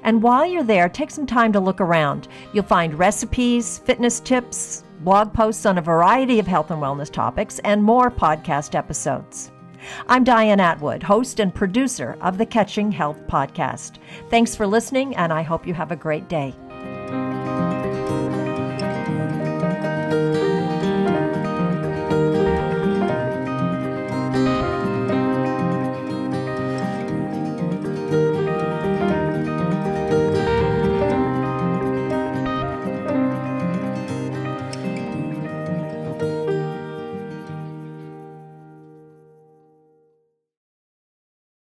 And 0.03 0.21
while 0.21 0.47
you're 0.47 0.65
there, 0.65 0.89
take 0.89 1.13
some 1.13 1.27
time 1.27 1.53
to 1.53 1.61
look 1.61 1.81
around. 1.81 2.27
You'll 2.53 2.65
find 2.65 2.99
recipes, 2.99 3.79
fitness 3.79 4.19
tips, 4.19 4.83
blog 5.03 5.33
posts 5.33 5.65
on 5.65 5.79
a 5.79 5.81
variety 5.81 6.41
of 6.41 6.49
health 6.49 6.73
and 6.73 6.83
wellness 6.83 7.09
topics, 7.09 7.61
and 7.61 7.85
more 7.85 8.11
podcast 8.11 8.75
episodes. 8.75 9.53
I'm 10.09 10.25
Diane 10.25 10.61
Atwood, 10.61 11.03
host 11.03 11.41
and 11.41 11.55
producer 11.55 12.17
of 12.21 12.39
the 12.39 12.47
Catching 12.47 12.93
Health 12.93 13.19
podcast. 13.27 13.99
Thanks 14.31 14.55
for 14.55 14.67
listening, 14.67 15.17
and 15.17 15.33
I 15.33 15.43
hope 15.43 15.67
you 15.67 15.75
have 15.75 15.93
a 15.93 15.97
great 15.97 16.29
day. 16.29 16.55